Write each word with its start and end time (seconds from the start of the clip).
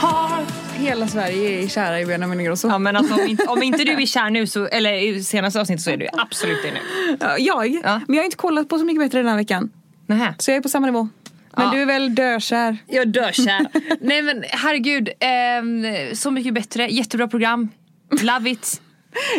Heart. 0.00 0.48
Hela 0.74 1.08
Sverige 1.08 1.62
är 1.64 1.68
kära 1.68 2.00
i 2.00 2.06
Benjamin 2.06 2.40
Ingrosso. 2.40 2.68
Ja 2.68 2.78
men 2.78 2.96
alltså, 2.96 3.14
om, 3.14 3.20
inte, 3.28 3.44
om 3.44 3.62
inte 3.62 3.84
du 3.84 3.92
är 3.92 4.06
kär 4.06 4.30
nu, 4.30 4.46
så, 4.46 4.66
eller 4.66 4.92
i 4.92 5.24
senaste 5.24 5.60
avsnittet 5.60 5.84
så 5.84 5.90
är 5.90 5.96
du 5.96 6.08
absolut 6.12 6.58
det 6.62 6.70
nu. 6.72 6.78
Ja, 7.20 7.38
Jag? 7.38 7.66
Ja. 7.84 8.00
Men 8.06 8.14
jag 8.16 8.22
har 8.22 8.24
inte 8.24 8.36
kollat 8.36 8.68
på 8.68 8.78
Så 8.78 8.84
mycket 8.84 9.00
bättre 9.00 9.18
den 9.18 9.28
här 9.28 9.36
veckan. 9.36 9.70
Nähä. 10.06 10.34
Så 10.38 10.50
jag 10.50 10.56
är 10.58 10.60
på 10.62 10.68
samma 10.68 10.86
nivå. 10.86 11.08
Men 11.56 11.64
Ja. 11.66 11.70
du 11.74 11.82
är 11.82 11.86
väl 11.86 12.14
dökär? 12.14 12.76
Jag 12.86 13.08
dör 13.08 13.32
kär. 13.32 13.66
Nej 14.00 14.22
men 14.22 14.44
herregud, 14.48 15.08
ehm, 15.20 15.84
Så 16.14 16.30
mycket 16.30 16.54
bättre, 16.54 16.86
jättebra 16.88 17.28
program. 17.28 17.68
Love 18.22 18.50
it. 18.50 18.80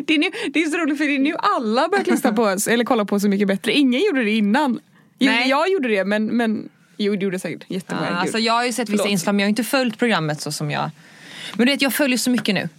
Det 0.07 0.13
är, 0.13 0.17
nu, 0.17 0.29
det 0.53 0.59
är 0.63 0.65
så 0.69 0.77
roligt 0.77 0.97
för 0.97 1.05
det 1.05 1.15
är 1.15 1.19
nu 1.19 1.35
alla 1.39 1.87
börjat 1.89 2.07
lyssna 2.07 2.33
på 2.33 2.43
oss, 2.43 2.67
eller 2.67 2.85
kolla 2.85 3.05
på 3.05 3.19
Så 3.19 3.29
mycket 3.29 3.47
bättre. 3.47 3.71
Ingen 3.71 4.01
gjorde 4.01 4.23
det 4.23 4.31
innan. 4.31 4.79
Nej. 5.19 5.49
jag 5.49 5.69
gjorde 5.71 5.87
det 5.87 6.05
men, 6.05 6.25
men 6.25 6.69
jo 6.97 7.15
det 7.15 7.23
gjorde 7.23 7.39
säkert 7.39 7.63
jättemånga. 7.67 8.05
Ja, 8.05 8.11
Gud. 8.11 8.19
alltså, 8.19 8.37
jag 8.39 8.53
har 8.53 8.65
ju 8.65 8.73
sett 8.73 8.89
vissa 8.89 9.03
Förlåt. 9.03 9.11
inslag 9.11 9.35
men 9.35 9.39
jag 9.39 9.45
har 9.45 9.49
inte 9.49 9.63
följt 9.63 9.97
programmet 9.99 10.41
så 10.41 10.51
som 10.51 10.71
jag 10.71 10.91
men 11.53 11.65
du 11.65 11.71
vet 11.71 11.81
jag 11.81 11.93
följer 11.93 12.17
så 12.17 12.29
mycket 12.29 12.55
nu. 12.55 12.69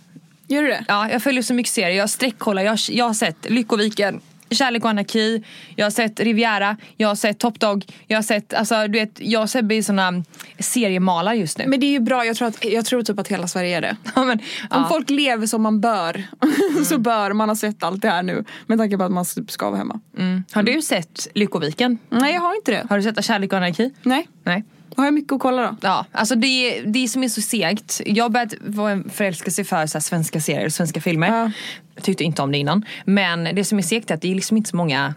Gör 0.46 0.62
du 0.62 0.68
det? 0.68 0.84
Ja, 0.88 1.10
jag 1.10 1.22
följer 1.22 1.42
så 1.42 1.54
mycket 1.54 1.72
serier. 1.72 1.98
Jag 1.98 2.10
sträckkollar. 2.10 2.62
Jag, 2.62 2.78
jag 2.88 3.04
har 3.04 3.14
sett 3.14 3.50
Lyckoviken, 3.50 4.20
Kärlek 4.50 4.84
och 4.84 4.90
anarki. 4.90 5.42
Jag 5.76 5.86
har 5.86 5.90
sett 5.90 6.20
Riviera. 6.20 6.76
Jag 6.96 7.08
har 7.08 7.14
sett 7.14 7.38
Top 7.38 7.60
Dog. 7.60 7.84
Jag 8.06 8.16
har 8.18 8.22
sett, 8.22 8.54
alltså 8.54 8.86
du 8.88 8.98
vet, 8.98 9.20
jag 9.20 9.42
och 9.42 9.50
Sebbe 9.50 9.74
är 9.74 9.82
såna 9.82 10.24
seriemalar 10.58 11.32
just 11.34 11.58
nu. 11.58 11.64
Men 11.66 11.80
det 11.80 11.86
är 11.86 11.90
ju 11.90 12.00
bra, 12.00 12.24
jag 12.24 12.36
tror, 12.36 12.48
att, 12.48 12.64
jag 12.64 12.84
tror 12.84 13.02
typ 13.02 13.18
att 13.18 13.28
hela 13.28 13.46
Sverige 13.48 13.76
är 13.76 13.80
det. 13.80 13.96
ja, 14.14 14.24
men, 14.24 14.38
Om 14.38 14.44
ja. 14.70 14.76
Mm. 14.76 14.88
folk 14.88 15.10
lever 15.10 15.46
som 15.46 15.62
man 15.62 15.80
bör 15.80 16.24
så 16.84 16.98
bör 16.98 17.32
man 17.32 17.48
ha 17.48 17.56
sett 17.56 17.82
allt 17.82 18.02
det 18.02 18.10
här 18.10 18.22
nu. 18.22 18.44
Med 18.66 18.78
tanke 18.78 18.98
på 18.98 19.04
att 19.04 19.12
man 19.12 19.24
typ 19.24 19.50
ska 19.50 19.66
vara 19.66 19.78
hemma. 19.78 20.00
mm. 20.18 20.44
Har 20.52 20.62
du 20.62 20.82
sett 20.82 21.28
Lyckoviken? 21.34 21.98
Nej 22.08 22.34
jag 22.34 22.40
har 22.40 22.56
inte 22.56 22.70
det. 22.70 22.86
Har 22.90 22.96
du 22.96 23.02
sett 23.02 23.24
Kärlek 23.24 23.52
och 23.52 23.58
anarki? 23.58 23.90
Nej. 24.02 24.28
Nej. 24.44 24.64
Har 24.96 25.04
jag 25.04 25.14
mycket 25.14 25.32
att 25.32 25.40
kolla 25.40 25.62
då? 25.62 25.76
Ja, 25.80 26.06
alltså 26.12 26.34
det, 26.34 26.80
det 26.80 27.08
som 27.08 27.24
är 27.24 27.28
så 27.28 27.40
segt. 27.40 28.00
Jag 28.06 28.24
har 28.24 28.28
börjat 28.28 28.52
en 28.90 29.10
förälskelse 29.10 29.64
för 29.64 29.86
så 29.86 30.00
svenska 30.00 30.40
serier, 30.40 30.68
svenska 30.68 31.00
filmer. 31.00 31.28
Ja. 31.28 31.50
Jag 31.98 32.04
tyckte 32.04 32.24
inte 32.24 32.42
om 32.42 32.52
det 32.52 32.58
innan. 32.58 32.84
Men 33.04 33.44
det 33.54 33.64
som 33.64 33.78
är 33.78 33.82
segt 33.82 34.10
är 34.10 34.14
att 34.14 34.22
det 34.22 34.30
är 34.30 34.34
liksom 34.34 34.56
inte 34.56 34.70
så 34.70 34.76
många, 34.76 35.14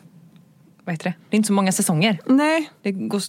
vad 0.83 0.93
heter 0.93 1.03
det? 1.03 1.13
Det 1.29 1.35
är 1.35 1.37
inte 1.37 1.47
så 1.47 1.53
många 1.53 1.71
säsonger. 1.71 2.19
Nej. 2.25 2.69
Det 2.83 2.91
går, 2.91 3.21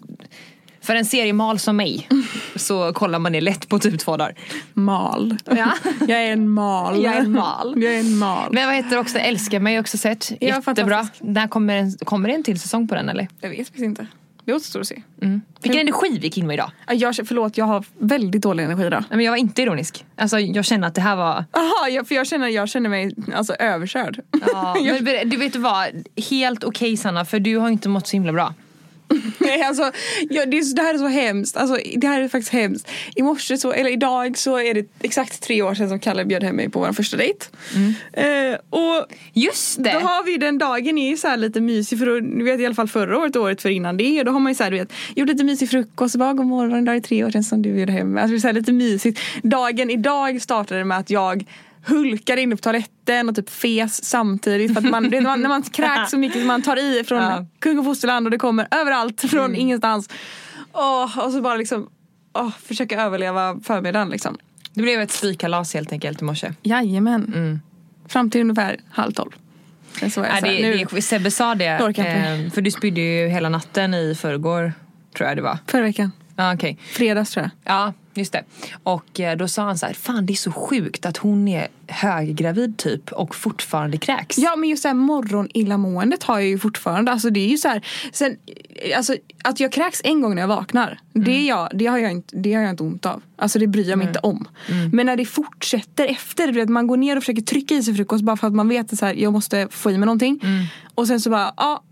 för 0.80 0.94
en 0.94 1.04
seriemal 1.04 1.58
som 1.58 1.76
mig 1.76 2.08
så 2.56 2.92
kollar 2.92 3.18
man 3.18 3.32
det 3.32 3.40
lätt 3.40 3.68
på 3.68 3.78
typ 3.78 4.00
två 4.00 4.16
dagar. 4.16 4.34
Mal. 4.74 5.36
Ja. 5.44 5.72
Jag 6.00 6.22
är 6.22 6.32
en 6.32 6.48
mal. 6.48 7.02
Jag 7.02 7.14
är 7.14 7.20
en 7.20 7.32
mal. 7.32 7.74
Jag 7.82 7.94
är 7.94 8.00
en 8.00 8.18
mal. 8.18 8.52
Men 8.52 8.66
vad 8.66 8.76
heter 8.76 8.98
också, 8.98 9.18
Älskar 9.18 9.60
mig 9.60 9.80
också 9.80 9.98
sett. 9.98 10.30
Ja, 10.30 10.36
Jättebra. 10.40 10.96
fantastisk. 10.96 11.20
Där 11.34 11.48
kommer, 11.48 12.04
kommer 12.04 12.28
det 12.28 12.34
en 12.34 12.44
till 12.44 12.60
säsong 12.60 12.88
på 12.88 12.94
den 12.94 13.08
eller? 13.08 13.28
Jag 13.40 13.50
vet 13.50 13.58
faktiskt 13.58 13.84
inte. 13.84 14.06
Det 14.44 14.52
återstår 14.54 14.80
att 14.80 14.86
se. 14.86 15.02
Vilken 15.62 15.80
energi 15.80 16.08
vi 16.10 16.18
gick 16.18 16.38
in 16.38 16.46
med 16.46 16.54
idag. 16.54 16.70
Ja, 16.86 16.94
Jag, 16.94 17.14
förlåt, 17.28 17.56
jag 17.56 17.64
har 17.64 17.84
väldigt 17.98 18.42
dålig 18.42 18.64
energi 18.64 18.86
idag. 18.86 19.00
Nej, 19.08 19.16
Men 19.16 19.24
jag 19.24 19.32
var 19.32 19.36
inte 19.36 19.62
ironisk. 19.62 20.04
Alltså 20.16 20.38
jag 20.38 20.64
känner 20.64 20.88
att 20.88 20.94
det 20.94 21.00
här 21.00 21.16
var 21.16 21.44
Aha, 21.52 21.88
jag, 21.90 22.08
för 22.08 22.14
jag 22.14 22.26
känner, 22.26 22.48
jag 22.48 22.68
känner 22.68 22.90
mig 22.90 23.14
alltså, 23.34 23.54
överkörd. 23.54 24.20
Ja, 24.52 24.76
men 25.00 25.30
du 25.30 25.36
vet 25.36 25.56
vad, 25.56 25.86
helt 26.30 26.64
okej 26.64 26.96
Sanna 26.96 27.24
för 27.24 27.40
du 27.40 27.56
har 27.56 27.68
inte 27.68 27.88
mått 27.88 28.06
så 28.06 28.12
himla 28.16 28.32
bra. 28.32 28.54
Nej, 29.38 29.62
alltså, 29.62 29.82
ja, 30.30 30.46
det, 30.46 30.58
är, 30.58 30.74
det 30.74 30.82
här 30.82 30.94
är 30.94 30.98
så 30.98 31.06
hemskt. 31.06 31.56
Alltså, 31.56 31.78
det 31.96 32.06
här 32.06 32.20
är 32.20 32.28
faktiskt 32.28 32.52
hemskt. 32.52 32.88
I 33.14 33.22
morse, 33.22 33.56
så, 33.56 33.72
eller 33.72 33.90
idag, 33.90 34.38
så 34.38 34.58
är 34.58 34.74
det 34.74 34.86
exakt 35.00 35.42
tre 35.42 35.62
år 35.62 35.74
sedan 35.74 35.88
som 35.88 35.98
Kalle 35.98 36.24
bjöd 36.24 36.42
hem 36.42 36.56
mig 36.56 36.68
på 36.68 36.78
vår 36.80 36.92
första 36.92 37.16
dejt. 37.16 37.46
Eh, 38.12 38.58
och 38.70 39.06
Just 39.32 39.76
Då 39.76 39.82
det! 39.82 39.90
har 39.90 40.24
vi 40.24 40.36
den 40.36 40.58
dagen 40.58 40.98
är 40.98 41.16
så 41.16 41.36
lite 41.36 41.60
mysig 41.60 41.98
för 41.98 42.06
då, 42.06 42.20
du 42.20 42.44
vet 42.44 42.60
i 42.60 42.66
alla 42.66 42.74
fall 42.74 42.88
förra 42.88 43.18
året 43.18 43.36
och 43.36 43.42
året 43.42 43.62
för 43.62 43.68
innan 43.68 43.96
det. 43.96 44.22
Då 44.22 44.32
har 44.32 44.40
man 44.40 44.52
ju 44.52 44.56
så 44.56 44.64
här, 44.64 44.70
du 44.70 44.78
vet, 44.78 44.92
gjort 45.16 45.28
lite 45.28 45.44
mysig 45.44 45.70
frukost 45.70 46.16
bara 46.16 46.32
god 46.32 46.46
morgon, 46.46 46.84
det 46.84 46.92
är 46.92 47.00
tre 47.00 47.24
år 47.24 47.30
sedan 47.30 47.44
som 47.44 47.62
du 47.62 47.72
bjöd 47.72 47.90
hem 47.90 48.12
mig. 48.12 48.22
Alltså 48.22 48.38
så 48.38 48.46
här, 48.46 48.54
lite 48.54 48.72
mysigt. 48.72 49.20
Dagen 49.42 49.90
idag 49.90 50.42
startade 50.42 50.84
med 50.84 50.98
att 50.98 51.10
jag 51.10 51.44
hulkade 51.86 52.40
inne 52.42 52.56
på 52.56 52.62
toaletten 52.62 53.28
och 53.28 53.36
typ 53.36 53.50
fes 53.50 54.04
samtidigt. 54.04 54.74
För 54.74 54.78
att 54.80 54.90
man, 54.90 55.22
man, 55.22 55.40
när 55.40 55.48
man 55.48 55.62
kräks 55.62 56.10
så 56.10 56.18
mycket 56.18 56.38
som 56.38 56.46
man 56.46 56.62
tar 56.62 56.76
i 56.76 57.04
från 57.04 57.22
Ja. 57.22 57.46
kung 57.58 57.78
och 57.78 57.84
fosterland 57.84 58.26
och 58.26 58.30
det 58.30 58.38
kommer 58.38 58.68
överallt 58.70 59.20
från 59.20 59.56
ingenstans. 59.56 60.08
Åh, 60.72 61.18
och 61.18 61.32
så 61.32 61.40
bara 61.40 61.56
liksom 61.56 61.88
åh, 62.32 62.50
försöka 62.62 63.02
överleva 63.02 63.60
förmiddagen 63.64 64.08
liksom. 64.08 64.38
Det 64.74 64.82
blev 64.82 65.00
ett 65.00 65.10
spykalas 65.10 65.74
helt 65.74 65.92
enkelt 65.92 66.20
i 66.22 66.24
morse. 66.24 66.52
Jajamän. 66.62 67.60
Fram 68.08 68.30
till 68.30 68.40
ungefär 68.40 68.76
halv 68.90 69.12
tolv. 69.12 69.30
Så 69.98 70.04
jag 70.04 70.12
så 70.12 70.22
här, 70.22 70.40
det, 70.42 70.48
nu- 70.62 70.84
det, 70.94 71.02
Sebbe 71.02 71.30
sa 71.30 71.54
det, 71.54 71.66
eh, 71.66 72.50
för 72.50 72.60
du 72.60 72.70
spydde 72.70 73.00
ju 73.00 73.28
hela 73.28 73.48
natten 73.48 73.94
i 73.94 74.14
förrgår 74.14 74.72
tror 75.16 75.28
jag 75.28 75.38
det 75.38 75.42
var. 75.42 75.58
Förra 75.66 75.82
veckan. 75.82 76.12
Ja, 76.36 76.54
okej. 76.54 76.78
Fredags 76.92 77.30
tror 77.30 77.42
jag. 77.64 77.74
Ja, 77.74 77.92
just 78.14 78.32
det. 78.32 78.44
Och 78.82 79.20
eh, 79.20 79.36
då 79.36 79.48
sa 79.48 79.62
han 79.62 79.78
så 79.78 79.86
här, 79.86 79.94
fan 79.94 80.26
det 80.26 80.32
är 80.32 80.34
så 80.34 80.52
sjukt 80.52 81.06
att 81.06 81.16
hon 81.16 81.48
är 81.48 81.68
höggravid 81.86 82.76
typ 82.76 83.12
och 83.12 83.34
fortfarande 83.34 83.98
kräks. 83.98 84.38
Ja 84.38 84.56
men 84.56 84.68
just 84.68 84.82
det 84.82 84.88
här 84.88 84.94
morgonillamåendet 84.94 86.22
har 86.22 86.38
jag 86.38 86.48
ju 86.48 86.58
fortfarande. 86.58 87.12
Alltså 87.12 87.30
det 87.30 87.40
är 87.40 87.48
ju 87.48 87.58
så 87.58 87.68
här, 87.68 87.86
sen, 88.12 88.36
alltså, 88.96 89.16
att 89.44 89.60
jag 89.60 89.72
kräks 89.72 90.00
en 90.04 90.20
gång 90.20 90.34
när 90.34 90.42
jag 90.42 90.48
vaknar. 90.48 91.00
Det, 91.12 91.30
är 91.30 91.48
jag, 91.48 91.68
det, 91.74 91.86
har 91.86 91.98
jag 91.98 92.10
inte, 92.10 92.36
det 92.36 92.54
har 92.54 92.62
jag 92.62 92.70
inte 92.70 92.82
ont 92.82 93.06
av. 93.06 93.22
Alltså 93.36 93.58
det 93.58 93.66
bryr 93.66 93.88
jag 93.88 93.98
mig 93.98 94.06
inte 94.06 94.20
om. 94.20 94.48
Men 94.92 95.06
när 95.06 95.16
det 95.16 95.26
fortsätter 95.26 96.06
efter, 96.06 96.52
vet, 96.52 96.68
man 96.68 96.86
går 96.86 96.96
ner 96.96 97.16
och 97.16 97.22
försöker 97.22 97.42
trycka 97.42 97.74
i 97.74 97.82
sig 97.82 97.94
frukost 97.94 98.24
bara 98.24 98.36
för 98.36 98.46
att 98.46 98.54
man 98.54 98.68
vet 98.68 98.92
att 98.92 98.98
så 98.98 99.06
här, 99.06 99.14
jag 99.14 99.32
måste 99.32 99.68
få 99.70 99.90
i 99.90 99.98
mig 99.98 100.06
någonting. 100.06 100.40
Och 100.94 101.06
sen 101.06 101.20
så 101.20 101.30
bara, 101.30 101.54
ja 101.56 101.82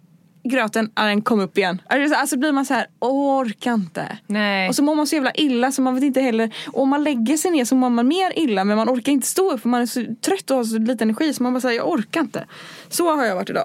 gröten, 0.43 0.91
den 0.95 1.23
kom 1.23 1.41
upp 1.41 1.59
igen. 1.59 1.83
Alltså 2.17 2.37
blir 2.37 2.53
man 2.53 2.67
så 2.67 2.75
här, 2.75 2.87
orkar 2.99 3.75
inte. 3.75 4.19
Nej. 4.27 4.69
Och 4.69 4.77
så 4.77 4.83
mår 4.83 4.95
man 4.95 5.07
så 5.07 5.15
jävla 5.15 5.33
illa 5.35 5.73
så 5.73 5.83
man 5.83 5.95
vet 5.95 6.05
inte 6.05 6.21
heller. 6.21 6.55
Och 6.67 6.83
om 6.83 6.89
man 6.89 7.05
lägger 7.05 7.37
sig 7.37 7.51
ner 7.51 7.65
så 7.65 7.75
mår 7.75 7.91
man 7.91 8.09
mer 8.09 8.39
illa 8.39 8.65
men 8.65 8.77
man 8.77 8.89
orkar 8.89 9.13
inte 9.13 9.27
stå 9.27 9.53
upp 9.53 9.61
för 9.61 9.69
man 9.69 9.83
är 9.83 9.87
så 9.87 10.05
trött 10.21 10.51
och 10.51 10.57
har 10.57 10.65
så 10.65 10.79
lite 10.79 11.05
energi 11.05 11.35
så 11.35 11.43
man 11.43 11.53
bara 11.53 11.61
säger 11.61 11.77
jag 11.77 11.89
orkar 11.89 12.21
inte. 12.21 12.47
Så 12.89 13.17
har 13.17 13.25
jag 13.25 13.35
varit 13.35 13.51
idag. 13.51 13.65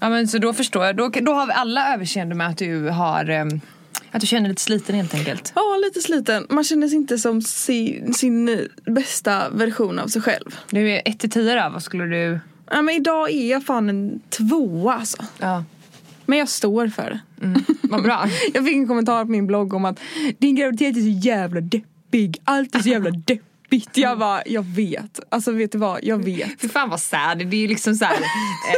Ja 0.00 0.08
men 0.08 0.28
så 0.28 0.38
då 0.38 0.52
förstår 0.52 0.84
jag. 0.84 0.96
Då, 0.96 1.08
då 1.08 1.32
har 1.32 1.46
vi 1.46 1.52
alla 1.52 1.94
överseende 1.94 2.34
med 2.34 2.48
att 2.48 2.58
du 2.58 2.88
har 2.88 3.30
ehm, 3.30 3.60
att 4.10 4.20
du 4.20 4.26
känner 4.26 4.42
dig 4.42 4.48
lite 4.48 4.62
sliten 4.62 4.96
helt 4.96 5.14
enkelt. 5.14 5.52
Ja, 5.54 5.80
lite 5.84 6.00
sliten. 6.00 6.46
Man 6.50 6.64
känner 6.64 6.88
sig 6.88 6.96
inte 6.96 7.18
som 7.18 7.42
sin, 7.42 8.14
sin 8.14 8.68
bästa 8.84 9.50
version 9.50 9.98
av 9.98 10.08
sig 10.08 10.22
själv. 10.22 10.56
Du 10.70 10.90
är 10.90 11.02
1 11.04 11.18
till 11.18 11.30
10 11.30 11.62
då, 11.62 11.70
vad 11.72 11.82
skulle 11.82 12.04
du... 12.04 12.40
Ja, 12.70 12.82
men 12.82 12.94
idag 12.94 13.30
är 13.30 13.50
jag 13.50 13.64
fan 13.64 13.88
en 13.88 14.20
tvåa 14.30 14.94
alltså. 14.94 15.24
Ja. 15.38 15.64
Men 16.26 16.38
jag 16.38 16.48
står 16.48 16.88
för 16.88 17.10
det. 17.10 17.20
Vad 17.82 18.02
bra. 18.02 18.26
Jag 18.54 18.64
fick 18.64 18.76
en 18.76 18.88
kommentar 18.88 19.24
på 19.24 19.30
min 19.30 19.46
blogg 19.46 19.74
om 19.74 19.84
att 19.84 20.00
din 20.38 20.56
graviditet 20.56 20.96
är 20.96 21.00
så 21.00 21.28
jävla 21.28 21.60
deppig. 21.60 22.38
Allt 22.44 22.74
är 22.74 22.78
så 22.80 22.88
jävla 22.88 23.10
deppigt. 23.26 23.96
Jag 23.96 24.18
bara, 24.18 24.42
jag 24.46 24.62
vet. 24.62 25.20
Alltså 25.28 25.52
vet 25.52 25.72
du 25.72 25.78
vad, 25.78 25.98
jag 26.02 26.24
vet. 26.24 26.60
Fy 26.60 26.68
fan 26.68 26.88
vad 26.90 27.00
sad. 27.00 27.38
Det 27.38 27.56
är 27.56 27.60
ju 27.60 27.68
liksom 27.68 27.94
såhär... 27.94 28.16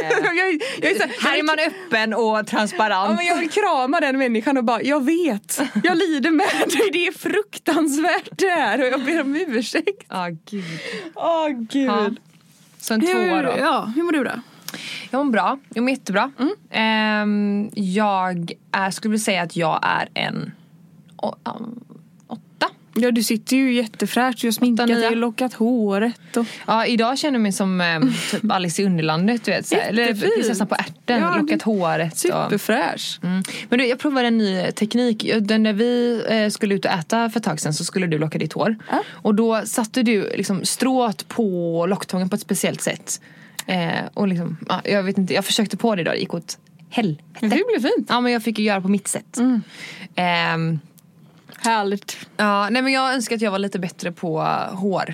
Eh, 0.01 0.35
jag, 0.37 0.61
jag 0.81 0.91
är 0.91 0.95
så 0.95 1.03
här, 1.03 1.29
här 1.29 1.39
är 1.39 1.43
man 1.43 1.55
öppen 1.59 2.13
och 2.13 2.47
transparent. 2.47 3.09
Ja, 3.09 3.15
men 3.15 3.25
jag 3.25 3.37
vill 3.37 3.49
krama 3.49 3.99
den 3.99 4.17
människan 4.17 4.57
och 4.57 4.63
bara, 4.63 4.81
jag 4.81 5.05
vet. 5.05 5.61
Jag 5.83 5.97
lider 5.97 6.31
med 6.31 6.47
dig. 6.67 6.89
Det 6.91 7.07
är 7.07 7.11
fruktansvärt 7.11 8.29
det 8.37 8.49
här 8.49 8.81
och 8.81 8.87
jag 8.87 9.05
ber 9.05 9.21
om 9.21 9.35
ursäkt. 9.35 10.05
Ja 10.09 10.27
gud. 10.49 10.63
Åh 11.15 11.47
gud. 11.49 11.87
Ja. 11.89 12.09
Så 12.81 12.93
en 12.93 13.01
tvåa 13.01 13.13
Hur, 13.13 13.43
då. 13.43 13.53
ja, 13.59 13.91
hur 13.95 14.03
mår 14.03 14.11
du 14.11 14.23
då? 14.23 14.31
Jag 15.11 15.25
mår 15.25 15.31
bra, 15.31 15.59
jag 15.73 15.81
mår 15.81 15.89
jättebra. 15.89 16.31
Ehm, 16.71 17.69
jag 17.73 18.51
är, 18.71 18.91
skulle 18.91 19.11
vilja 19.11 19.23
säga 19.23 19.41
att 19.41 19.55
jag 19.55 19.79
är 19.83 20.09
en 20.13 20.51
å- 21.15 21.35
um, 21.43 21.83
åtta. 22.27 22.67
Ja 23.01 23.11
du 23.11 23.23
sitter 23.23 23.57
ju 23.57 23.73
jättefräscht, 23.73 24.41
du 24.41 24.47
har 24.47 24.51
sminkat 24.51 24.87
dig 24.87 25.07
och 25.07 25.17
lockat 25.17 25.53
håret 25.53 26.37
och... 26.37 26.45
Ja, 26.67 26.85
idag 26.85 27.17
känner 27.17 27.33
jag 27.33 27.41
mig 27.41 27.51
som 27.51 27.81
ehm, 27.81 28.13
typ 28.31 28.41
Alice 28.51 28.81
i 28.81 28.85
Underlandet. 28.85 29.45
Du 29.45 29.51
vet, 29.51 29.67
så 29.67 29.75
här. 29.75 29.89
Eller 29.89 30.13
prinsessan 30.13 30.67
på 30.67 30.75
ärten, 30.75 31.21
Ja, 31.21 31.37
lockat 31.37 31.61
håret. 31.61 32.13
Och, 32.13 32.19
Superfräsch. 32.19 33.19
mm. 33.23 33.43
Men 33.69 33.79
du, 33.79 33.85
jag 33.87 33.99
provade 33.99 34.27
en 34.27 34.37
ny 34.37 34.71
teknik. 34.71 35.31
Den 35.41 35.63
när 35.63 35.73
vi 35.73 36.23
eh, 36.29 36.49
skulle 36.49 36.75
ut 36.75 36.85
och 36.85 36.91
äta 36.91 37.29
för 37.29 37.39
ett 37.39 37.43
tag 37.45 37.59
sedan 37.59 37.73
så 37.73 37.83
skulle 37.83 38.07
du 38.07 38.17
locka 38.17 38.37
ditt 38.37 38.53
hår. 38.53 38.75
Ja. 38.91 39.03
Och 39.09 39.35
då 39.35 39.61
satte 39.65 40.03
du 40.03 40.31
liksom 40.35 40.65
strået 40.65 41.27
på 41.27 41.85
locktången 41.89 42.29
på 42.29 42.35
ett 42.35 42.41
speciellt 42.41 42.81
sätt. 42.81 43.21
Eh, 43.65 44.05
och 44.13 44.27
liksom, 44.27 44.57
ja, 44.67 44.81
jag 44.83 45.03
vet 45.03 45.17
inte, 45.17 45.33
jag 45.33 45.45
försökte 45.45 45.77
på 45.77 45.95
det 45.95 46.01
idag, 46.01 46.13
det 46.13 46.19
gick 46.19 46.33
åt 46.33 46.57
helvete. 46.89 47.23
Det 47.41 47.47
blev 47.47 47.81
fint. 47.81 48.07
Ja 48.09 48.21
men 48.21 48.31
jag 48.31 48.43
fick 48.43 48.59
ju 48.59 48.65
göra 48.65 48.81
på 48.81 48.87
mitt 48.87 49.07
sätt. 49.07 49.37
Ehm, 50.15 50.79
Härligt. 51.61 52.17
ja, 52.37 52.69
nej 52.69 52.81
men 52.81 52.93
jag 52.93 53.13
önskar 53.13 53.35
att 53.35 53.41
jag 53.41 53.51
var 53.51 53.59
lite 53.59 53.79
bättre 53.79 54.11
på 54.11 54.39
hår. 54.71 55.13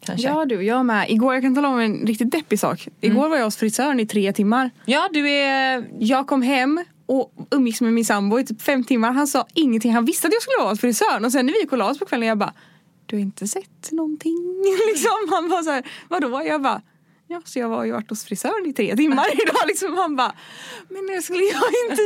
Kanske. 0.00 0.28
Ja 0.28 0.44
du, 0.44 0.62
jag 0.62 0.86
med. 0.86 1.10
Igår, 1.10 1.34
jag 1.34 1.42
kan 1.42 1.54
tala 1.54 1.68
om 1.68 1.78
en 1.78 2.06
riktigt 2.06 2.30
deppig 2.30 2.60
sak. 2.60 2.88
Igår 3.00 3.28
var 3.28 3.36
jag 3.36 3.44
hos 3.44 3.56
frisören 3.56 4.00
i 4.00 4.06
tre 4.06 4.32
timmar. 4.32 4.70
ja 4.84 5.08
du 5.12 5.30
är... 5.30 5.84
Jag 5.98 6.26
kom 6.26 6.42
hem 6.42 6.84
och 7.06 7.32
umgicks 7.50 7.80
med 7.80 7.92
min 7.92 8.04
sambo 8.04 8.38
i 8.38 8.46
typ 8.46 8.62
fem 8.62 8.84
timmar. 8.84 9.12
Han 9.12 9.26
sa 9.26 9.46
ingenting. 9.54 9.94
Han 9.94 10.04
visste 10.04 10.26
att 10.28 10.32
jag 10.32 10.42
skulle 10.42 10.58
vara 10.58 10.70
hos 10.70 10.80
frisören. 10.80 11.24
Och 11.24 11.32
sen 11.32 11.46
när 11.46 11.52
vi 11.52 11.60
gick 11.60 11.72
och 11.72 11.78
la 11.78 11.90
oss 11.90 11.98
på 11.98 12.04
kvällen 12.04 12.28
jag 12.28 12.38
bara 12.38 12.52
Du 13.06 13.16
har 13.16 13.20
inte 13.20 13.46
sett 13.48 13.88
någonting? 13.90 14.36
liksom. 14.88 15.28
Han 15.30 15.48
var 15.48 15.62
så 15.62 15.70
här, 15.70 15.82
vadå? 16.08 16.42
Jag 16.46 16.62
bara 16.62 16.82
Ja, 17.30 17.42
så 17.44 17.58
jag 17.58 17.68
har 17.68 17.84
ju 17.84 17.92
varit 17.92 18.10
hos 18.10 18.24
frisören 18.24 18.66
i 18.66 18.72
tre 18.72 18.96
timmar 18.96 19.26
idag. 19.42 19.66
Liksom. 19.66 19.96
Han 19.96 20.16
bara, 20.16 20.32
men 20.88 21.14
jag 21.14 21.24
skulle 21.24 21.44
jag 21.44 21.62
inte... 21.90 22.02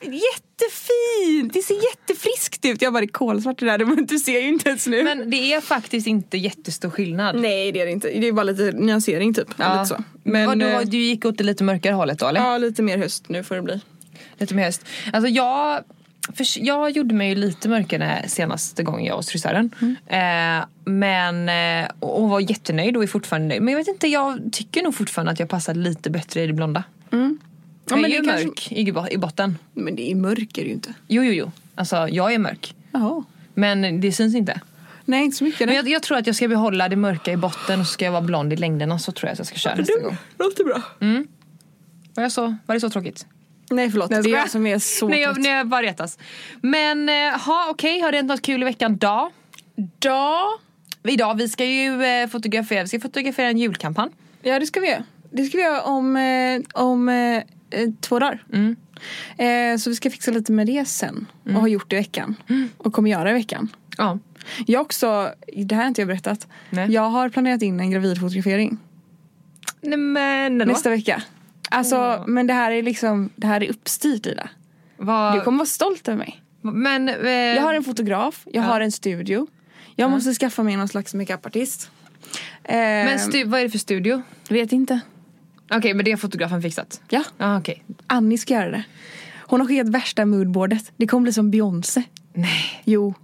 Jättefint! 0.00 1.52
Det 1.52 1.62
ser 1.62 1.74
jättefriskt 1.74 2.64
ut. 2.64 2.82
Jag 2.82 2.92
bara, 2.92 3.00
det 3.00 3.04
är 3.04 3.08
kolsvart 3.08 3.58
det 3.58 3.66
där. 3.66 3.84
Men 3.84 4.06
du 4.06 4.18
ser 4.18 4.40
ju 4.40 4.48
inte 4.48 4.68
ens 4.68 4.86
nu. 4.86 5.04
Men 5.04 5.30
det 5.30 5.52
är 5.52 5.60
faktiskt 5.60 6.06
inte 6.06 6.38
jättestor 6.38 6.90
skillnad. 6.90 7.40
Nej 7.40 7.72
det 7.72 7.80
är 7.80 7.86
det 7.86 7.92
inte. 7.92 8.08
Det 8.08 8.28
är 8.28 8.32
bara 8.32 8.42
lite 8.42 8.72
nyansering 8.72 9.34
typ. 9.34 9.48
Lite 9.58 9.86
så. 9.86 10.04
Men, 10.22 10.48
Men, 10.48 10.58
du, 10.58 10.66
eh, 10.66 10.80
du 10.80 10.96
gick 10.96 11.24
åt 11.24 11.38
det 11.38 11.44
lite 11.44 11.64
mörkare 11.64 11.94
hållet 11.94 12.18
då 12.18 12.26
eller? 12.26 12.40
ja, 12.40 12.58
lite 12.58 12.82
mer 12.82 12.98
höst 12.98 13.28
nu 13.28 13.44
får 13.44 13.54
det 13.54 13.62
bli. 13.62 13.80
Lite 14.38 14.54
mer 14.54 14.64
höst. 14.64 14.84
Alltså 15.12 15.28
jag, 15.28 15.84
för, 16.32 16.46
jag 16.66 16.90
gjorde 16.90 17.14
mig 17.14 17.28
ju 17.28 17.34
lite 17.34 17.68
mörkare 17.68 18.24
senaste 18.28 18.82
gången 18.82 19.04
jag 19.04 19.12
var 19.12 19.18
hos 19.18 19.30
frisören. 19.30 19.70
Eh, 20.06 20.64
men, 20.84 21.48
eh, 21.48 21.90
och 22.00 22.22
och 22.22 22.28
var 22.28 22.40
jättenöjd 22.40 22.96
och 22.96 23.02
är 23.02 23.06
fortfarande 23.06 23.48
nöjd. 23.48 23.62
Men 23.62 23.72
jag 23.72 23.78
vet 23.78 23.88
inte, 23.88 24.06
jag 24.08 24.40
tycker 24.52 24.82
nog 24.82 24.94
fortfarande 24.94 25.32
att 25.32 25.40
jag 25.40 25.48
passar 25.48 25.74
lite 25.74 26.10
bättre 26.10 26.42
i 26.42 26.46
det 26.46 26.52
blonda. 26.52 26.84
Ja, 27.10 27.18
jag 27.88 28.00
men 28.00 28.04
är 28.04 28.08
ju 28.14 28.20
det 28.20 28.28
kanske- 28.28 28.46
mörk 28.46 28.72
i, 29.10 29.14
i 29.14 29.18
botten. 29.18 29.58
Men 29.72 29.96
det 29.96 30.10
är 30.10 30.14
mörker 30.14 30.62
ju 30.64 30.70
inte. 30.70 30.94
Jo, 31.08 31.22
jo, 31.24 31.32
jo. 31.32 31.52
Alltså 31.74 32.08
jag 32.08 32.34
är 32.34 32.38
mörk. 32.38 32.74
Jaha. 32.92 33.24
Men 33.54 34.00
det 34.00 34.12
syns 34.12 34.34
inte. 34.34 34.60
Nej 35.04 35.24
inte 35.24 35.36
så 35.36 35.44
mycket. 35.44 35.66
Men 35.66 35.76
jag, 35.76 35.88
jag 35.88 36.02
tror 36.02 36.18
att 36.18 36.26
jag 36.26 36.36
ska 36.36 36.48
behålla 36.48 36.88
det 36.88 36.96
mörka 36.96 37.32
i 37.32 37.36
botten 37.36 37.80
och 37.80 37.86
så 37.86 37.92
ska 37.92 38.04
jag 38.04 38.12
vara 38.12 38.22
blond 38.22 38.52
i 38.52 38.56
längderna. 38.56 38.98
Så 38.98 39.12
tror 39.12 39.28
jag 39.28 39.32
att 39.32 39.38
jag 39.38 39.46
ska 39.46 39.56
köra 39.56 39.74
nästa 39.74 40.00
gång. 40.00 40.16
låter 40.38 40.64
bra. 40.64 40.82
Var, 42.14 42.22
jag 42.22 42.32
så, 42.32 42.56
var 42.66 42.74
det 42.74 42.80
så 42.80 42.90
tråkigt? 42.90 43.26
Nej 43.70 43.90
förlåt, 43.90 44.10
Nej, 44.10 44.16
jag 44.16 44.24
det 44.24 44.30
är 44.30 44.36
jag 44.36 44.50
som 44.50 44.66
är 44.66 44.78
så 44.78 45.08
Nej, 45.08 45.20
jag, 45.20 45.46
jag 45.46 45.68
bara 45.68 45.82
retas. 45.82 46.18
Men 46.60 47.08
eh, 47.08 47.40
ha, 47.40 47.66
okej, 47.70 48.00
har 48.00 48.12
det 48.12 48.18
hänt 48.18 48.28
något 48.28 48.42
kul 48.42 48.62
i 48.62 48.64
veckan? 48.64 48.96
Dag? 48.96 49.30
Dag. 49.98 50.48
Idag, 51.02 51.34
vi 51.34 51.48
ska 51.48 51.64
ju 51.64 52.04
eh, 52.04 52.28
fotografera, 52.28 52.82
vi 52.82 52.88
ska 52.88 53.00
fotografera 53.00 53.48
en 53.48 53.58
julkampanj. 53.58 54.10
Ja 54.42 54.58
det 54.58 54.66
ska 54.66 54.80
vi 54.80 54.88
göra. 54.88 55.04
Det 55.30 55.44
ska 55.44 55.58
vi 55.58 55.64
göra 55.64 55.82
om, 55.82 56.16
eh, 56.16 56.82
om 56.82 57.08
eh, 57.08 57.42
två 58.00 58.18
dagar. 58.18 58.44
Mm. 58.52 58.76
Så 59.78 59.90
vi 59.90 59.96
ska 59.96 60.10
fixa 60.10 60.30
lite 60.30 60.52
med 60.52 60.66
det 60.66 60.88
sen. 60.88 61.26
Och 61.44 61.52
har 61.52 61.68
gjort 61.68 61.90
det 61.90 61.96
i 61.96 61.98
veckan. 61.98 62.36
Mm. 62.48 62.68
Och 62.76 62.92
kommer 62.92 63.10
göra 63.10 63.30
i 63.30 63.32
veckan. 63.32 63.68
Ja. 63.98 64.18
Jag 64.66 64.82
också, 64.82 65.30
det 65.56 65.74
här 65.74 65.82
har 65.82 65.88
inte 65.88 66.00
jag 66.00 66.08
berättat. 66.08 66.46
Nej. 66.70 66.90
Jag 66.90 67.02
har 67.02 67.28
planerat 67.28 67.62
in 67.62 67.80
en 67.80 67.90
gravidfotografering. 67.90 68.78
Nej 69.80 69.98
men? 69.98 70.58
Nästa 70.58 70.90
vecka. 70.90 71.22
Alltså 71.70 72.24
men 72.26 72.46
det 72.46 72.52
här 72.54 72.70
är 72.70 72.82
liksom, 72.82 73.30
det 73.36 73.46
här 73.46 73.62
är 73.62 73.70
uppstyrt 73.70 74.26
Ida. 74.26 74.48
Vad- 74.96 75.34
Du 75.34 75.40
kommer 75.40 75.58
vara 75.58 75.66
stolt 75.66 76.08
över 76.08 76.18
mig. 76.18 76.42
Men, 76.62 77.08
eh, 77.08 77.28
Jag 77.30 77.62
har 77.62 77.74
en 77.74 77.84
fotograf, 77.84 78.42
jag 78.44 78.64
Ja. 78.64 78.68
har 78.68 78.80
en 78.80 78.92
studio. 78.92 79.46
Jag 79.96 80.10
måste 80.10 80.34
skaffa 80.34 80.62
mig 80.62 80.76
någon 80.76 80.88
slags 80.88 81.14
makeupartist. 81.14 81.90
Eh, 82.64 82.76
men 82.76 83.18
stu, 83.18 83.44
vad 83.44 83.60
är 83.60 83.64
det 83.64 83.70
för 83.70 83.78
studio? 83.78 84.22
vet 84.48 84.72
inte. 84.72 85.00
Okej, 85.70 85.94
men 85.94 86.04
det 86.04 86.10
har 86.10 86.18
fotografen 86.18 86.62
fixat? 86.62 87.00
Ja, 87.08 87.22
Ja, 87.38 87.58
okej. 87.58 87.84
Annie 88.06 88.38
ska 88.38 88.54
göra 88.54 88.70
det. 88.70 88.82
Hon 89.46 89.60
har 89.60 89.66
skickat 89.68 89.88
värsta 89.88 90.24
moodboardet. 90.26 90.92
Det 90.96 91.06
kommer 91.06 91.22
bli 91.22 91.32
som 91.32 91.50
Beyoncé. 91.50 92.02
Nej. 92.32 92.82
Jo. 92.84 93.14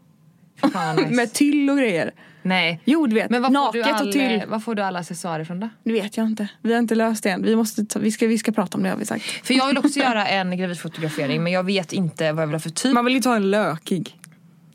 Fan, 0.73 0.97
nice. 0.97 1.11
Med 1.17 1.33
tyll 1.33 1.71
och 1.71 1.77
grejer. 1.79 2.13
Nej. 2.43 2.81
Jo 2.85 3.07
du 3.07 3.15
vet, 3.15 3.31
Men 3.31 3.43
du 3.43 3.49
naket 3.49 3.87
och 3.87 3.93
all, 3.93 4.13
tyll. 4.13 4.43
var 4.49 4.61
får 4.61 4.75
du 4.75 4.83
alla 4.83 4.99
accessoarer 4.99 5.43
ifrån 5.43 5.61
då? 5.61 5.69
Det 5.85 5.93
vet 5.93 6.17
jag 6.17 6.27
inte. 6.27 6.49
Vi 6.63 6.73
har 6.73 6.79
inte 6.79 6.95
löst 6.95 7.23
det 7.23 7.31
än. 7.31 7.43
Vi, 7.43 7.57
måste 7.57 7.85
ta, 7.85 7.99
vi, 7.99 8.13
ska, 8.13 8.27
vi 8.27 8.39
ska 8.39 8.53
prata 8.53 8.77
om 8.79 8.83
det 8.83 8.91
har 8.91 8.97
vi 8.97 9.05
sagt. 9.05 9.25
För 9.25 9.55
jag 9.55 9.67
vill 9.67 9.79
också 9.79 9.99
göra 9.99 10.27
en 10.27 10.59
gravidfotografering 10.59 11.43
men 11.43 11.53
jag 11.53 11.65
vet 11.65 11.93
inte 11.93 12.33
vad 12.33 12.43
jag 12.43 12.47
vill 12.47 12.55
ha 12.55 12.61
för 12.61 12.71
typ. 12.71 12.93
Man 12.93 13.05
vill 13.05 13.17
inte 13.17 13.29
ha 13.29 13.37
en 13.37 13.51
lökig. 13.51 14.17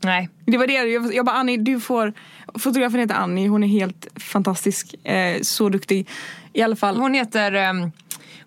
Nej. 0.00 0.28
Det 0.46 0.58
var 0.58 0.66
det 0.66 0.72
jag, 0.72 1.14
jag 1.14 1.24
bara 1.26 1.36
Annie 1.36 1.56
du 1.56 1.80
får 1.80 2.12
Fotografen 2.58 3.00
heter 3.00 3.14
Annie, 3.14 3.46
hon 3.48 3.62
är 3.64 3.68
helt 3.68 4.06
fantastisk. 4.16 4.94
Eh, 5.04 5.40
så 5.42 5.68
duktig. 5.68 6.08
I 6.52 6.62
alla 6.62 6.76
fall. 6.76 6.96
Hon 6.96 7.14
heter, 7.14 7.52
ehm, 7.52 7.92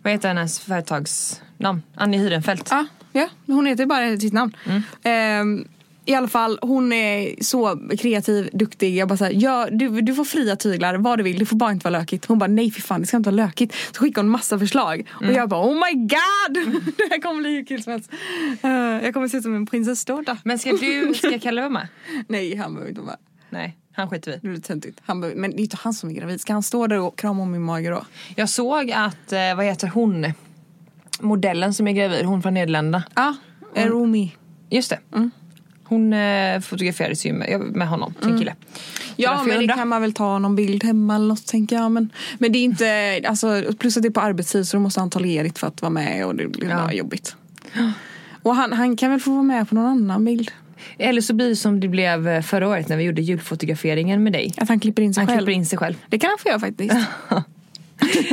vad 0.04 0.14
heter 0.14 0.28
hennes 0.28 0.60
företagsnamn? 0.60 1.82
Annie 1.96 2.18
Hyrenfeldt. 2.18 2.68
Ja, 2.72 2.86
ja, 3.12 3.28
hon 3.46 3.66
heter 3.66 3.86
bara 3.86 4.18
sitt 4.18 4.34
namn. 4.34 4.56
Ehm, 5.04 5.68
I 6.10 6.14
alla 6.16 6.28
fall, 6.28 6.60
hon 6.62 6.94
är 6.94 7.44
så 7.44 7.80
kreativ, 8.00 8.50
duktig. 8.54 8.96
Jag 8.96 9.08
bara 9.08 9.18
såhär, 9.18 9.32
ja, 9.36 9.68
du, 9.72 10.02
du 10.02 10.14
får 10.14 10.26
fria 10.26 10.56
tyglar, 10.56 10.96
vad 10.96 11.20
du 11.20 11.24
vill. 11.24 11.40
Det 11.40 11.46
får 11.46 11.56
bara 11.56 11.72
inte 11.72 11.90
vara 11.90 12.00
lökigt. 12.00 12.26
Hon 12.26 12.40
bara, 12.40 12.48
nej 12.48 12.72
för 12.72 12.82
fan 12.82 13.02
det 13.02 13.08
ska 13.08 13.18
inte 13.18 13.30
vara 13.32 13.46
lökigt. 13.46 13.76
Så 13.92 14.02
skickade 14.02 14.26
hon 14.26 14.32
massa 14.32 14.60
förslag. 14.60 15.10
Och 15.12 15.32
jag 15.32 15.50
bara, 15.50 15.62
oh 15.62 15.74
my 15.74 15.94
god! 15.94 16.74
det 16.98 17.08
här 17.10 17.22
kommer 17.22 17.42
bli 17.42 17.56
hur 17.56 17.66
kul 17.66 17.84
som 17.84 17.92
helst. 17.92 18.12
Eh, 18.62 18.72
jag 18.72 19.14
kommer 19.14 19.28
se 19.28 19.38
ut 19.38 19.44
som 19.44 19.56
en 19.56 19.66
prinsesstårta. 19.66 20.38
Men 20.44 20.60
ska 20.60 20.72
du, 20.72 21.14
ska 21.14 21.40
Kalle 21.40 21.62
vara 21.62 21.70
med? 21.70 21.88
Nej, 22.28 22.56
han 22.56 22.74
behöver 22.74 22.90
inte 22.90 23.02
vara 23.02 23.12
med. 23.12 23.18
Nej, 23.50 23.78
han 23.94 24.10
skiter 24.10 24.32
vi 24.32 24.38
Det 24.42 24.48
blir 24.48 24.62
töntigt. 24.62 25.00
Han 25.06 25.20
men 25.20 25.52
det 25.52 25.58
är 25.58 25.64
inte 25.64 25.78
han 25.82 25.94
som 25.94 26.10
är 26.10 26.14
gravid. 26.14 26.42
Ska 26.42 26.54
han 26.54 26.64
stå 26.64 26.88
där 26.88 27.00
och 27.00 27.18
krama 27.18 27.44
om 27.44 27.52
min 27.52 27.62
mage 27.62 27.90
då? 27.90 28.06
Jag 28.36 28.50
såg 28.50 28.92
att, 28.92 29.32
eh, 29.32 29.56
vad 29.56 29.66
heter 29.66 29.88
hon? 29.88 30.34
Modellen 31.20 31.74
som 31.74 31.88
är 31.88 31.92
gravid, 31.92 32.26
hon 32.26 32.42
från 32.42 32.54
Nederländerna. 32.54 33.04
Ja, 33.16 33.36
ah, 33.76 33.86
Rumi. 33.86 34.36
Just 34.70 34.90
det. 34.90 35.00
Hon 35.90 36.14
eh, 36.14 36.60
fotograferades 36.60 37.26
ju 37.26 37.34
med, 37.34 37.60
med 37.60 37.88
honom, 37.88 38.14
sin 38.24 38.38
kille. 38.40 38.56
Ja 39.16 39.44
men 39.44 39.68
det 39.68 39.74
kan 39.74 39.88
man 39.88 40.02
väl 40.02 40.14
ta 40.14 40.40
någon 40.40 40.56
bild 40.56 40.84
hemma 40.84 41.16
eller 41.16 41.28
något 41.28 41.46
tänker 41.48 41.76
jag. 41.76 41.92
Men, 41.92 42.10
men 42.38 42.52
det 42.52 42.60
är 42.60 42.64
inte, 42.64 43.22
alltså, 43.30 43.64
plus 43.80 43.98
att 43.98 44.04
det 44.04 44.10
är 44.10 44.12
på 44.14 44.22
arbetstid 44.22 44.68
så 44.68 44.78
då 44.78 44.82
måste 44.82 45.00
han 45.00 45.10
ta 45.10 45.20
ledigt 45.20 45.60
för 45.60 45.68
att 45.68 45.82
vara 45.82 45.90
med 45.90 46.26
och 46.26 46.36
det 46.36 46.48
blir 46.48 46.70
Ja. 46.70 46.94
jobbigt. 46.94 47.36
Och 48.44 48.56
han, 48.56 48.74
han 48.74 48.98
kan 48.98 49.12
väl 49.12 49.20
få 49.20 49.32
vara 49.32 49.44
med 49.44 49.70
på 49.70 49.76
någon 49.76 49.86
annan 49.86 50.26
bild. 50.26 50.52
Eller 50.98 51.22
så 51.22 51.34
blir 51.34 51.50
det 51.50 51.56
som 51.56 51.80
det 51.80 51.88
blev 51.88 52.28
eh, 52.28 52.42
förra 52.42 52.68
året 52.68 52.90
när 52.90 52.98
vi 52.98 53.04
gjorde 53.04 53.22
julfotograferingen 53.22 54.24
med 54.24 54.34
dig. 54.34 54.54
Att 54.58 54.70
han 54.70 54.80
klipper 54.80 55.02
in 55.02 55.14
sig 55.14 55.22
Han 55.22 55.28
själv. 55.28 55.38
klipper 55.40 55.52
in 55.52 55.66
sig 55.66 55.78
själv. 55.80 55.96
Det 56.10 56.20
kan 56.20 56.30
han 56.30 56.38
få 56.40 56.48
göra 56.50 56.60
faktiskt. 56.60 56.96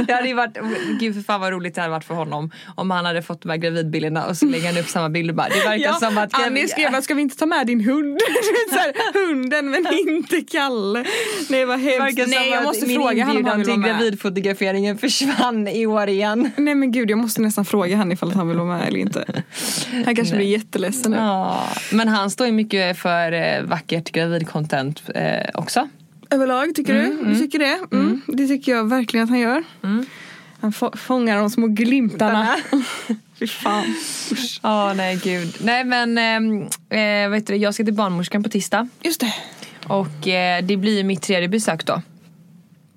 Det 0.06 0.12
hade 0.12 0.28
ju 0.28 0.34
varit, 0.34 0.58
gud 1.00 1.14
för 1.14 1.22
fan 1.22 1.40
vad 1.40 1.52
roligt 1.52 1.74
det 1.74 1.80
hade 1.80 1.90
varit 1.90 2.04
för 2.04 2.14
honom 2.14 2.50
om 2.74 2.90
han 2.90 3.04
hade 3.04 3.22
fått 3.22 3.42
de 3.42 3.48
här 3.48 3.56
gravidbilderna 3.56 4.26
och 4.26 4.36
så 4.36 4.46
lägger 4.46 4.66
han 4.66 4.78
upp 4.78 4.88
samma 4.88 5.08
bild 5.08 5.30
och 5.30 5.36
bara 5.36 5.48
det 5.48 5.68
verkar 5.68 5.92
som 5.92 6.18
att 6.18 6.34
Annie 6.34 6.68
skrev 6.68 6.94
att 6.94 7.04
ska 7.04 7.14
vi 7.14 7.22
inte 7.22 7.36
ta 7.36 7.46
med 7.46 7.66
din 7.66 7.80
hund? 7.80 8.20
Så 8.70 8.76
här, 8.76 8.92
hunden 9.12 9.70
men 9.70 9.86
inte 10.08 10.40
Kalle. 10.40 11.04
Nej 11.48 11.64
vad 11.64 11.80
hemskt. 11.80 12.28
Nej 12.28 12.50
jag 12.50 12.64
måste 12.64 12.86
min 12.86 12.96
fråga 12.96 13.24
honom 13.24 13.44
om 13.44 13.48
han 13.50 13.58
vill 13.58 13.68
vara 13.68 13.76
med. 13.76 13.90
gravidfotograferingen 13.90 14.98
försvann 14.98 15.68
i 15.68 15.86
år 15.86 16.08
igen. 16.08 16.50
Nej 16.56 16.74
men 16.74 16.92
gud 16.92 17.10
jag 17.10 17.18
måste 17.18 17.42
nästan 17.42 17.64
fråga 17.64 17.96
han 17.96 18.12
ifall 18.12 18.32
han 18.32 18.48
vill 18.48 18.56
vara 18.56 18.78
med 18.78 18.88
eller 18.88 18.98
inte. 18.98 19.24
Han 20.04 20.16
kanske 20.16 20.36
blir 20.36 20.46
jätteledsen 20.46 21.10
nu. 21.10 21.16
Ja, 21.16 21.68
men 21.92 22.08
han 22.08 22.30
står 22.30 22.46
ju 22.46 22.52
mycket 22.52 22.98
för 22.98 23.32
eh, 23.32 23.62
vackert 23.62 24.12
gravidcontent 24.12 25.02
eh, 25.14 25.50
också. 25.54 25.88
Överlag, 26.30 26.74
tycker 26.74 26.94
du? 26.94 27.24
Du 27.32 27.38
tycker 27.38 27.58
det? 27.58 27.78
Mm. 27.92 28.20
Det 28.26 28.46
tycker 28.48 28.72
jag 28.72 28.88
verkligen 28.88 29.24
att 29.24 29.30
han 29.30 29.38
gör. 29.38 29.64
Han 30.60 30.72
få- 30.72 30.92
fångar 30.96 31.36
de 31.38 31.50
små 31.50 31.66
glimtarna. 31.66 32.56
Fy 33.38 33.46
fan. 33.46 33.94
Ja, 34.62 34.94
nej 34.96 35.20
gud. 35.24 35.56
Nej 35.60 35.84
men 35.84 36.18
ehm, 36.18 36.62
eh, 36.90 37.30
vet 37.30 37.46
du, 37.46 37.56
jag 37.56 37.74
ska 37.74 37.84
till 37.84 37.94
barnmorskan 37.94 38.42
på 38.42 38.48
tisdag 38.48 38.88
Just 39.02 39.20
det. 39.20 39.34
och 39.86 40.28
eh, 40.28 40.64
det 40.64 40.76
blir 40.76 41.04
mitt 41.04 41.22
tredje 41.22 41.48
besök 41.48 41.86
då. 41.86 42.02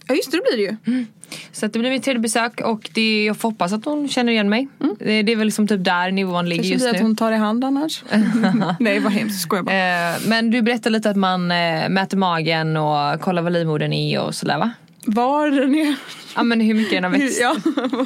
Ja 0.09 0.15
just 0.15 0.31
det, 0.31 0.37
det 0.37 0.41
blir 0.41 0.57
det 0.57 0.63
ju. 0.91 1.05
Så 1.51 1.65
att 1.65 1.73
det 1.73 1.79
blir 1.79 1.89
mitt 1.89 2.03
tredje 2.03 2.19
besök 2.19 2.61
och 2.61 2.89
det, 2.93 3.25
jag 3.25 3.37
får 3.37 3.49
hoppas 3.49 3.73
att 3.73 3.85
hon 3.85 4.07
känner 4.09 4.31
igen 4.31 4.49
mig. 4.49 4.67
Det, 4.99 5.21
det 5.21 5.31
är 5.31 5.35
väl 5.35 5.45
liksom 5.47 5.67
typ 5.67 5.83
där 5.83 6.11
nivån 6.11 6.49
ligger 6.49 6.63
Kanske 6.63 6.73
just 6.73 6.85
nu. 6.85 6.91
att 6.91 7.01
hon 7.01 7.15
tar 7.15 7.31
i 7.31 7.35
hand 7.35 7.63
annars. 7.63 8.03
Nej 8.79 8.99
vad 8.99 9.11
hemskt, 9.11 9.41
skojar 9.41 9.63
bara. 9.63 9.75
Eh, 9.75 10.15
men 10.27 10.51
du 10.51 10.61
berättade 10.61 10.89
lite 10.89 11.09
att 11.09 11.17
man 11.17 11.51
eh, 11.51 11.89
mäter 11.89 12.17
magen 12.17 12.77
och 12.77 13.21
kollar 13.21 13.41
vad 13.41 13.53
livmodern 13.53 13.93
är 13.93 14.21
och 14.21 14.35
sådär 14.35 14.57
va? 14.57 14.71
Var 15.05 15.49
den 15.49 15.75
är. 15.75 15.95
Ja 16.35 16.43
men 16.43 16.61
hur 16.61 16.73
mycket 16.73 16.91
den 16.91 17.03
har 17.03 17.11
växt. 17.11 17.41
Ja, 17.41 17.55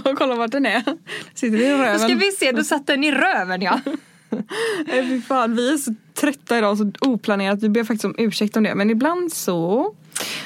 kolla 0.18 0.36
vart 0.36 0.52
den 0.52 0.66
är. 0.66 0.84
Sitter 1.34 1.58
i 1.58 1.72
röven. 1.72 1.94
Då 1.94 2.00
ska 2.00 2.16
vi 2.16 2.32
se, 2.32 2.52
då 2.52 2.64
satt 2.64 2.88
den 2.88 3.04
i 3.04 3.12
röven 3.12 3.62
ja. 3.62 3.80
Nej, 4.86 5.08
fy 5.08 5.22
fan, 5.22 5.56
vi 5.56 5.74
är 5.74 5.78
så 5.78 5.96
trötta 6.22 6.58
idag, 6.58 6.78
så 6.78 6.92
oplanerat. 7.00 7.64
Vi 7.64 7.70
ber 7.70 7.84
faktiskt 7.84 8.06
om 8.06 8.16
ursäkt 8.18 8.58
om 8.58 8.64
det. 8.64 8.76
Men 8.76 8.90
ibland 8.90 9.34
så... 9.34 9.94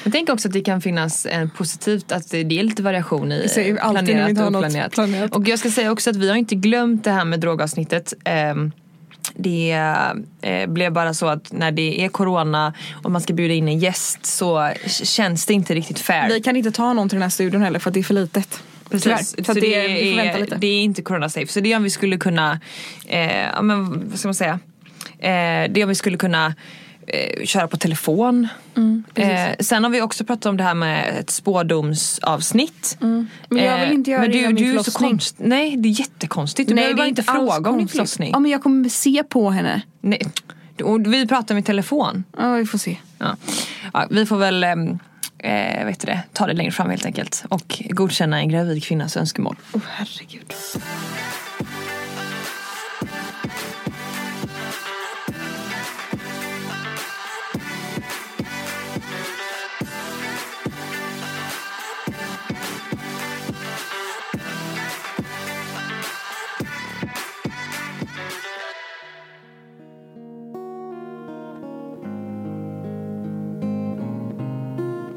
Jag 0.04 0.12
tänker 0.12 0.32
också 0.32 0.48
att 0.48 0.54
det 0.54 0.60
kan 0.60 0.80
finnas 0.80 1.26
en 1.26 1.50
positivt 1.50 2.12
att 2.12 2.30
det 2.30 2.38
är 2.38 2.62
lite 2.62 2.82
variation 2.82 3.32
i 3.32 3.48
vi 3.56 3.74
planerat 3.74 4.38
och 4.38 4.46
oplanerat. 4.46 4.92
planerat. 4.92 5.36
Och 5.36 5.48
jag 5.48 5.58
ska 5.58 5.70
säga 5.70 5.92
också 5.92 6.10
att 6.10 6.16
vi 6.16 6.28
har 6.28 6.36
inte 6.36 6.54
glömt 6.54 7.04
det 7.04 7.10
här 7.10 7.24
med 7.24 7.40
drogavsnittet. 7.40 8.14
Ehm, 8.24 8.72
Det 9.34 9.70
eh, 10.42 10.66
blev 10.66 10.92
bara 10.92 11.14
så 11.14 11.26
att 11.26 11.52
när 11.52 11.70
det 11.72 12.04
är 12.04 12.08
corona 12.08 12.74
och 13.02 13.10
man 13.10 13.20
ska 13.20 13.32
bjuda 13.32 13.54
in 13.54 13.68
en 13.68 13.78
gäst 13.78 14.26
så 14.26 14.70
känns 14.86 15.46
det 15.46 15.52
inte 15.54 15.74
riktigt 15.74 15.98
fair. 15.98 16.28
Vi 16.28 16.40
kan 16.40 16.56
inte 16.56 16.70
ta 16.70 16.92
någon 16.92 17.08
till 17.08 17.16
den 17.16 17.22
här 17.22 17.30
studion 17.30 17.62
heller 17.62 17.78
för 17.78 17.90
att 17.90 17.94
det 17.94 18.00
är 18.00 18.04
för 18.04 18.14
litet. 18.14 18.62
Precis. 18.90 19.46
Så 19.46 19.52
det, 19.52 19.74
är, 19.74 20.58
det 20.58 20.66
är 20.66 20.82
inte 20.82 21.02
corona 21.02 21.28
safe. 21.28 21.52
Så 21.52 21.60
det 21.60 21.72
är 21.72 21.76
om 21.76 21.82
vi 21.82 21.90
skulle 21.90 22.16
kunna, 22.16 22.60
eh, 23.06 23.40
ja, 23.40 23.62
men, 23.62 24.08
vad 24.10 24.18
ska 24.18 24.28
man 24.28 24.34
säga? 24.34 24.58
Eh, 25.18 25.70
det 25.70 25.80
är 25.80 25.82
om 25.82 25.88
vi 25.88 25.94
skulle 25.94 26.16
kunna 26.16 26.54
eh, 27.08 27.44
köra 27.44 27.68
på 27.68 27.76
telefon. 27.76 28.48
Mm, 28.76 29.04
eh, 29.14 29.48
sen 29.60 29.84
har 29.84 29.90
vi 29.90 30.02
också 30.02 30.24
pratat 30.24 30.46
om 30.46 30.56
det 30.56 30.64
här 30.64 30.74
med 30.74 31.18
ett 31.20 31.30
spårdomsavsnitt. 31.30 32.96
Men 33.00 33.28
jag 33.64 33.80
vill 33.80 33.92
inte 33.92 34.10
göra 34.10 34.20
men 34.20 34.30
det 34.30 34.38
du, 34.38 34.46
min 34.46 34.56
du 34.56 34.78
är 34.78 34.82
så 34.82 34.90
konst, 34.90 35.34
Nej, 35.38 35.76
det 35.76 35.88
är 35.88 36.00
jättekonstigt. 36.00 36.68
Du 36.68 36.74
behöver 36.74 36.94
bara 36.94 37.06
inte 37.06 37.22
fråga 37.22 37.70
om 37.70 37.78
din 37.78 37.88
förlossning. 37.88 38.30
Ja 38.32 38.38
men 38.38 38.50
jag 38.50 38.62
kommer 38.62 38.88
se 38.88 39.22
på 39.28 39.50
henne. 39.50 39.82
Nej. 40.00 40.22
Och 40.84 41.14
vi 41.14 41.26
pratar 41.26 41.54
med 41.54 41.64
telefon. 41.64 42.24
Ja 42.38 42.54
vi 42.54 42.66
får 42.66 42.78
se. 42.78 42.96
Ja. 43.18 43.36
Ja, 43.92 44.06
vi 44.10 44.26
får 44.26 44.36
väl 44.36 44.64
ehm, 44.64 44.98
eh, 45.38 45.86
vet 45.86 46.00
det, 46.00 46.22
ta 46.32 46.46
det 46.46 46.52
längre 46.52 46.72
fram 46.72 46.90
helt 46.90 47.06
enkelt. 47.06 47.44
Och 47.48 47.82
godkänna 47.90 48.38
en 48.38 48.48
gravid 48.48 48.84
kvinnas 48.84 49.16
önskemål. 49.16 49.56
Åh 49.72 49.80
herregud. 49.86 50.54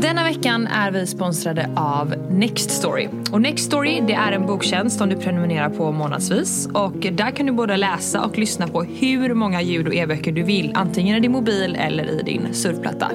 Denna 0.02 0.24
veckan 0.24 0.68
är 0.68 0.92
vi 0.92 1.08
sponsrade 1.08 1.70
av 1.76 2.16
Nextory. 2.32 3.08
Och 3.32 3.42
Nextory 3.42 4.02
det 4.08 4.14
är 4.14 4.32
en 4.32 4.46
boktjänst 4.46 4.98
som 4.98 5.10
du 5.10 5.16
prenumererar 5.16 5.70
på 5.70 5.92
månadsvis. 5.92 6.70
Och 6.74 6.98
där 6.98 7.32
kan 7.32 7.46
du 7.46 7.52
både 7.52 7.78
läsa 7.78 8.22
och 8.22 8.38
lyssna 8.38 8.68
på 8.68 8.84
hur 8.84 9.34
många 9.34 9.62
ljud 9.62 9.88
och 9.88 9.96
e-böcker 9.96 10.32
du 10.32 10.44
vill. 10.44 10.72
Antingen 10.76 11.18
i 11.18 11.20
din 11.20 11.32
mobil 11.32 11.78
eller 11.80 12.20
i 12.20 12.24
din 12.24 12.54
surfplatta. 12.54 13.12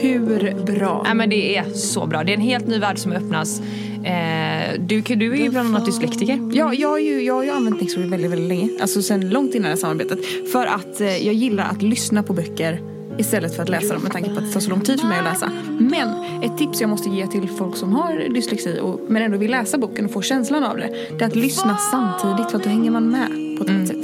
Hur 0.00 0.64
bra? 0.64 1.02
Nej, 1.04 1.14
men 1.14 1.30
det 1.30 1.56
är 1.56 1.64
så 1.64 2.06
bra. 2.06 2.24
Det 2.24 2.32
är 2.32 2.36
en 2.36 2.40
helt 2.40 2.66
ny 2.66 2.78
värld 2.78 2.98
som 2.98 3.12
öppnas. 3.12 3.60
Eh, 4.04 4.80
du, 4.80 5.00
du 5.00 5.32
är 5.32 5.44
ju 5.44 5.50
bland 5.50 5.68
annat 5.68 5.86
dyslektiker. 5.86 6.50
Ja, 6.52 6.74
jag, 6.74 6.88
har 6.88 6.98
ju, 6.98 7.22
jag 7.22 7.34
har 7.34 7.44
ju 7.44 7.50
använt 7.50 7.80
Nextory 7.80 8.06
väldigt, 8.06 8.30
väldigt 8.30 8.48
länge. 8.48 8.68
Alltså 8.80 9.02
sen 9.02 9.28
långt 9.28 9.54
innan 9.54 9.62
det 9.62 9.68
här 9.68 9.76
samarbetet. 9.76 10.18
För 10.52 10.66
att 10.66 11.00
eh, 11.00 11.26
jag 11.26 11.34
gillar 11.34 11.64
att 11.64 11.82
lyssna 11.82 12.22
på 12.22 12.32
böcker 12.32 12.89
istället 13.20 13.56
för 13.56 13.62
att 13.62 13.68
läsa 13.68 13.94
dem 13.94 14.02
med 14.02 14.12
tanke 14.12 14.30
på 14.30 14.38
att 14.38 14.46
det 14.46 14.52
tar 14.52 14.60
så 14.60 14.70
lång 14.70 14.80
tid 14.80 15.00
för 15.00 15.08
mig 15.08 15.18
att 15.18 15.24
läsa. 15.24 15.50
Men 15.78 16.08
ett 16.42 16.58
tips 16.58 16.80
jag 16.80 16.90
måste 16.90 17.08
ge 17.08 17.26
till 17.26 17.48
folk 17.48 17.76
som 17.76 17.92
har 17.92 18.34
dyslexi 18.34 18.78
och, 18.82 19.00
men 19.08 19.22
ändå 19.22 19.38
vill 19.38 19.50
läsa 19.50 19.78
boken 19.78 20.04
och 20.04 20.10
få 20.12 20.22
känslan 20.22 20.64
av 20.64 20.76
det. 20.76 20.90
Det 21.18 21.24
är 21.24 21.28
att 21.28 21.36
lyssna 21.36 21.76
samtidigt 21.76 22.50
för 22.50 22.58
att 22.58 22.64
då 22.64 22.70
hänger 22.70 22.90
man 22.90 23.10
med 23.10 23.58
på 23.58 23.64
ett 23.64 23.70
annat 23.70 23.88
sätt. 23.88 23.96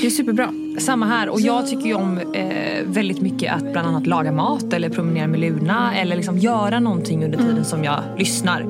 Det 0.00 0.06
är 0.06 0.10
superbra. 0.10 0.54
Samma 0.78 1.06
här. 1.06 1.28
Och 1.28 1.40
jag 1.40 1.66
tycker 1.70 1.86
ju 1.86 1.94
om 1.94 2.18
eh, 2.18 2.84
väldigt 2.84 3.20
mycket 3.20 3.54
att 3.54 3.72
bland 3.72 3.88
annat 3.88 4.06
laga 4.06 4.32
mat 4.32 4.72
eller 4.72 4.88
promenera 4.88 5.26
med 5.26 5.40
Luna 5.40 5.96
eller 5.96 6.16
liksom 6.16 6.38
göra 6.38 6.80
någonting 6.80 7.24
under 7.24 7.38
tiden 7.38 7.64
som 7.64 7.84
jag 7.84 8.00
lyssnar. 8.18 8.60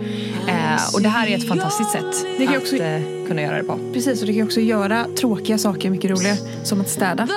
Eh, 0.49 0.95
och 0.95 1.03
det 1.03 1.09
här 1.09 1.27
är 1.29 1.37
ett 1.37 1.49
fantastiskt 1.49 1.91
sätt 1.91 2.27
Det 2.39 2.47
kan 2.47 2.57
att 2.57 2.63
också- 2.63 2.77
eh, 2.77 3.01
kunna 3.29 3.43
göra 3.43 3.57
det 3.57 3.65
på. 3.65 3.79
Precis, 3.93 4.21
och 4.21 4.27
det 4.27 4.35
kan 4.35 4.43
också 4.45 4.61
göra 4.61 5.05
tråkiga 5.21 5.59
saker 5.59 5.91
mycket 5.91 6.11
roligare. 6.11 6.37
Som 6.65 6.81
att 6.81 6.89
städa. 6.89 7.29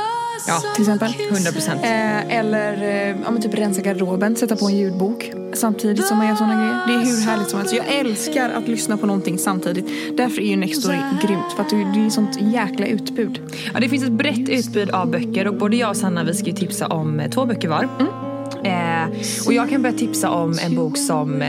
Ja, 0.48 0.62
Till 0.76 0.84
exempel. 0.84 1.14
100 1.32 1.52
procent. 1.52 1.82
Eh, 1.84 2.38
eller 2.38 2.84
eh, 2.84 3.16
ja, 3.24 3.32
men 3.32 3.42
typ 3.42 3.54
rensa 3.54 3.82
garderoben, 3.82 4.36
sätta 4.36 4.56
på 4.56 4.66
en 4.66 4.78
ljudbok 4.78 5.32
samtidigt 5.54 6.08
som 6.08 6.18
man 6.18 6.28
gör 6.28 6.36
sådana 6.36 6.56
grejer. 6.56 6.88
Det 6.88 6.94
är 6.94 7.12
hur 7.12 7.26
härligt 7.26 7.50
som 7.50 7.60
helst. 7.60 7.76
Jag 7.76 7.86
älskar 8.00 8.50
att 8.50 8.68
lyssna 8.68 8.98
på 8.98 9.06
någonting 9.06 9.38
samtidigt. 9.38 10.18
Därför 10.18 10.42
är 10.42 10.46
ju 10.46 10.56
Nextory 10.56 10.98
grymt. 11.28 11.54
För 11.56 11.64
att 11.64 11.70
det 11.70 11.76
är 11.76 12.10
sånt 12.10 12.42
jäkla 12.42 12.86
utbud. 12.86 13.40
Ja, 13.74 13.80
det 13.80 13.90
finns 13.90 14.04
ett 14.04 14.12
brett 14.12 14.50
utbud 14.50 14.90
av 14.90 15.12
böcker 15.12 15.48
och 15.48 15.56
både 15.56 15.76
jag 15.76 15.90
och 15.90 15.98
Sanna 15.98 16.24
vi 16.24 16.34
ska 16.34 16.46
ju 16.46 16.56
tipsa 16.56 16.88
om 16.88 17.20
eh, 17.20 17.30
två 17.30 17.46
böcker 17.46 17.68
var. 17.68 17.84
Eh, 18.64 19.18
och 19.48 19.54
jag 19.54 19.70
kan 19.70 19.82
börja 19.82 19.98
tipsa 19.98 20.30
om 20.30 20.58
en 20.66 20.76
bok 20.76 20.98
som 20.98 21.44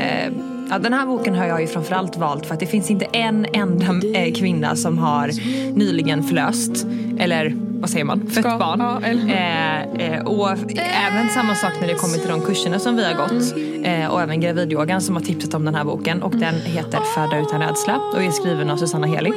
Ja, 0.70 0.78
den 0.78 0.92
här 0.92 1.06
boken 1.06 1.34
har 1.34 1.46
jag 1.46 1.60
ju 1.60 1.66
framförallt 1.66 2.16
valt 2.16 2.46
för 2.46 2.54
att 2.54 2.60
det 2.60 2.66
finns 2.66 2.90
inte 2.90 3.04
en 3.04 3.46
enda 3.52 4.00
kvinna 4.34 4.76
som 4.76 4.98
har 4.98 5.30
nyligen 5.74 6.22
förlöst. 6.22 6.86
Eller 7.18 7.63
vad 7.84 7.90
säger 7.90 8.04
man? 8.04 8.20
Fött 8.20 8.32
Ska- 8.44 8.58
barn. 8.58 8.80
ja, 8.80 9.08
Eh, 9.08 9.82
eh, 10.14 10.24
och 10.24 10.50
även 10.76 11.28
samma 11.34 11.54
sak 11.54 11.72
när 11.80 11.88
det 11.88 11.94
kommer 11.94 12.18
till 12.18 12.28
de 12.28 12.40
kurserna 12.40 12.78
som 12.78 12.96
vi 12.96 13.04
har 13.04 13.14
gått. 13.14 13.56
Eh, 13.86 14.06
och 14.12 14.22
även 14.22 14.40
gravidyogan 14.40 15.00
som 15.00 15.16
har 15.16 15.22
tipsat 15.22 15.54
om 15.54 15.64
den 15.64 15.74
här 15.74 15.84
boken. 15.84 16.22
Och 16.22 16.30
den 16.36 16.54
heter 16.54 16.98
Föda 17.14 17.38
utan 17.38 17.60
rädsla 17.60 18.00
och 18.14 18.22
är 18.22 18.30
skriven 18.30 18.70
av 18.70 18.76
Susanna 18.76 19.06
Heli. 19.06 19.32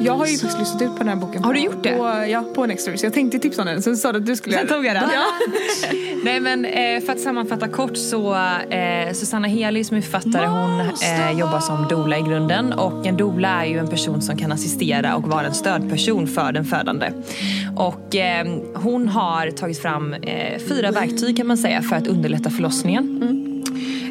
Jag 0.00 0.12
har 0.12 0.26
ju 0.26 0.38
faktiskt 0.38 0.58
lyssnat 0.58 0.82
ut 0.82 0.88
på 0.88 0.98
den 0.98 1.08
här 1.08 1.16
boken. 1.16 1.44
Har 1.44 1.54
du 1.54 1.60
gjort 1.60 1.82
det? 1.82 1.96
På, 1.96 2.24
ja, 2.28 2.44
på 2.54 2.66
Nextory. 2.66 2.96
Så 2.96 3.06
jag 3.06 3.12
tänkte 3.12 3.38
tipsa 3.38 3.62
om 3.62 3.68
den. 3.68 3.82
Sen 3.82 3.96
sa 3.96 4.12
du 4.12 4.18
att 4.18 4.26
du 4.26 4.36
skulle 4.36 4.56
Sen 4.56 4.68
tog 4.68 4.86
jag 4.86 4.96
den. 4.96 5.10
Ja. 5.12 5.24
Nej 6.24 6.40
men 6.40 6.64
eh, 6.64 7.00
för 7.00 7.12
att 7.12 7.20
sammanfatta 7.20 7.68
kort 7.68 7.96
så 7.96 8.34
eh, 8.70 9.12
Susanna 9.12 9.48
Heli 9.48 9.84
som 9.84 9.96
är 9.96 10.00
författare 10.00 10.46
hon 10.46 10.80
eh, 10.80 11.38
jobbar 11.38 11.60
som 11.60 11.88
doula 11.88 12.18
i 12.18 12.22
grunden 12.22 12.72
och 12.72 13.06
en 13.06 13.16
doula 13.16 13.64
är 13.64 13.66
ju 13.66 13.78
en 13.78 13.88
person 13.88 14.22
som 14.22 14.36
kan 14.36 14.52
assistera 14.52 15.16
och 15.16 15.28
vara 15.28 15.46
en 15.46 15.54
stödperson 15.54 16.26
för 16.26 16.52
den 16.52 16.64
födande. 16.64 17.12
Och 17.76 18.16
eh, 18.16 18.46
hon 18.74 19.08
har 19.08 19.50
tagit 19.50 19.82
fram 19.82 20.14
eh, 20.14 20.58
fyra 20.68 20.90
verktyg 20.90 21.36
kan 21.36 21.46
man 21.46 21.58
säga 21.58 21.82
för 21.82 21.96
att 21.96 22.06
underlätta 22.06 22.50
förlossningen. 22.50 23.24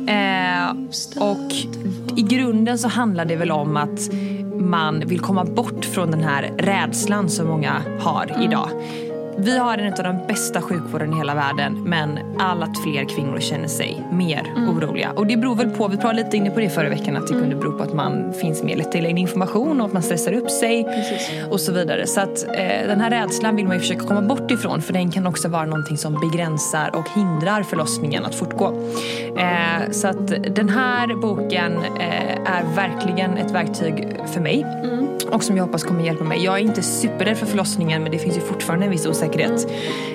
Eh, 0.07 0.71
och 1.23 1.51
i 2.17 2.21
grunden 2.21 2.77
så 2.77 2.87
handlar 2.87 3.25
det 3.25 3.35
väl 3.35 3.51
om 3.51 3.77
att 3.77 4.09
man 4.59 4.99
vill 4.99 5.19
komma 5.19 5.45
bort 5.45 5.85
från 5.85 6.11
den 6.11 6.23
här 6.23 6.51
rädslan 6.57 7.29
som 7.29 7.47
många 7.47 7.81
har 7.99 8.43
idag. 8.43 8.69
Vi 9.39 9.57
har 9.57 9.77
en 9.77 9.93
av 9.93 10.03
de 10.03 10.27
bästa 10.27 10.61
sjukvården 10.61 11.13
i 11.13 11.17
hela 11.17 11.35
världen 11.35 11.83
men 11.83 12.19
allt 12.39 12.83
fler 12.83 13.05
kvinnor 13.05 13.39
känner 13.39 13.67
sig 13.67 14.07
mer 14.11 14.53
oroliga. 14.67 15.11
Och 15.11 15.27
det 15.27 15.37
beror 15.37 15.55
väl 15.55 15.69
på, 15.69 15.87
vi 15.87 15.97
pratade 15.97 16.23
lite 16.23 16.37
inne 16.37 16.49
på 16.49 16.59
det 16.59 16.69
förra 16.69 16.89
veckan, 16.89 17.17
att 17.17 17.27
det 17.27 17.33
kunde 17.33 17.55
bero 17.55 17.77
på 17.77 17.83
att 17.83 17.93
man 17.93 18.33
finns 18.33 18.63
mer 18.63 18.75
lättillgänglig 18.75 19.21
information 19.21 19.81
och 19.81 19.87
att 19.87 19.93
man 19.93 20.03
stressar 20.03 20.33
upp 20.33 20.51
sig 20.51 20.87
och 21.51 21.61
så 21.61 21.71
vidare. 21.71 22.07
Så 22.07 22.21
att 22.21 22.43
eh, 22.43 22.87
den 22.87 23.01
här 23.01 23.09
rädslan 23.09 23.55
vill 23.55 23.65
man 23.65 23.75
ju 23.75 23.79
försöka 23.79 24.07
komma 24.07 24.21
bort 24.21 24.51
ifrån 24.51 24.81
för 24.81 24.93
den 24.93 25.11
kan 25.11 25.27
också 25.27 25.47
vara 25.47 25.65
någonting 25.65 25.97
som 25.97 26.13
begränsar 26.13 26.95
och 26.95 27.09
hindrar 27.15 27.63
förlossningen 27.63 28.25
att 28.25 28.35
fortgå. 28.35 28.73
Eh, 29.37 29.91
så 29.91 30.07
att 30.07 30.27
den 30.55 30.69
här 30.69 31.15
boken 31.15 31.77
eh, 31.99 32.37
är 32.45 32.75
verkligen 32.75 33.37
ett 33.37 33.51
verktyg 33.51 34.07
för 34.33 34.41
mig 34.41 34.65
och 35.31 35.43
som 35.43 35.57
jag 35.57 35.63
hoppas 35.63 35.83
kommer 35.83 36.03
hjälpa 36.03 36.23
mig. 36.23 36.43
Jag 36.43 36.55
är 36.55 36.61
inte 36.61 36.81
superrädd 36.81 37.37
för 37.37 37.45
förlossningen 37.45 38.03
men 38.03 38.11
det 38.11 38.19
finns 38.19 38.37
ju 38.37 38.41
fortfarande 38.41 38.85
en 38.85 38.91
viss 38.91 39.05
osäkerhet. 39.05 39.67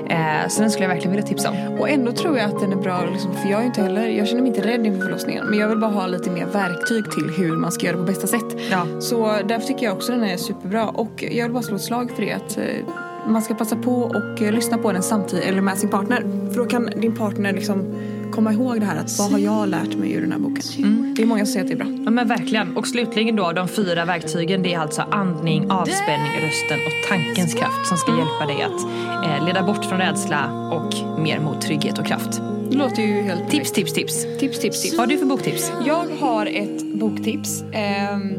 Eh, 0.09 0.49
så 0.49 0.61
den 0.61 0.71
skulle 0.71 0.85
jag 0.85 0.95
verkligen 0.95 1.11
vilja 1.11 1.27
tipsa 1.27 1.51
om. 1.51 1.81
Och 1.81 1.89
ändå 1.89 2.13
tror 2.13 2.39
jag 2.39 2.51
att 2.51 2.61
den 2.61 2.73
är 2.73 2.77
bra, 2.77 3.05
liksom, 3.13 3.35
för 3.35 3.49
jag 3.49 3.61
är 3.61 3.65
inte 3.65 3.83
heller, 3.83 4.07
jag 4.07 4.29
känner 4.29 4.43
mig 4.43 4.49
inte 4.49 4.69
rädd 4.69 4.87
inför 4.87 5.05
förlossningen. 5.05 5.47
Men 5.47 5.59
jag 5.59 5.69
vill 5.69 5.79
bara 5.79 5.91
ha 5.91 6.07
lite 6.07 6.31
mer 6.31 6.47
verktyg 6.47 7.11
till 7.11 7.45
hur 7.45 7.57
man 7.57 7.73
ska 7.73 7.87
göra 7.87 7.97
det 7.97 8.03
på 8.03 8.07
bästa 8.07 8.27
sätt. 8.27 8.57
Ja. 8.71 8.87
Så 9.01 9.39
därför 9.49 9.67
tycker 9.67 9.87
jag 9.87 9.97
också 9.97 10.13
den 10.13 10.25
är 10.25 10.37
superbra. 10.37 10.89
Och 10.89 11.25
jag 11.31 11.45
vill 11.45 11.53
bara 11.53 11.63
slå 11.63 11.77
ett 11.77 11.83
slag 11.83 12.11
för 12.11 12.23
det 12.23 12.33
att 12.33 12.59
eh, 12.59 12.65
man 13.27 13.43
ska 13.43 13.55
passa 13.55 13.77
på 13.77 13.95
och 14.03 14.43
eh, 14.43 14.53
lyssna 14.53 14.79
på 14.79 14.93
den 14.93 15.03
samtidigt, 15.03 15.45
eller 15.45 15.61
med 15.61 15.79
sin 15.79 15.89
partner. 15.89 16.49
För 16.53 16.57
då 16.57 16.65
kan 16.65 16.87
din 16.97 17.17
partner 17.17 17.53
liksom 17.53 17.95
komma 18.33 18.53
ihåg 18.53 18.81
det 18.81 18.87
här 18.87 18.97
att 18.97 19.19
vad 19.19 19.31
har 19.31 19.39
jag 19.39 19.69
lärt 19.69 19.95
mig 19.97 20.13
ur 20.13 20.21
den 20.21 20.33
här 20.33 20.39
boken. 20.39 21.15
Det 21.17 21.23
är 21.23 21.27
många 21.27 21.47
som 21.47 21.53
säger 21.53 21.65
att 21.65 21.69
det 21.69 21.75
är 21.75 21.85
bra. 21.85 22.03
Ja 22.05 22.11
men 22.11 22.29
verkligen. 22.29 22.77
Och 22.77 22.87
slutligen 22.87 23.37
då, 23.37 23.53
de 23.53 23.69
fyra 23.69 24.05
verktygen 24.05 24.63
det 24.63 24.75
är 24.75 24.79
alltså 24.79 25.03
andning, 25.11 25.71
avspänning, 25.71 26.31
rösten 26.43 26.79
och 26.87 27.09
tankens 27.09 27.55
kraft 27.55 27.87
som 27.89 27.97
ska 27.97 28.11
hjälpa 28.19 28.47
dig 28.47 28.63
att 28.63 28.83
eh, 29.41 29.47
leda 29.47 29.63
bort 29.63 29.85
från 29.85 29.99
rädsla 29.99 30.71
och 30.73 31.21
mer 31.21 31.41
mot 31.41 31.61
trygghet 31.61 31.99
och 31.99 32.07
kraft. 32.07 32.41
Det 32.71 32.77
låter 32.77 33.03
ju 33.03 33.23
helt 33.23 33.51
Tips, 33.51 33.73
tips, 33.73 33.93
tips. 33.93 34.23
tips, 34.39 34.59
tips, 34.61 34.83
tips. 34.83 34.93
Vad 34.93 35.01
har 35.01 35.07
du 35.07 35.19
för 35.19 35.27
boktips? 35.27 35.73
Jag 35.87 36.07
har 36.21 36.47
ett 36.47 36.83
boktips. 36.95 37.63
ehm, 37.73 38.33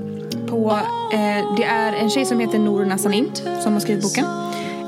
på, 0.49 0.71
eh, 1.13 1.55
det 1.57 1.63
är 1.63 1.93
en 1.93 2.09
tjej 2.09 2.25
som 2.25 2.39
heter 2.39 2.59
Nour 2.59 2.85
Nassanin 2.85 3.27
som 3.63 3.73
har 3.73 3.79
skrivit 3.79 4.03
boken. 4.03 4.25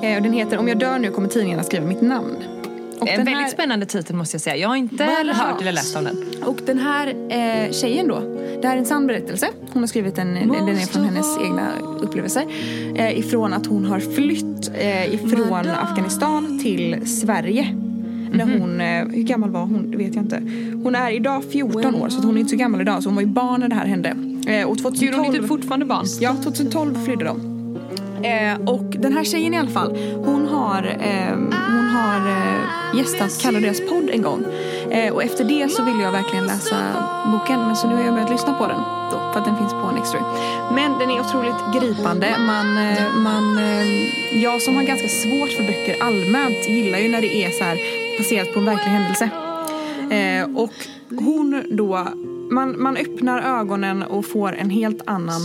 Eh, 0.03 0.15
och 0.17 0.23
den 0.23 0.33
heter 0.33 0.57
Om 0.57 0.67
jag 0.67 0.79
dör 0.79 0.99
nu 0.99 1.11
kommer 1.11 1.27
tidningarna 1.27 1.63
skriva 1.63 1.85
mitt 1.85 2.01
namn. 2.01 2.35
Och 2.99 3.09
en 3.09 3.17
väldigt 3.17 3.35
här- 3.35 3.49
spännande 3.49 3.85
titel 3.85 4.15
måste 4.15 4.35
jag 4.35 4.41
säga. 4.41 4.55
Jag 4.57 4.67
har 4.69 4.75
inte 4.75 5.05
Vad 5.25 5.35
hört 5.35 5.61
eller 5.61 5.71
läst 5.71 5.95
om 5.95 6.03
den. 6.03 6.17
Och 6.43 6.59
den 6.65 6.79
här 6.79 7.07
eh, 7.07 7.71
tjejen 7.71 8.07
då, 8.07 8.19
det 8.61 8.67
här 8.67 8.75
är 8.75 8.79
en 8.79 8.85
sann 8.85 9.07
berättelse. 9.07 9.47
Hon 9.73 9.81
har 9.81 9.87
skrivit 9.87 10.17
en, 10.17 10.33
den 10.33 10.67
är 10.69 10.75
från 10.75 11.03
hennes 11.03 11.37
egna 11.37 11.67
upplevelser. 11.99 12.45
Eh, 12.95 13.19
ifrån 13.19 13.53
att 13.53 13.65
hon 13.65 13.85
har 13.85 13.99
flytt 13.99 14.71
eh, 14.73 15.13
ifrån 15.13 15.67
Afghanistan 15.81 16.59
till 16.63 17.07
Sverige. 17.07 17.75
När 18.31 18.59
hon, 18.59 18.81
eh, 18.81 19.15
hur 19.15 19.23
gammal 19.23 19.49
var 19.49 19.61
hon? 19.61 19.91
Det 19.91 19.97
vet 19.97 20.15
jag 20.15 20.23
inte. 20.23 20.41
Hon 20.83 20.95
är 20.95 21.11
idag 21.11 21.43
14 21.51 21.95
år 21.95 22.09
så 22.09 22.21
hon 22.21 22.35
är 22.35 22.39
inte 22.39 22.49
så 22.49 22.55
gammal 22.57 22.81
idag. 22.81 23.03
Så 23.03 23.09
hon 23.09 23.15
var 23.15 23.21
ju 23.21 23.27
barn 23.27 23.59
när 23.59 23.67
det 23.67 23.75
här 23.75 23.85
hände. 23.85 24.09
Eh, 24.47 24.67
och 24.69 24.77
2012, 24.77 24.95
Gud, 24.99 25.15
hon 25.15 25.35
är 25.35 25.39
typ 25.39 25.47
fortfarande 25.47 25.85
barn. 25.85 26.05
Ja, 26.19 26.35
2012 26.43 27.05
flydde 27.05 27.25
de. 27.25 27.54
Eh, 28.25 28.55
och 28.65 28.85
den 28.89 29.13
här 29.13 29.23
tjejen 29.23 29.53
i 29.53 29.57
alla 29.57 29.69
fall, 29.69 29.97
hon 30.25 30.47
har, 30.47 30.83
eh, 30.99 31.35
hon 31.75 31.87
har 31.89 32.19
eh, 32.29 32.97
gästat 32.97 33.41
Kalle 33.41 33.57
och 33.57 33.61
deras 33.61 33.81
podd 33.89 34.09
en 34.09 34.21
gång. 34.21 34.45
Eh, 34.91 35.13
och 35.13 35.23
efter 35.23 35.43
det 35.43 35.71
så 35.71 35.83
ville 35.83 36.03
jag 36.03 36.11
verkligen 36.11 36.47
läsa 36.47 36.77
boken. 37.31 37.59
Men 37.59 37.75
så 37.75 37.87
nu 37.87 37.95
har 37.95 38.03
jag 38.03 38.13
börjat 38.13 38.29
lyssna 38.29 38.53
på 38.53 38.67
den. 38.67 38.81
Då, 39.11 39.17
för 39.33 39.39
att 39.39 39.45
den 39.45 39.57
finns 39.57 39.71
på 39.71 39.91
Nextory. 39.91 40.23
Men 40.75 40.99
den 40.99 41.09
är 41.09 41.19
otroligt 41.19 41.61
gripande. 41.73 42.35
Man, 42.39 42.77
eh, 42.77 43.13
man, 43.23 43.57
eh, 43.57 44.43
jag 44.43 44.61
som 44.61 44.75
har 44.75 44.83
ganska 44.83 45.07
svårt 45.07 45.49
för 45.49 45.63
böcker 45.63 46.03
allmänt 46.03 46.69
gillar 46.69 46.99
ju 46.99 47.09
när 47.09 47.21
det 47.21 47.35
är 47.35 47.49
så 47.49 47.63
här 47.63 47.77
baserat 48.17 48.53
på 48.53 48.59
en 48.59 48.65
verklig 48.65 48.91
händelse. 48.91 49.29
Eh, 50.11 50.57
och 50.63 50.73
hon 51.19 51.63
då, 51.69 52.07
man, 52.51 52.81
man 52.81 52.97
öppnar 52.97 53.59
ögonen 53.59 54.03
och 54.03 54.25
får 54.25 54.55
en 54.55 54.69
helt 54.69 55.01
annan 55.05 55.41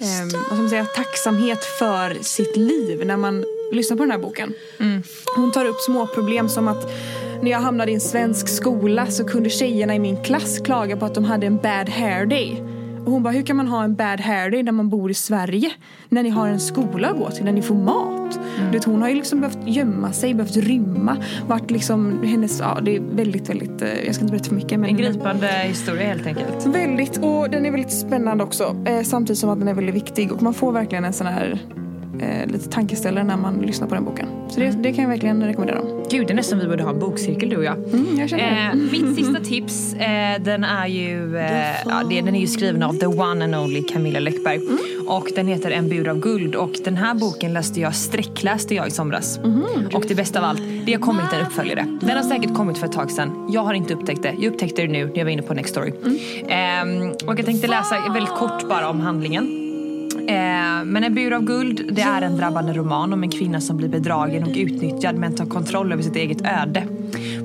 eh, 0.00 0.22
vad 0.32 0.46
ska 0.46 0.54
man 0.54 0.70
säga, 0.70 0.84
tacksamhet 0.84 1.64
för 1.64 2.18
sitt 2.22 2.56
liv 2.56 3.06
när 3.06 3.16
man 3.16 3.44
lyssnar 3.72 3.96
på 3.96 4.02
den 4.02 4.10
här 4.10 4.18
boken. 4.18 4.54
Hon 5.36 5.52
tar 5.52 5.64
upp 5.64 5.80
små 5.80 6.06
problem 6.06 6.48
som 6.48 6.68
att 6.68 6.92
när 7.42 7.50
jag 7.50 7.58
hamnade 7.58 7.90
i 7.90 7.94
en 7.94 8.00
svensk 8.00 8.48
skola 8.48 9.06
så 9.06 9.24
kunde 9.24 9.50
tjejerna 9.50 9.94
i 9.94 9.98
min 9.98 10.22
klass 10.24 10.58
klaga 10.58 10.96
på 10.96 11.04
att 11.04 11.14
de 11.14 11.24
hade 11.24 11.46
en 11.46 11.56
bad 11.56 11.88
hair 11.88 12.26
day. 12.26 12.62
Och 13.10 13.14
hon 13.14 13.22
bara, 13.22 13.34
hur 13.34 13.42
kan 13.42 13.56
man 13.56 13.68
ha 13.68 13.84
en 13.84 13.94
bad 13.94 14.20
hair 14.20 14.50
day 14.50 14.62
när 14.62 14.72
man 14.72 14.88
bor 14.88 15.10
i 15.10 15.14
Sverige? 15.14 15.70
När 16.08 16.22
ni 16.22 16.30
har 16.30 16.48
en 16.48 16.60
skola 16.60 17.08
att 17.08 17.18
gå 17.18 17.30
till, 17.30 17.44
när 17.44 17.52
ni 17.52 17.62
får 17.62 17.74
mat. 17.74 18.40
Du 18.66 18.72
vet, 18.72 18.84
hon 18.84 19.02
har 19.02 19.08
ju 19.08 19.14
liksom 19.14 19.40
behövt 19.40 19.58
gömma 19.66 20.12
sig, 20.12 20.34
behövt 20.34 20.56
rymma. 20.56 21.16
Vart 21.46 21.70
liksom 21.70 22.22
hennes, 22.22 22.60
ja 22.60 22.78
det 22.82 22.96
är 22.96 23.00
väldigt, 23.00 23.50
väldigt, 23.50 23.82
eh, 23.82 24.04
jag 24.06 24.14
ska 24.14 24.24
inte 24.24 24.32
berätta 24.32 24.48
för 24.48 24.54
mycket. 24.54 24.80
Men 24.80 24.90
En 24.90 24.96
gripande 24.96 25.46
historia 25.46 26.06
helt 26.06 26.26
enkelt. 26.26 26.66
Väldigt, 26.66 27.16
och 27.16 27.50
den 27.50 27.66
är 27.66 27.70
väldigt 27.70 27.92
spännande 27.92 28.44
också. 28.44 28.76
Eh, 28.86 29.02
samtidigt 29.02 29.38
som 29.38 29.50
att 29.50 29.58
den 29.58 29.68
är 29.68 29.74
väldigt 29.74 29.94
viktig. 29.94 30.32
Och 30.32 30.42
man 30.42 30.54
får 30.54 30.72
verkligen 30.72 31.04
en 31.04 31.12
sån 31.12 31.26
här 31.26 31.58
eh, 32.22 32.46
lite 32.46 32.68
tankeställare 32.68 33.24
när 33.24 33.36
man 33.36 33.54
lyssnar 33.54 33.88
på 33.88 33.94
den 33.94 34.04
boken. 34.04 34.26
Så 34.48 34.60
det, 34.60 34.70
det 34.70 34.92
kan 34.92 35.02
jag 35.02 35.08
verkligen 35.10 35.44
rekommendera. 35.44 35.80
Gud, 36.10 36.26
det 36.26 36.32
är 36.32 36.36
nästan 36.36 36.58
vi 36.58 36.68
borde 36.68 36.82
ha 36.82 36.90
en 36.90 36.98
bokcirkel 36.98 37.48
du 37.48 37.56
och 37.56 37.64
jag. 37.64 37.74
Mm, 37.74 38.18
jag 38.18 38.28
känner 38.28 38.70
Eh, 38.70 38.74
mitt 38.74 39.16
sista 39.16 39.40
tips, 39.40 39.94
eh, 39.94 40.42
den 40.42 40.64
är 40.64 40.86
ju, 40.86 41.36
eh, 41.36 41.74
ja, 41.86 42.02
det, 42.10 42.20
den 42.20 42.34
är 42.34 42.40
ju 42.40 42.46
skriven 42.46 42.82
av 42.82 42.92
the 42.92 43.06
one 43.06 43.44
and 43.44 43.54
only 43.54 43.82
Camilla 43.82 44.20
Läckberg. 44.20 44.56
Mm. 44.56 44.78
Och 45.08 45.28
den 45.34 45.46
heter 45.46 45.70
En 45.70 45.88
bur 45.88 46.08
av 46.08 46.20
guld 46.20 46.54
och 46.54 46.72
den 46.84 46.96
här 46.96 47.14
boken 47.14 47.52
läste 47.52 47.80
jag, 47.80 47.94
sträckläste 47.94 48.74
jag 48.74 48.88
i 48.88 48.90
somras. 48.90 49.40
Mhm, 49.44 49.64
och 49.94 50.04
det 50.08 50.14
bästa 50.14 50.38
av 50.38 50.44
allt, 50.44 50.62
det 50.86 50.92
har 50.92 51.00
kommit 51.00 51.32
en 51.32 51.46
uppföljare. 51.46 51.98
Den 52.00 52.16
har 52.16 52.22
säkert 52.22 52.54
kommit 52.54 52.78
för 52.78 52.86
ett 52.86 52.92
tag 52.92 53.10
sedan. 53.10 53.48
Jag 53.52 53.62
har 53.62 53.74
inte 53.74 53.94
upptäckt 53.94 54.22
det. 54.22 54.34
Jag 54.38 54.52
upptäckte 54.52 54.82
det 54.82 54.88
nu 54.88 55.06
när 55.06 55.18
jag 55.18 55.24
var 55.24 55.32
inne 55.32 55.42
på 55.42 55.54
Next 55.54 55.70
Story. 55.70 55.92
Mm. 56.04 56.18
Ehm, 56.48 57.10
och 57.26 57.38
jag 57.38 57.46
tänkte 57.46 57.66
läsa 57.66 58.12
väldigt 58.12 58.34
kort 58.34 58.68
bara 58.68 58.88
om 58.88 59.00
handlingen. 59.00 59.59
Eh, 60.30 60.84
men 60.84 61.04
En 61.04 61.14
bur 61.14 61.32
av 61.32 61.42
guld 61.42 61.88
det 61.92 62.02
är 62.02 62.22
en 62.22 62.36
drabbande 62.36 62.72
roman 62.72 63.12
om 63.12 63.22
en 63.22 63.30
kvinna 63.30 63.60
som 63.60 63.76
blir 63.76 63.88
bedragen 63.88 64.42
och 64.42 64.56
utnyttjad 64.56 65.14
men 65.14 65.34
tar 65.34 65.46
kontroll 65.46 65.92
över 65.92 66.02
sitt 66.02 66.16
eget 66.16 66.40
öde. 66.40 66.86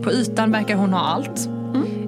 På 0.04 0.12
ytan 0.12 0.52
verkar 0.52 0.76
hon 0.76 0.94
ha 0.94 1.00
allt. 1.00 1.50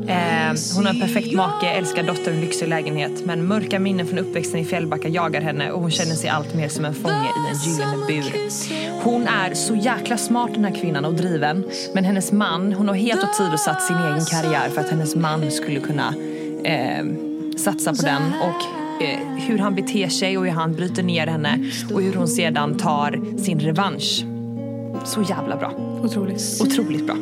Eh, 0.07 0.55
hon 0.75 0.85
har 0.85 0.93
en 0.93 0.99
perfekt 0.99 1.35
make, 1.35 1.69
älskar 1.69 2.03
dotter 2.03 2.31
och 2.31 2.41
lyxig 2.41 2.67
lägenhet. 2.67 3.25
Men 3.25 3.47
mörka 3.47 3.79
minnen 3.79 4.07
från 4.07 4.19
uppväxten 4.19 4.59
i 4.59 4.65
Fjällbacka 4.65 5.07
jagar 5.07 5.41
henne 5.41 5.71
och 5.71 5.81
hon 5.81 5.91
känner 5.91 6.15
sig 6.15 6.29
allt 6.29 6.55
mer 6.55 6.69
som 6.69 6.85
en 6.85 6.93
fånge 6.93 7.25
i 7.25 7.49
en 7.49 7.71
gyllene 7.71 8.05
bur. 8.07 9.03
Hon 9.03 9.27
är 9.27 9.53
så 9.53 9.75
jäkla 9.75 10.17
smart 10.17 10.49
den 10.53 10.65
här 10.65 10.75
kvinnan 10.75 11.05
och 11.05 11.13
driven. 11.13 11.63
Men 11.93 12.03
hennes 12.03 12.31
man, 12.31 12.73
hon 12.73 12.87
har 12.87 12.95
helt 12.95 13.23
åsidosatt 13.23 13.81
sin 13.81 13.97
egen 13.97 14.25
karriär 14.25 14.69
för 14.69 14.81
att 14.81 14.89
hennes 14.89 15.15
man 15.15 15.51
skulle 15.51 15.79
kunna 15.79 16.13
eh, 16.63 17.05
satsa 17.57 17.93
på 17.93 18.01
den. 18.01 18.21
Och 18.41 18.76
eh, 19.01 19.45
hur 19.47 19.57
han 19.57 19.75
beter 19.75 20.07
sig 20.07 20.37
och 20.37 20.45
hur 20.45 20.51
han 20.51 20.73
bryter 20.73 21.03
ner 21.03 21.27
henne 21.27 21.71
och 21.93 22.01
hur 22.01 22.13
hon 22.13 22.27
sedan 22.27 22.77
tar 22.77 23.37
sin 23.37 23.59
revansch. 23.59 24.25
Så 25.05 25.21
jävla 25.21 25.57
bra. 25.57 25.71
Otroligt. 26.03 26.61
Otroligt 26.61 27.05
bra. 27.05 27.15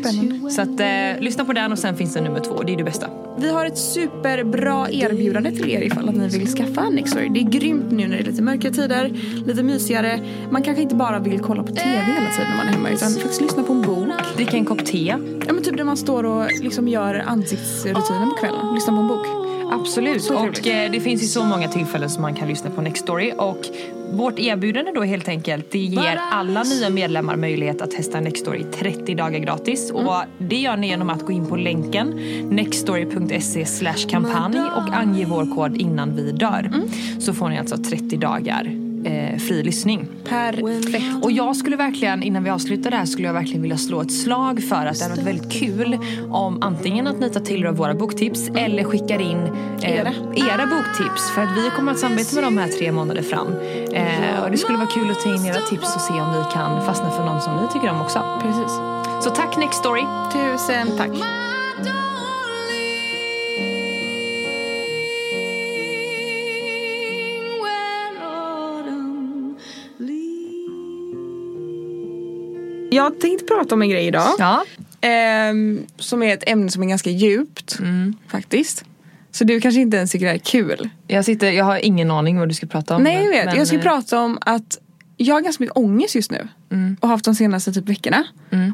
Spännande. 0.00 0.50
Så 0.50 0.62
att, 0.62 0.80
eh, 0.80 1.20
lyssna 1.20 1.44
på 1.44 1.52
den 1.52 1.72
och 1.72 1.78
sen 1.78 1.96
finns 1.96 2.14
det 2.14 2.20
nummer 2.20 2.40
två. 2.40 2.62
Det 2.62 2.72
är 2.72 2.76
det 2.76 2.84
bästa. 2.84 3.06
Vi 3.38 3.50
har 3.50 3.66
ett 3.66 3.78
superbra 3.78 4.90
erbjudande 4.90 5.50
till 5.50 5.70
er 5.70 5.80
ifall 5.80 6.08
att 6.08 6.14
ni 6.14 6.28
vill 6.28 6.46
skaffa 6.46 6.80
en 6.80 6.94
Nextory. 6.94 7.28
Det 7.28 7.40
är 7.40 7.50
grymt 7.50 7.90
nu 7.90 8.08
när 8.08 8.16
det 8.16 8.22
är 8.22 8.24
lite 8.24 8.42
mörkare 8.42 8.72
tider, 8.72 9.12
lite 9.46 9.62
mysigare. 9.62 10.20
Man 10.50 10.62
kanske 10.62 10.82
inte 10.82 10.94
bara 10.94 11.18
vill 11.18 11.40
kolla 11.40 11.62
på 11.62 11.72
TV 11.74 11.88
hela 11.88 12.30
tiden 12.30 12.50
när 12.50 12.56
man 12.56 12.66
är 12.66 12.72
hemma 12.72 12.90
utan 12.90 13.10
faktiskt 13.10 13.40
lyssna 13.40 13.62
på 13.62 13.72
en 13.72 13.82
bok. 13.82 14.08
Dricka 14.36 14.56
en 14.56 14.64
kopp 14.64 14.84
te. 14.84 15.16
Ja 15.46 15.52
men 15.52 15.62
typ 15.62 15.76
där 15.76 15.84
man 15.84 15.96
står 15.96 16.24
och 16.24 16.46
liksom 16.62 16.88
gör 16.88 17.24
ansiktsrutinen 17.26 18.30
på 18.30 18.36
kvällen. 18.40 18.74
Lyssna 18.74 18.92
på 18.92 19.00
en 19.00 19.08
bok. 19.08 19.26
Absolut. 19.72 20.22
Så 20.22 20.34
och 20.34 20.66
eh, 20.66 20.90
det 20.90 21.00
finns 21.00 21.22
ju 21.22 21.26
så 21.26 21.44
många 21.44 21.68
tillfällen 21.68 22.10
som 22.10 22.22
man 22.22 22.34
kan 22.34 22.48
lyssna 22.48 22.70
på 22.70 22.80
Next 22.80 23.02
Story. 23.02 23.32
Och 23.38 23.66
vårt 24.12 24.38
erbjudande 24.38 24.92
då 24.92 25.02
helt 25.02 25.28
enkelt, 25.28 25.70
det 25.70 25.78
ger 25.78 26.20
alla 26.30 26.62
nya 26.62 26.90
medlemmar 26.90 27.36
möjlighet 27.36 27.82
att 27.82 27.90
testa 27.90 28.20
Next 28.20 28.42
Story 28.42 28.64
30 28.64 29.14
dagar 29.14 29.38
gratis. 29.38 29.90
Och 29.90 30.22
det 30.38 30.56
gör 30.56 30.76
ni 30.76 30.86
genom 30.86 31.10
att 31.10 31.22
gå 31.22 31.32
in 31.32 31.46
på 31.46 31.56
länken 31.56 32.08
nextstory.se 32.50 33.66
slash 33.66 34.08
kampanj 34.08 34.60
och 34.60 34.94
ange 34.94 35.24
vår 35.24 35.54
kod 35.54 35.76
innan 35.76 36.16
vi 36.16 36.32
dör. 36.32 36.70
Så 37.18 37.34
får 37.34 37.48
ni 37.48 37.58
alltså 37.58 37.76
30 37.76 38.16
dagar 38.16 38.81
eh, 39.04 39.38
fri 39.38 39.62
lyssning. 39.62 40.08
Perfekt. 40.28 41.04
Och 41.22 41.32
jag 41.32 41.56
skulle 41.56 41.76
verkligen, 41.76 42.22
innan 42.22 42.44
vi 42.44 42.50
avslutar 42.50 42.90
det 42.90 42.96
här, 42.96 43.04
skulle 43.04 43.26
jag 43.26 43.34
verkligen 43.34 43.62
vilja 43.62 43.78
slå 43.78 44.00
ett 44.00 44.12
slag 44.12 44.62
för 44.62 44.86
att 44.86 44.98
det 44.98 45.04
hade 45.04 45.14
varit 45.14 45.26
väldigt 45.26 45.52
kul 45.52 45.98
om 46.30 46.62
antingen 46.62 47.06
att 47.06 47.20
ni 47.20 47.30
tar 47.30 47.40
till 47.40 47.62
er 47.62 47.66
av 47.66 47.76
våra 47.76 47.94
boktips 47.94 48.48
eller 48.48 48.84
skickar 48.84 49.20
in 49.20 49.38
eh, 49.82 49.90
Era. 49.90 50.12
era 50.36 50.66
boktips. 50.66 51.30
För 51.34 51.42
att 51.42 51.56
vi 51.56 51.70
kommer 51.76 51.92
att 51.92 51.98
samarbeta 51.98 52.34
med 52.34 52.44
dem 52.44 52.58
här 52.58 52.68
tre 52.68 52.92
månader 52.92 53.22
fram. 53.22 53.48
Eh, 53.92 54.42
och 54.44 54.50
det 54.50 54.56
skulle 54.56 54.78
vara 54.78 54.88
kul 54.88 55.10
att 55.10 55.20
ta 55.20 55.34
in 55.34 55.46
era 55.46 55.60
tips 55.60 55.96
och 55.96 56.00
se 56.00 56.12
om 56.12 56.32
vi 56.32 56.52
kan 56.52 56.86
fastna 56.86 57.10
för 57.10 57.24
någon 57.24 57.40
som 57.40 57.56
ni 57.56 57.72
tycker 57.72 57.90
om 57.90 58.00
också. 58.00 58.40
Precis. 58.42 58.72
Så 59.24 59.30
tack 59.30 59.56
Next 59.56 59.78
Story! 59.78 60.02
Tusen 60.32 60.96
tack. 60.96 61.51
Jag 72.92 73.20
tänkte 73.20 73.44
prata 73.44 73.74
om 73.74 73.82
en 73.82 73.88
grej 73.88 74.06
idag. 74.06 74.28
Ja. 74.38 74.64
Ehm, 75.00 75.86
som 75.98 76.22
är 76.22 76.34
ett 76.34 76.48
ämne 76.48 76.70
som 76.70 76.82
är 76.82 76.86
ganska 76.86 77.10
djupt. 77.10 77.78
Faktiskt. 78.28 78.84
Så 79.30 79.44
du 79.44 79.60
kanske 79.60 79.80
inte 79.80 79.96
ens 79.96 80.10
tycker 80.10 80.26
det 80.26 80.30
här 80.30 80.36
är 80.36 80.40
kul. 80.40 80.88
Jag, 81.06 81.24
sitter, 81.24 81.50
jag 81.50 81.64
har 81.64 81.78
ingen 81.78 82.10
aning 82.10 82.38
vad 82.38 82.48
du 82.48 82.54
ska 82.54 82.66
prata 82.66 82.96
om. 82.96 83.02
Nej 83.02 83.24
jag 83.24 83.30
vet. 83.30 83.44
men, 83.44 83.56
jag 83.56 83.66
ska 83.66 83.76
eh, 83.76 83.82
prata 83.82 84.20
om 84.20 84.38
att 84.40 84.78
jag 85.16 85.34
har 85.34 85.40
ganska 85.40 85.62
mycket 85.62 85.76
ångest 85.76 86.14
just 86.14 86.30
nu. 86.30 86.48
Och 87.00 87.08
har 87.08 87.14
haft 87.14 87.24
de 87.24 87.34
senaste 87.34 87.72
typ 87.72 87.88
veckorna. 87.88 88.24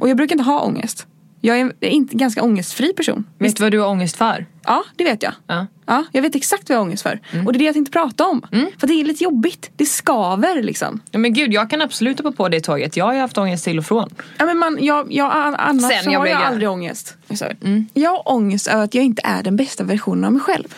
Och 0.01 0.09
jag 0.09 0.17
brukar 0.17 0.35
inte 0.35 0.45
ha 0.45 0.61
ångest. 0.61 1.07
Jag 1.41 1.57
är 1.57 1.61
en 1.61 1.73
inte 1.81 2.17
ganska 2.17 2.43
ångestfri 2.43 2.93
person. 2.93 3.25
Vet 3.39 3.57
du 3.57 3.63
vad 3.63 3.73
du 3.73 3.81
har 3.81 3.89
ångest 3.89 4.17
för? 4.17 4.47
Ja, 4.65 4.85
det 4.97 5.05
vet 5.05 5.23
jag. 5.23 5.33
Ja. 5.47 5.67
Ja, 5.87 6.05
jag 6.13 6.23
vet 6.23 6.35
exakt 6.35 6.69
vad 6.69 6.75
jag 6.75 6.81
har 6.81 6.87
ångest 6.87 7.03
för. 7.03 7.21
Och 7.47 7.53
det 7.53 7.57
är 7.57 7.59
det 7.59 7.65
jag 7.65 7.75
tänkte 7.75 7.93
prata 7.93 8.27
om. 8.27 8.47
För 8.79 8.87
det 8.87 8.93
är 8.93 9.05
lite 9.05 9.25
jobbigt. 9.25 9.71
Det 9.77 9.87
skaver 9.87 10.63
liksom. 10.63 11.01
Ja, 11.11 11.19
men 11.19 11.33
gud, 11.33 11.53
jag 11.53 11.71
kan 11.71 11.83
absolut 11.83 12.19
hoppa 12.19 12.33
på 12.33 12.49
det 12.49 12.61
tåget. 12.61 12.97
Jag 12.97 13.05
har 13.05 13.13
ju 13.13 13.21
haft 13.21 13.39
ångest 13.39 13.65
till 13.65 13.79
och 13.79 13.87
från. 13.87 14.15
Ja, 14.39 14.45
men 14.47 14.59
man, 14.59 14.79
jag, 14.81 15.13
jag, 15.13 15.33
annars 15.59 15.93
Sen 15.93 16.05
så 16.05 16.11
jag 16.11 16.19
har 16.19 16.27
jag 16.27 16.43
aldrig 16.43 16.71
ångest. 16.71 17.17
Så, 17.35 17.47
Jag 17.95 18.11
har 18.11 18.33
ångest 18.33 18.67
över 18.67 18.85
att 18.85 18.95
jag 18.95 19.05
inte 19.05 19.23
är 19.25 19.43
den 19.43 19.57
bästa 19.57 19.85
versionen 19.85 20.25
av 20.25 20.33
mig 20.33 20.41
själb. 20.41 20.75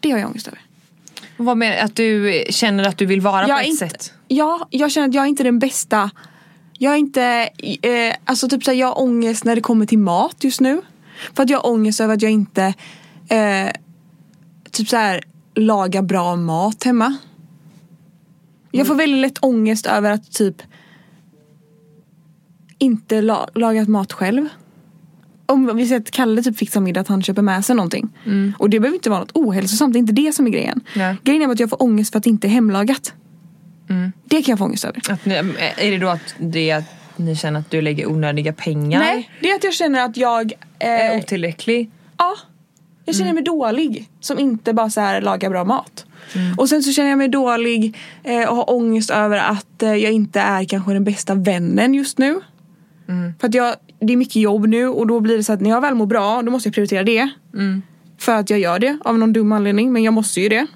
Det 0.00 0.10
har 0.10 0.18
jag 0.18 0.28
ångest 0.28 0.48
över. 0.48 0.60
Vad 1.36 1.56
med 1.56 1.84
att 1.84 1.96
du 1.96 2.44
känner 2.50 2.88
att 2.88 2.98
du 2.98 3.06
vill 3.06 3.20
vara 3.20 3.48
jag 3.48 3.48
på 3.48 3.54
är 3.54 3.60
ett 3.60 3.66
inte, 3.66 3.88
sätt? 3.88 4.12
Ja, 4.28 4.66
jag 4.70 4.92
känner 4.92 5.08
att 5.08 5.14
jag 5.14 5.24
är 5.24 5.28
inte 5.28 5.42
den 5.42 5.58
bästa. 5.58 6.10
Jag 6.82 6.92
är 6.94 6.98
inte, 6.98 7.48
eh, 7.82 8.14
alltså 8.24 8.48
typ 8.48 8.64
såhär, 8.64 8.78
jag 8.78 8.86
har 8.86 9.00
ångest 9.00 9.44
när 9.44 9.54
det 9.54 9.60
kommer 9.60 9.86
till 9.86 9.98
mat 9.98 10.44
just 10.44 10.60
nu. 10.60 10.80
För 11.34 11.42
att 11.42 11.50
jag 11.50 11.58
har 11.58 11.70
ångest 11.70 12.00
över 12.00 12.14
att 12.14 12.22
jag 12.22 12.30
inte 12.30 12.74
eh, 13.28 13.70
typ 14.70 14.88
så 14.88 14.96
här 14.96 15.24
lagar 15.54 16.02
bra 16.02 16.36
mat 16.36 16.84
hemma. 16.84 17.16
Jag 18.70 18.86
får 18.86 18.94
väldigt 18.94 19.20
lätt 19.20 19.38
ångest 19.40 19.86
över 19.86 20.10
att 20.10 20.32
typ 20.32 20.62
inte 22.78 23.22
la, 23.22 23.48
lagat 23.54 23.88
mat 23.88 24.12
själv. 24.12 24.48
Om 25.46 25.76
vi 25.76 25.86
säger 25.86 26.00
att 26.00 26.10
Kalle 26.10 26.42
typ 26.42 26.56
fixar 26.56 26.80
middag, 26.80 27.00
att 27.00 27.08
han 27.08 27.22
köper 27.22 27.42
med 27.42 27.64
sig 27.64 27.76
någonting. 27.76 28.08
Och 28.58 28.70
det 28.70 28.80
behöver 28.80 28.96
inte 28.96 29.10
vara 29.10 29.20
något 29.20 29.36
ohälsosamt, 29.36 29.92
det 29.92 29.96
är 29.96 30.00
inte 30.00 30.12
det 30.12 30.32
som 30.32 30.46
är 30.46 30.50
grejen. 30.50 30.80
Nej. 30.96 31.16
Grejen 31.24 31.42
är 31.42 31.52
att 31.52 31.60
jag 31.60 31.70
får 31.70 31.82
ångest 31.82 32.12
för 32.12 32.18
att 32.18 32.24
det 32.24 32.30
inte 32.30 32.46
är 32.46 32.50
hemlagat. 32.50 33.14
Det 34.24 34.42
kan 34.42 34.52
jag 34.52 34.58
få 34.58 34.64
ångest 34.64 34.84
över. 34.84 35.12
Att, 35.12 35.26
är 35.26 35.90
det 35.90 35.98
då 35.98 36.08
att 36.08 36.34
det 36.38 36.70
är 36.70 36.76
att 36.78 36.84
ni 37.16 37.36
känner 37.36 37.60
att 37.60 37.70
du 37.70 37.80
lägger 37.82 38.06
onödiga 38.06 38.52
pengar? 38.52 38.98
Nej, 39.00 39.30
det 39.40 39.50
är 39.50 39.54
att 39.54 39.64
jag 39.64 39.74
känner 39.74 40.04
att 40.04 40.16
jag... 40.16 40.52
Är 40.78 41.12
Eh, 41.12 41.18
otillräcklig? 41.18 41.90
ja, 42.18 42.34
jag 43.04 43.14
känner 43.16 43.32
mig 43.32 43.42
dålig 43.42 44.08
som 44.20 44.38
inte 44.38 44.72
bara 44.72 44.90
så 44.90 45.00
här 45.00 45.20
lagar 45.20 45.50
bra 45.50 45.64
mat. 45.64 46.04
Och 46.56 46.68
sen 46.68 46.82
så 46.82 46.92
känner 46.92 47.08
jag 47.08 47.18
mig 47.18 47.28
dålig 47.28 47.98
eh, 48.24 48.48
och 48.48 48.56
har 48.56 48.70
ångest 48.70 49.10
över 49.10 49.38
att 49.38 49.82
eh, 49.82 49.94
jag 49.94 50.12
inte 50.12 50.40
är 50.40 50.64
kanske 50.64 50.92
den 50.92 51.04
bästa 51.04 51.34
vännen 51.34 51.94
just 51.94 52.18
nu. 52.18 52.40
För 53.40 53.48
att 53.48 53.54
jag, 53.54 53.74
det 54.00 54.12
är 54.12 54.16
mycket 54.16 54.36
jobb 54.36 54.66
nu 54.66 54.86
och 54.88 55.06
då 55.06 55.20
blir 55.20 55.36
det 55.36 55.44
så 55.44 55.52
att 55.52 55.60
när 55.60 55.70
jag 55.70 55.80
väl 55.80 55.94
mår 55.94 56.06
bra 56.06 56.42
då 56.42 56.50
måste 56.50 56.66
jag 56.68 56.74
prioritera 56.74 57.02
det. 57.02 57.30
För 58.18 58.34
att 58.34 58.50
jag 58.50 58.58
gör 58.58 58.78
det 58.78 58.98
av 59.04 59.18
någon 59.18 59.32
dum 59.32 59.52
anledning 59.52 59.92
men 59.92 60.02
jag 60.02 60.14
måste 60.14 60.40
ju 60.40 60.48
det. 60.48 60.66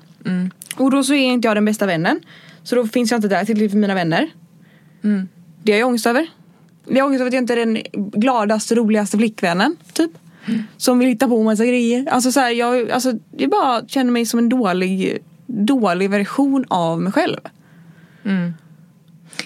Och 0.76 0.90
då 0.90 1.02
så 1.05 1.14
är 1.14 1.26
inte 1.26 1.48
jag 1.48 1.57
den 1.57 1.64
bästa 1.64 1.87
vännen. 1.87 2.20
Så 2.66 2.74
då 2.76 2.87
finns 2.87 3.11
jag 3.11 3.18
inte 3.18 3.29
där 3.29 3.44
till 3.44 3.70
för 3.70 3.76
mina 3.76 3.94
vänner. 3.94 4.31
Det 5.62 5.72
har 5.72 5.79
jag 5.79 5.88
ångest 5.88 6.07
över. 6.07 6.26
Det 6.88 7.00
har 7.00 7.07
ångest 7.07 7.20
över 7.20 7.29
att 7.29 7.35
jag 7.35 7.42
inte 7.42 7.52
är 7.52 7.66
den 7.66 7.79
gladaste, 7.92 8.74
roligaste 8.74 9.18
flickvännen. 9.18 9.76
Typ. 9.92 10.11
Som 10.76 10.98
vill 10.98 11.09
hitta 11.09 11.29
på 11.29 11.42
massa 11.42 11.66
grejer. 11.66 12.09
Alltså 12.11 12.33
så 12.33 12.40
här, 12.40 12.50
jag, 12.50 12.90
alltså, 12.90 13.12
jag 13.37 13.50
bara 13.50 13.87
känner 13.87 14.12
mig 14.12 14.26
som 14.26 14.38
en 14.38 14.48
dålig, 14.48 15.18
dålig 15.46 16.11
version 16.11 16.64
av 16.68 17.00
mig 17.00 17.12
själv. 17.12 17.40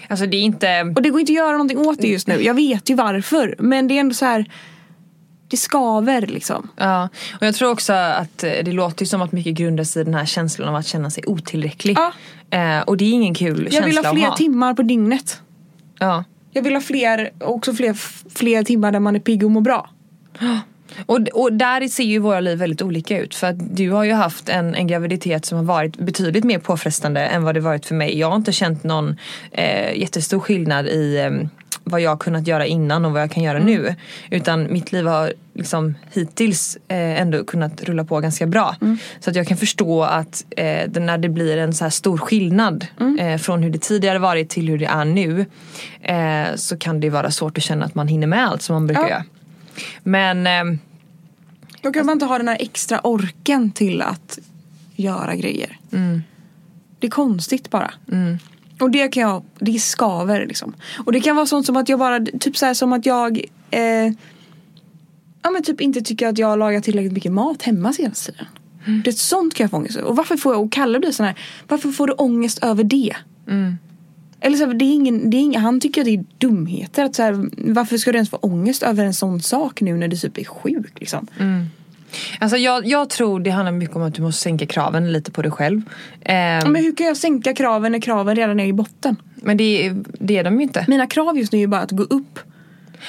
Alltså 0.08 0.26
det 0.26 0.36
är 0.36 0.42
inte... 0.42 0.92
Och 0.96 1.02
det 1.02 1.10
går 1.10 1.20
inte 1.20 1.32
att 1.32 1.36
göra 1.36 1.52
någonting 1.52 1.78
åt 1.78 2.00
det 2.00 2.08
just 2.08 2.26
nu. 2.26 2.42
Jag 2.42 2.54
vet 2.54 2.90
ju 2.90 2.94
varför. 2.94 3.54
Men 3.58 3.88
det 3.88 3.96
är 3.96 4.00
ändå 4.00 4.14
så 4.14 4.24
här. 4.24 4.50
Det 5.50 5.56
skaver 5.56 6.26
liksom. 6.26 6.68
Ja, 6.76 7.08
och 7.40 7.46
jag 7.46 7.54
tror 7.54 7.70
också 7.70 7.92
att 7.92 8.44
eh, 8.44 8.50
det 8.64 8.72
låter 8.72 9.02
ju 9.02 9.06
som 9.06 9.22
att 9.22 9.32
mycket 9.32 9.54
grundas 9.54 9.96
i 9.96 10.04
den 10.04 10.14
här 10.14 10.26
känslan 10.26 10.68
av 10.68 10.74
att 10.74 10.86
känna 10.86 11.10
sig 11.10 11.24
otillräcklig. 11.26 11.96
Ja. 11.98 12.12
Eh, 12.58 12.80
och 12.80 12.96
det 12.96 13.04
är 13.04 13.12
ingen 13.12 13.34
kul 13.34 13.62
Jag 13.64 13.72
känsla 13.72 13.86
vill 13.86 13.96
ha 13.96 14.10
att 14.10 14.14
fler 14.16 14.26
ha. 14.28 14.36
timmar 14.36 14.74
på 14.74 14.82
dygnet. 14.82 15.40
Ja. 15.98 16.24
Jag 16.52 16.62
vill 16.62 16.74
ha 16.74 16.80
fler, 16.80 17.30
också 17.40 17.74
fler, 17.74 17.94
fler 18.30 18.64
timmar 18.64 18.92
där 18.92 19.00
man 19.00 19.16
är 19.16 19.20
pigg 19.20 19.44
och 19.44 19.50
mår 19.50 19.60
bra. 19.60 19.90
Och, 21.06 21.18
och 21.32 21.52
där 21.52 21.88
ser 21.88 22.04
ju 22.04 22.18
våra 22.18 22.40
liv 22.40 22.58
väldigt 22.58 22.82
olika 22.82 23.18
ut. 23.18 23.34
För 23.34 23.46
att 23.46 23.76
du 23.76 23.90
har 23.90 24.04
ju 24.04 24.12
haft 24.12 24.48
en, 24.48 24.74
en 24.74 24.86
graviditet 24.86 25.44
som 25.44 25.58
har 25.58 25.64
varit 25.64 25.96
betydligt 25.96 26.44
mer 26.44 26.58
påfrestande 26.58 27.20
än 27.20 27.44
vad 27.44 27.54
det 27.54 27.60
varit 27.60 27.86
för 27.86 27.94
mig. 27.94 28.18
Jag 28.18 28.28
har 28.28 28.36
inte 28.36 28.52
känt 28.52 28.84
någon 28.84 29.16
eh, 29.52 29.98
jättestor 29.98 30.40
skillnad 30.40 30.86
i 30.86 31.16
eh, 31.18 31.30
vad 31.84 32.00
jag 32.00 32.20
kunnat 32.20 32.46
göra 32.46 32.66
innan 32.66 33.04
och 33.04 33.12
vad 33.12 33.22
jag 33.22 33.30
kan 33.30 33.42
göra 33.42 33.58
nu. 33.58 33.94
Utan 34.30 34.72
mitt 34.72 34.92
liv 34.92 35.06
har 35.06 35.32
liksom 35.54 35.94
hittills 36.12 36.76
eh, 36.88 37.20
ändå 37.20 37.44
kunnat 37.44 37.82
rulla 37.82 38.04
på 38.04 38.20
ganska 38.20 38.46
bra. 38.46 38.76
Så 39.20 39.30
att 39.30 39.36
jag 39.36 39.46
kan 39.46 39.56
förstå 39.56 40.02
att 40.02 40.44
eh, 40.56 40.90
när 41.00 41.18
det 41.18 41.28
blir 41.28 41.56
en 41.56 41.74
så 41.74 41.84
här 41.84 41.90
stor 41.90 42.18
skillnad 42.18 42.86
eh, 43.18 43.36
från 43.38 43.62
hur 43.62 43.70
det 43.70 43.78
tidigare 43.78 44.18
varit 44.18 44.48
till 44.50 44.68
hur 44.68 44.78
det 44.78 44.86
är 44.86 45.04
nu. 45.04 45.46
Eh, 46.02 46.54
så 46.56 46.76
kan 46.76 47.00
det 47.00 47.10
vara 47.10 47.30
svårt 47.30 47.58
att 47.58 47.64
känna 47.64 47.84
att 47.84 47.94
man 47.94 48.08
hinner 48.08 48.26
med 48.26 48.46
allt 48.48 48.62
som 48.62 48.74
man 48.74 48.86
brukar 48.86 49.02
Ja. 49.02 49.08
göra. 49.08 49.24
Men 50.02 50.46
ehm, 50.46 50.78
Då 51.82 51.92
kan 51.92 52.06
man 52.06 52.12
inte 52.12 52.24
ha 52.26 52.38
den 52.38 52.48
här 52.48 52.56
extra 52.60 53.00
orken 53.00 53.70
till 53.70 54.02
att 54.02 54.38
göra 54.96 55.34
grejer. 55.34 55.78
Det 56.98 57.06
är 57.06 57.10
konstigt 57.10 57.70
bara. 57.70 57.90
Och 58.82 58.90
det 58.90 59.08
kan 59.08 59.22
jag, 59.22 59.42
det 59.58 59.78
skaver 59.78 60.46
liksom. 60.46 60.74
Och 61.04 61.12
det 61.12 61.20
kan 61.20 61.36
vara 61.36 61.46
sånt 61.46 61.66
som 61.66 61.76
att 61.76 61.88
jag 61.88 61.98
bara, 61.98 62.20
typ 62.40 62.56
så 62.56 62.66
här 62.66 62.74
som 62.74 62.92
att 62.92 63.06
jag 63.06 63.44
eh, 63.70 64.12
Ja 65.42 65.50
men 65.50 65.62
typ 65.62 65.80
inte 65.80 66.00
tycker 66.00 66.28
att 66.28 66.38
jag 66.38 66.58
lagar 66.58 66.80
tillräckligt 66.80 67.12
mycket 67.12 67.32
mat 67.32 67.62
hemma 67.62 67.92
senaste 67.92 68.32
tiden. 68.32 68.46
Det 69.04 69.10
är 69.10 69.12
sånt 69.12 69.54
kan 69.54 69.64
jag 69.64 69.70
få 69.70 69.76
ångest 69.76 69.96
över. 69.96 70.08
Och 70.08 70.16
varför 70.16 70.36
får 70.36 70.54
jag, 70.54 70.62
och 70.62 70.72
Kalle 70.72 70.98
blir 70.98 71.10
sån 71.10 71.26
här, 71.26 71.34
varför 71.68 71.90
får 71.90 72.06
du 72.06 72.12
ångest 72.12 72.64
över 72.64 72.84
det? 72.84 73.16
Eller 74.40 74.56
så 74.56 74.66
här, 74.66 74.74
det 74.74 74.84
är 74.84 74.94
ingen, 74.94 75.30
det 75.30 75.36
är 75.36 75.40
ingen, 75.40 75.60
han 75.60 75.80
tycker 75.80 76.00
att 76.00 76.04
det 76.04 76.14
är 76.14 76.24
dumheter. 76.38 77.04
Att 77.04 77.14
så 77.14 77.22
här, 77.22 77.48
varför 77.72 77.98
ska 77.98 78.12
du 78.12 78.16
ens 78.16 78.30
få 78.30 78.36
ångest 78.36 78.82
över 78.82 79.04
en 79.04 79.14
sån 79.14 79.42
sak 79.42 79.80
nu 79.80 79.96
när 79.96 80.08
du 80.08 80.16
typ 80.16 80.38
är 80.38 80.44
sjuk 80.44 81.00
liksom? 81.00 81.26
Alltså 82.40 82.56
jag, 82.56 82.86
jag 82.86 83.10
tror 83.10 83.40
det 83.40 83.50
handlar 83.50 83.72
mycket 83.72 83.96
om 83.96 84.02
att 84.02 84.14
du 84.14 84.22
måste 84.22 84.42
sänka 84.42 84.66
kraven 84.66 85.12
lite 85.12 85.30
på 85.30 85.42
dig 85.42 85.50
själv. 85.50 85.82
Ja, 86.24 86.60
Men 86.66 86.76
hur 86.76 86.96
kan 86.96 87.06
jag 87.06 87.16
sänka 87.16 87.54
kraven 87.54 87.92
när 87.92 88.00
kraven 88.00 88.36
redan 88.36 88.60
är 88.60 88.66
i 88.66 88.72
botten? 88.72 89.16
men 89.42 89.56
det, 89.56 89.86
är- 89.86 89.96
det 90.18 90.36
är 90.38 90.44
de 90.44 90.56
ju 90.56 90.62
inte. 90.62 90.84
Mina 90.88 91.06
krav 91.06 91.38
just 91.38 91.52
nu 91.52 91.58
är 91.58 91.60
ju 91.60 91.66
bara 91.66 91.80
att 91.80 91.90
gå 91.90 92.02
upp. 92.02 92.38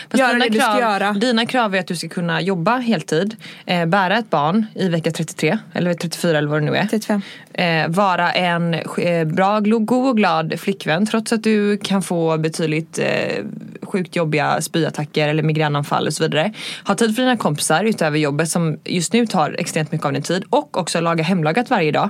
Fast 0.10 0.20
göra 0.20 0.34
dina 0.34 0.46
det 0.46 0.50
du 0.50 0.60
ska 0.60 0.66
krav, 0.66 0.80
göra. 0.80 1.14
Dina 1.14 1.46
krav 1.46 1.76
är 1.76 1.80
att 1.80 1.88
du 1.88 1.96
ska 1.96 2.10
kunna 2.10 2.42
jobba 2.42 2.78
heltid, 2.78 3.36
eh, 3.66 3.86
bära 3.86 4.18
ett 4.18 4.30
barn 4.30 4.66
i 4.76 4.90
vecka 4.90 5.12
33 5.12 5.58
eller 5.74 5.94
34 5.94 6.38
eller 6.38 6.48
vad 6.48 6.62
det 6.62 6.66
nu 6.66 6.76
är. 6.76 6.88
35. 6.88 7.22
Eh, 7.54 7.88
vara 7.88 8.32
en 8.32 8.74
eh, 8.74 9.26
bra, 9.26 9.60
god 9.60 10.10
och 10.10 10.18
glad 10.18 10.60
flickvän 10.60 11.06
trots 11.06 11.34
att 11.34 11.44
du 11.44 11.78
kan 11.78 12.04
få 12.04 12.38
betydligt 12.38 13.00
eh, 13.00 13.46
sjukt 13.82 14.16
jobbiga 14.16 14.62
spyattacker 14.62 15.28
eller 15.28 15.44
migränanfall 15.44 16.08
och 16.08 16.14
så 16.14 16.24
vidare. 16.24 16.54
Ha 16.88 16.96
tid 16.96 17.16
för 17.16 17.22
dina 17.22 17.38
kompisar 17.38 17.84
utöver 17.84 18.18
jobbet 18.18 18.50
som 18.50 18.80
just 18.86 19.14
nu 19.14 19.28
tar 19.28 19.56
extremt 19.60 19.92
mycket 19.92 20.06
av 20.06 20.14
din 20.14 20.22
tid 20.22 20.44
och 20.50 20.78
också 20.78 21.00
laga 21.00 21.24
hemlagat 21.24 21.70
varje 21.70 21.92
dag. 21.92 22.10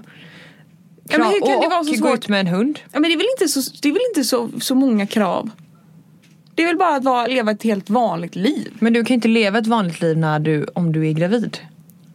Ja, 1.09 1.17
men 1.17 1.27
hur 1.27 1.39
kan 1.39 1.55
och 1.55 1.63
det 1.63 1.69
vara 1.69 1.83
så 1.83 1.91
och 1.91 1.97
gå 1.97 2.07
svårt? 2.07 2.17
ut 2.17 2.27
med 2.27 2.39
en 2.39 2.47
hund. 2.47 2.79
Ja, 2.91 2.99
men 2.99 3.03
det 3.03 3.13
är 3.13 3.17
väl 3.17 3.27
inte, 3.39 3.47
så, 3.47 3.71
det 3.81 3.89
är 3.89 3.93
väl 3.93 4.01
inte 4.15 4.23
så, 4.23 4.49
så 4.61 4.75
många 4.75 5.07
krav? 5.07 5.49
Det 6.61 6.65
är 6.65 6.67
väl 6.67 6.77
bara 6.77 6.95
att 6.95 7.03
vara, 7.03 7.27
leva 7.27 7.51
ett 7.51 7.63
helt 7.63 7.89
vanligt 7.89 8.35
liv? 8.35 8.67
Men 8.79 8.93
du 8.93 9.03
kan 9.03 9.13
inte 9.15 9.27
leva 9.27 9.59
ett 9.59 9.67
vanligt 9.67 10.01
liv 10.01 10.17
när 10.17 10.39
du, 10.39 10.65
om 10.73 10.91
du 10.91 11.07
är 11.07 11.11
gravid. 11.11 11.57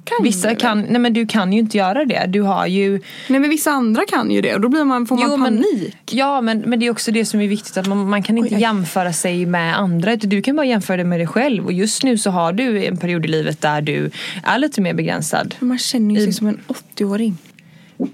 Kan 0.05 0.17
Vissa 0.23 0.55
kan, 0.55 0.81
nej 0.83 0.99
men 1.01 1.13
du 1.13 1.27
kan 1.27 1.53
ju 1.53 1.59
inte 1.59 1.77
göra 1.79 2.05
det. 2.05 2.25
Du 2.29 2.41
har 2.41 2.67
ju 2.67 2.91
Nej 3.29 3.41
men 3.41 3.51
vissa 3.51 3.71
andra 3.71 4.03
kan 4.09 4.31
ju 4.31 4.41
det 4.41 4.55
och 4.55 4.61
då 4.61 4.69
blir 4.69 4.85
man, 4.85 5.07
får 5.07 5.17
man 5.17 5.25
Jo, 5.31 5.37
men- 5.37 5.57
panik. 5.63 5.97
Ja 6.11 6.41
men, 6.41 6.59
men 6.59 6.81
det 6.81 6.87
är 6.87 6.91
också 6.91 7.13
det 7.13 7.25
som 7.25 7.41
är 7.41 7.49
viktigt 7.49 7.77
att 7.77 7.87
man, 7.87 8.09
man 8.09 8.23
kan 8.23 8.39
inte 8.39 8.55
Oj, 8.55 8.61
jämföra 8.61 9.13
sig 9.13 9.47
med 9.47 9.79
andra 9.79 10.13
utan 10.13 10.31
du 10.31 10.43
kan 10.43 10.57
bara 10.57 10.67
jämföra 10.67 10.97
det 10.97 11.05
med 11.05 11.21
dig 11.21 11.27
själv 11.27 11.65
och 11.65 11.73
just 11.73 12.03
nu 12.05 12.19
så 12.19 12.31
har 12.31 12.53
du 12.53 12.85
en 12.85 12.97
period 12.97 13.25
i 13.25 13.29
livet 13.29 13.61
där 13.61 13.81
du 13.81 14.11
är 14.45 14.59
lite 14.59 14.81
mer 14.81 14.95
begränsad. 14.95 15.55
Men 15.59 15.69
man 15.69 15.79
känner 15.79 16.15
ju 16.15 16.21
sig 16.21 16.29
I- 16.29 16.33
som 16.33 16.47
en 16.47 16.61
80-åring. 16.69 17.39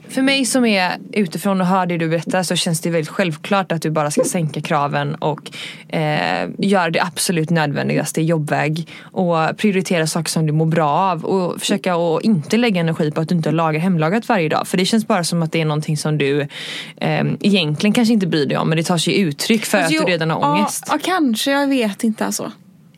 För 0.08 0.22
mig 0.22 0.44
som 0.44 0.64
är 0.64 0.92
utifrån 1.12 1.60
och 1.60 1.66
hör 1.66 1.86
det 1.86 1.98
du 1.98 2.08
berättar 2.08 2.42
så 2.42 2.56
känns 2.56 2.80
det 2.80 2.90
väldigt 2.90 3.08
självklart 3.08 3.72
att 3.72 3.82
du 3.82 3.90
bara 3.90 4.10
ska 4.10 4.24
sänka 4.24 4.60
kraven 4.60 5.14
och 5.14 5.50
eh, 5.88 6.48
göra 6.58 6.90
det 6.90 7.02
absolut 7.02 7.50
nödvändigaste 7.50 8.20
i 8.20 8.24
jobbväg 8.24 8.88
och 9.02 9.56
prioritera 9.56 10.06
saker 10.06 10.30
som 10.30 10.46
du 10.46 10.52
mår 10.52 10.66
bra 10.66 10.90
av 10.90 11.24
och 11.24 11.60
försöka 11.60 11.94
att 11.94 12.22
inte 12.24 12.56
lägga 12.56 12.80
energi 12.80 13.10
på 13.10 13.20
att 13.20 13.28
du 13.28 13.34
inte 13.34 13.50
lagar 13.50 13.80
hemlagat 13.80 14.28
varje 14.28 14.48
dag 14.48 14.68
för 14.68 14.78
det 14.78 14.84
känns 14.84 15.06
bara 15.06 15.24
som 15.24 15.42
att 15.42 15.52
det 15.52 15.60
är 15.60 15.64
någonting 15.64 15.96
som 15.96 16.18
du 16.18 16.40
eh, 16.96 17.24
egentligen 17.40 17.92
kanske 17.92 18.14
inte 18.14 18.26
bryr 18.26 18.46
dig 18.46 18.58
om 18.58 18.68
men 18.68 18.76
det 18.76 18.84
tar 18.84 18.98
sig 18.98 19.20
uttryck 19.20 19.64
för 19.64 19.78
Alltså, 19.78 20.00
att 20.00 20.06
du 20.06 20.12
redan 20.12 20.30
har 20.30 20.50
ångest. 20.50 20.84
Ja, 20.88 20.98
kanske. 21.02 21.50
Jag 21.50 21.66
vet 21.66 22.04
inte 22.04 22.26
alltså. 22.26 22.52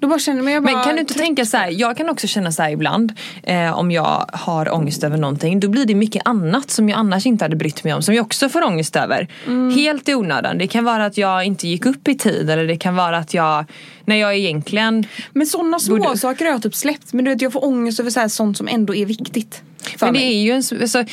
Då 0.04 0.08
bara 0.08 0.18
känner 0.18 0.42
men 0.42 0.54
jag 0.54 0.62
bara 0.62 0.74
Men 0.74 0.84
kan 0.84 0.94
du 0.94 1.00
inte 1.00 1.14
tänka 1.14 1.44
så 1.44 1.56
här, 1.56 1.70
jag 1.70 1.96
kan 1.96 2.08
också 2.08 2.26
känna 2.26 2.52
så 2.52 2.62
här 2.62 2.70
ibland 2.70 3.12
eh, 3.42 3.78
om 3.78 3.90
jag 3.90 4.26
har 4.32 4.74
ångest 4.74 5.04
över 5.04 5.16
någonting. 5.16 5.60
Då 5.60 5.68
blir 5.68 5.86
det 5.86 5.94
mycket 5.94 6.22
annat 6.24 6.70
som 6.70 6.88
jag 6.88 6.98
annars 6.98 7.26
inte 7.26 7.44
hade 7.44 7.56
brytt 7.56 7.84
mig 7.84 7.94
om 7.94 8.02
som 8.02 8.14
jag 8.14 8.24
också 8.26 8.48
får 8.48 8.64
ångest 8.64 8.96
över. 8.96 9.28
Mm. 9.46 9.74
Helt 9.74 10.08
i 10.08 10.14
onödan. 10.14 10.58
Det 10.58 10.66
kan 10.66 10.84
vara 10.84 11.06
att 11.06 11.18
jag 11.18 11.44
inte 11.44 11.68
gick 11.68 11.86
upp 11.86 12.08
i 12.08 12.14
tid 12.14 12.50
eller 12.50 12.66
det 12.66 12.76
kan 12.76 12.96
vara 12.96 13.16
att 13.18 13.34
jag, 13.34 13.64
när 14.04 14.16
jag 14.16 14.36
egentligen 14.36 15.06
Men 15.32 15.46
sådana 15.46 15.78
små 15.78 15.96
Borde- 15.96 16.18
saker 16.18 16.44
har 16.44 16.52
jag 16.52 16.62
typ 16.62 16.74
släppt. 16.74 17.12
Men 17.12 17.24
du 17.24 17.30
vet 17.30 17.42
jag 17.42 17.52
får 17.52 17.64
ångest 17.64 18.00
över 18.00 18.10
så 18.10 18.20
här, 18.20 18.28
sånt 18.28 18.56
som 18.56 18.68
ändå 18.68 18.94
är 18.94 19.06
viktigt. 19.06 19.62
Men 20.00 20.12
det, 20.12 20.20
mig. 20.20 20.28
är 20.28 20.42
ju 20.42 20.50
en, 20.50 20.62
alltså, 20.82 21.04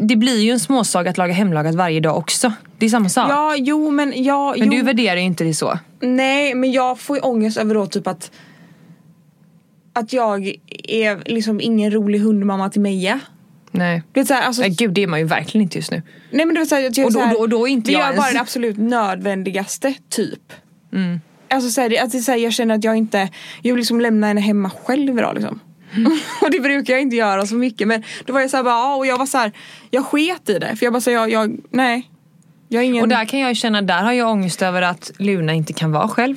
det 0.00 0.16
blir 0.16 0.40
ju 0.40 0.50
en 0.50 0.60
småsak 0.60 1.06
att 1.06 1.18
laga 1.18 1.32
hemlagat 1.32 1.74
varje 1.74 2.00
dag 2.00 2.16
också. 2.16 2.52
Det 2.78 2.86
är 2.86 2.90
samma 2.90 3.08
sak. 3.08 3.30
Ja, 3.30 3.54
jo 3.58 3.90
men 3.90 4.24
ja, 4.24 4.54
men 4.58 4.72
jo. 4.72 4.78
du 4.78 4.82
värderar 4.82 5.16
ju 5.16 5.22
inte 5.22 5.44
det 5.44 5.54
så. 5.54 5.78
Nej, 6.00 6.54
men 6.54 6.72
jag 6.72 6.98
får 7.00 7.16
ju 7.16 7.22
ångest 7.22 7.56
över 7.58 7.74
då 7.74 7.86
typ 7.86 8.06
att 8.06 8.30
att 9.92 10.12
jag 10.12 10.52
är 10.84 11.22
liksom 11.30 11.60
ingen 11.60 11.90
rolig 11.90 12.18
hundmamma 12.18 12.70
till 12.70 12.80
Meja. 12.80 13.20
Nej. 13.70 14.02
Du 14.12 14.20
vet, 14.20 14.28
så 14.28 14.34
här, 14.34 14.42
alltså, 14.42 14.62
Nej, 14.62 14.70
gud 14.70 14.92
det 14.92 15.02
är 15.02 15.06
man 15.06 15.18
ju 15.18 15.24
verkligen 15.26 15.62
inte 15.62 15.78
just 15.78 15.90
nu. 15.90 16.02
nej 16.30 16.46
men 16.46 16.54
du 16.54 16.60
vet, 16.60 16.68
så 16.68 16.74
här, 16.74 16.82
jag, 16.94 17.06
Och 17.06 17.12
då- 17.12 17.20
här, 17.20 17.34
då- 17.34 17.46
då 17.46 17.68
är 17.68 17.72
inte 17.72 17.88
vi 17.88 17.92
jag 17.92 18.00
gör 18.00 18.06
ens- 18.12 18.18
bara 18.24 18.32
det 18.32 18.40
absolut 18.40 18.76
nödvändigaste 18.78 19.94
typ. 20.08 20.52
Mm. 20.92 21.20
Alltså 21.50 21.70
så 21.70 21.80
här, 21.80 21.88
det, 21.88 21.98
att 21.98 22.12
det, 22.12 22.18
är 22.18 22.22
så 22.22 22.32
jag 22.36 22.52
känner 22.52 22.74
att 22.74 22.84
jag 22.84 22.96
inte, 22.96 23.18
jag 23.62 23.72
vill 23.74 23.78
liksom 23.78 24.00
lämna 24.00 24.26
henne 24.26 24.40
hemma 24.40 24.70
själv 24.70 25.18
idag 25.18 25.34
liksom. 25.34 25.60
och 26.42 26.50
det 26.50 26.60
brukar 26.60 26.92
jag 26.94 27.02
inte 27.02 27.16
göra 27.16 27.46
så 27.46 27.54
mycket 27.54 27.88
men 27.88 28.02
då 28.26 28.32
var 28.32 28.40
jag 28.40 28.50
så 28.50 28.56
här, 28.56 28.64
bara, 28.64 28.74
ja, 28.74 28.94
och 28.96 29.06
jag 29.06 29.18
var 29.18 29.26
så 29.26 29.38
här, 29.38 29.52
jag 29.90 30.04
sket 30.04 30.48
i 30.48 30.58
det 30.58 30.76
för 30.76 30.86
jag 30.86 30.92
bara 30.92 31.00
så 31.00 31.10
här, 31.10 31.16
jag, 31.16 31.30
jag, 31.30 31.56
nej. 31.70 32.10
Ingen... 32.70 33.02
Och 33.02 33.08
där 33.08 33.24
kan 33.24 33.40
jag 33.40 33.56
känna, 33.56 33.82
där 33.82 34.02
har 34.02 34.12
jag 34.12 34.30
ångest 34.30 34.62
över 34.62 34.82
att 34.82 35.10
Luna 35.18 35.54
inte 35.54 35.72
kan 35.72 35.92
vara 35.92 36.08
själv. 36.08 36.36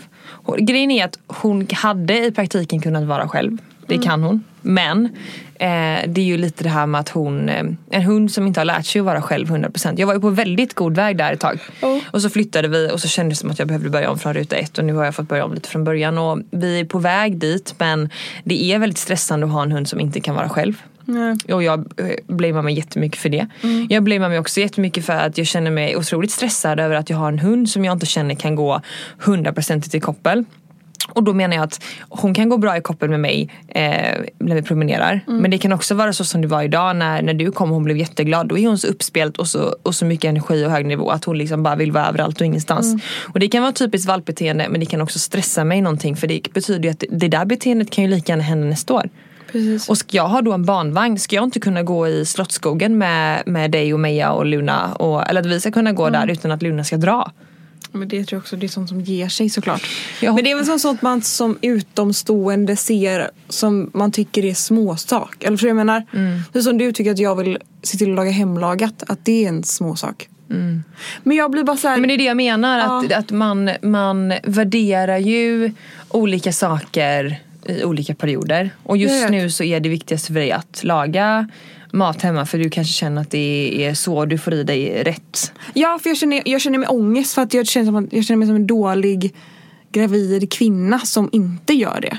Grejen 0.58 0.91
är 0.91 1.06
att 1.06 1.20
hon 1.28 1.67
hade 1.74 2.26
i 2.26 2.32
praktiken 2.32 2.82
kunnat 2.82 3.04
vara 3.04 3.28
själv. 3.28 3.58
Det 3.88 3.96
Mm. 3.96 4.08
kan 4.08 4.24
hon. 4.24 4.44
Men 4.62 5.06
eh, 5.56 6.08
det 6.08 6.22
är 6.22 6.26
ju 6.26 6.38
lite 6.38 6.63
det 6.63 6.70
här 6.70 6.86
med 6.86 7.02
att 7.02 7.10
hon, 7.10 7.50
eh, 7.50 7.63
en 7.89 8.02
hund 8.02 8.32
som 8.32 8.48
inte 8.48 8.60
har 8.60 8.65
lärt 8.65 8.86
sig 8.86 9.00
att 9.00 9.06
vara 9.06 9.22
själv 9.22 9.48
100%. 9.48 10.00
Jag 10.00 10.08
var 10.08 10.13
ju 10.13 10.20
på 10.20 10.30
väldigt 10.30 10.74
god 10.74 10.96
väg 10.96 11.17
där 11.17 11.34
ett 11.34 11.39
tag. 11.39 11.60
Oh. 11.82 11.98
Och 12.12 12.22
så 12.22 12.30
flyttade 12.30 12.67
vi 12.67 12.91
och 12.91 13.00
så 13.00 13.08
kändes 13.08 13.38
det 13.38 13.41
som 13.41 13.52
att 13.52 13.60
jag 13.60 13.67
behövde 13.67 13.89
börja 13.89 14.12
om 14.12 14.20
från 14.20 14.34
ruta 14.34 14.56
ett 14.56 14.78
och 14.78 14.86
nu 14.86 14.94
har 14.94 15.06
jag 15.06 15.15
fått 15.15 15.28
börja 15.28 15.46
om 15.46 15.54
lite 15.54 15.70
från 15.70 15.84
början. 15.84 16.17
Och 16.17 16.39
vi 16.52 16.80
är 16.80 16.86
på 16.86 17.00
väg 17.00 17.38
dit 17.38 17.76
men 17.78 18.10
det 18.44 18.63
är 18.63 18.80
väldigt 18.80 18.98
stressande 18.98 19.46
att 19.46 19.52
ha 19.52 19.63
en 19.63 19.72
hund 19.72 19.88
som 19.88 20.00
inte 20.00 20.20
kan 20.20 20.36
vara 20.36 20.50
själv. 20.50 20.82
Nej. 21.13 21.56
Och 21.56 21.63
jag 21.63 21.80
eh, 21.97 22.36
blamear 22.36 22.62
mig 22.62 22.74
jättemycket 22.74 23.19
för 23.19 23.30
det. 23.30 23.47
Jag 23.89 24.04
blamear 24.04 24.30
mig 24.30 24.39
också 24.39 24.60
jättemycket 24.60 25.06
för 25.06 25.13
att 25.13 25.38
jag 25.38 25.47
känner 25.47 25.71
mig 25.71 25.97
otroligt 25.97 26.32
stressad 26.32 26.80
över 26.80 26.95
att 26.95 27.10
jag 27.10 27.17
har 27.17 27.28
en 27.28 27.39
hund 27.39 27.69
som 27.69 27.86
jag 27.86 27.91
inte 27.95 28.06
känner 28.06 28.36
kan 28.36 28.56
gå 28.56 28.82
100% 29.19 29.95
i 29.95 30.00
koppel. 30.00 30.45
Och 31.13 31.24
då 31.24 31.34
menar 31.34 31.56
jag 31.56 31.63
att 31.63 31.84
hon 32.10 32.34
kan 32.34 32.50
gå 32.50 32.58
bra 32.58 32.78
i 32.78 32.82
koppel 32.82 33.10
med 33.10 33.19
mig 33.19 33.50
eh, 33.67 34.19
när 34.39 34.56
vi 34.56 34.62
promenerar. 34.62 35.21
Men 35.28 35.52
det 35.52 35.58
kan 35.58 35.74
också 35.74 35.95
vara 35.95 36.13
så 36.13 36.26
som 36.26 36.41
det 36.41 36.47
var 36.47 36.63
idag 36.63 36.95
när, 36.95 37.21
när 37.21 37.34
du 37.34 37.52
kom 37.52 37.69
och 37.69 37.76
hon 37.76 37.84
blev 37.84 37.97
jätteglad. 37.97 38.47
Då 38.47 38.58
är 38.58 38.67
hon 38.67 38.78
så 38.78 38.88
uppspelt 38.88 39.38
och 39.38 39.47
så, 39.47 39.76
och 39.84 39.95
så 39.95 40.06
mycket 40.06 40.30
energi 40.30 40.65
och 40.65 40.71
hög 40.71 40.86
nivå 40.86 41.10
att 41.10 41.26
hon 41.26 41.38
liksom 41.38 41.63
bara 41.63 41.76
vill 41.76 41.91
vara 41.91 42.08
överallt 42.08 42.41
och 42.41 42.45
ingenstans. 42.47 43.04
Och 43.34 43.39
det 43.39 43.47
kan 43.47 43.62
vara 43.62 43.71
typiskt 43.71 44.08
valpbeteende 44.08 44.67
men 44.69 44.80
det 44.80 44.86
kan 44.86 45.02
också 45.02 45.19
stressa 45.19 45.63
mig 45.63 45.82
någonting. 45.82 46.15
För 46.15 46.28
det 46.28 46.54
betyder 46.54 46.84
ju 46.84 46.89
att 46.89 47.04
det 47.10 47.28
där 47.28 47.45
beteendet 47.45 47.89
kan 47.89 48.04
ju 48.04 48.10
lika 48.10 48.32
gärna 48.32 48.43
hända 48.43 48.67
nästa 48.67 48.93
år. 48.93 49.10
Precis. 49.52 49.90
Och 49.90 49.98
ska 49.98 50.18
jag 50.18 50.28
ha 50.28 50.42
då 50.42 50.54
en 50.54 50.66
barnvagn, 50.66 51.20
ska 51.20 51.36
jag 51.36 51.44
inte 51.44 51.60
kunna 51.60 51.84
gå 51.84 52.08
i 52.08 52.26
Slottsskogen 52.26 52.98
med, 52.98 53.44
med 53.46 53.72
dig 53.72 53.94
och 53.94 54.00
Meja 54.00 54.32
och 54.32 54.46
Luna? 54.46 54.94
Och, 54.94 55.30
eller 55.30 55.42
att 55.42 55.48
vi 55.48 55.60
ska 55.60 55.72
kunna 55.72 55.92
gå 55.92 56.10
där 56.10 56.28
utan 56.28 56.52
att 56.52 56.62
Luna 56.62 56.84
ska 56.84 56.98
dra. 56.98 57.32
Men 57.92 58.08
det 58.08 58.26
tror 58.26 58.38
jag 58.38 58.42
också 58.42 58.56
det 58.56 58.66
är 58.66 58.68
sånt 58.68 58.90
som 58.90 59.02
ger 59.02 59.30
sig 59.30 59.50
såklart. 59.50 59.88
Jag 60.22 60.36
Men 60.36 60.44
det 60.44 60.52
är 60.52 60.56
väl 60.56 60.80
sånt, 60.80 61.02
man 61.02 61.22
som 61.22 61.58
utomstående 61.62 62.76
ser 62.76 63.32
som 63.50 63.92
man 63.94 64.12
tycker 64.12 64.46
är 64.46 64.54
småsak. 64.54 65.44
Eller 65.44 65.58
för 65.58 65.68
jag 65.68 65.76
menar, 65.76 66.04
det 66.52 66.60
är 66.60 66.64
som 66.64 66.78
du 66.78 66.92
tycker 66.92 67.12
att 67.12 67.20
jag 67.20 67.36
vill 67.36 67.58
se 67.84 67.98
till 67.98 68.10
att 68.10 68.16
laga 68.16 68.32
hemlagat, 68.32 69.04
att 69.08 69.26
det 69.26 69.46
är 69.46 69.50
en 69.50 69.64
småsak. 69.64 70.30
Men 71.24 71.38
jag 71.38 71.52
blir 71.52 71.64
bara 71.64 71.78
så 71.78 71.88
här, 71.88 71.98
Men 71.98 72.08
det 72.08 72.14
är 72.14 72.18
det 72.18 72.24
jag 72.24 72.38
menar, 72.38 72.80
att, 72.80 73.12
att 73.12 73.32
man, 73.32 73.72
man 73.82 74.34
värderar 74.44 75.18
ju 75.18 75.72
olika 76.10 76.54
saker 76.54 77.40
i 77.65 77.84
olika 77.84 78.15
perioder. 78.15 78.69
Och 78.84 78.97
just 78.97 79.30
nu 79.30 79.50
så 79.50 79.63
är 79.63 79.80
det 79.80 79.89
viktigaste 79.89 80.28
för 80.28 80.39
dig 80.39 80.52
att 80.52 80.84
laga 80.84 81.50
mat 81.91 82.21
hemma 82.21 82.45
för 82.45 82.58
du 82.58 82.69
kanske 82.69 82.93
känner 82.93 83.21
att 83.21 83.32
det 83.32 83.86
är 83.86 83.93
så 83.93 84.26
du 84.26 84.38
får 84.38 84.54
i 84.54 84.63
dig 84.63 85.04
rätt. 85.04 85.54
Ja, 85.74 86.00
för 86.04 86.10
jag 86.10 86.17
känner, 86.17 86.41
jag 86.45 86.62
känner 86.62 86.78
mig 86.78 86.88
ångest 86.88 87.34
för 87.34 87.41
att 87.41 87.54
jag 87.54 87.67
känner, 87.67 87.86
som 87.86 88.08
jag 88.12 88.26
känner 88.26 88.38
mig 88.38 88.47
som 88.47 88.56
en 88.56 88.67
dålig 88.67 89.36
gravid 89.91 90.52
kvinna 90.52 91.00
som 91.00 91.30
inte 91.32 91.74
gör 91.74 92.02
det. 92.02 92.17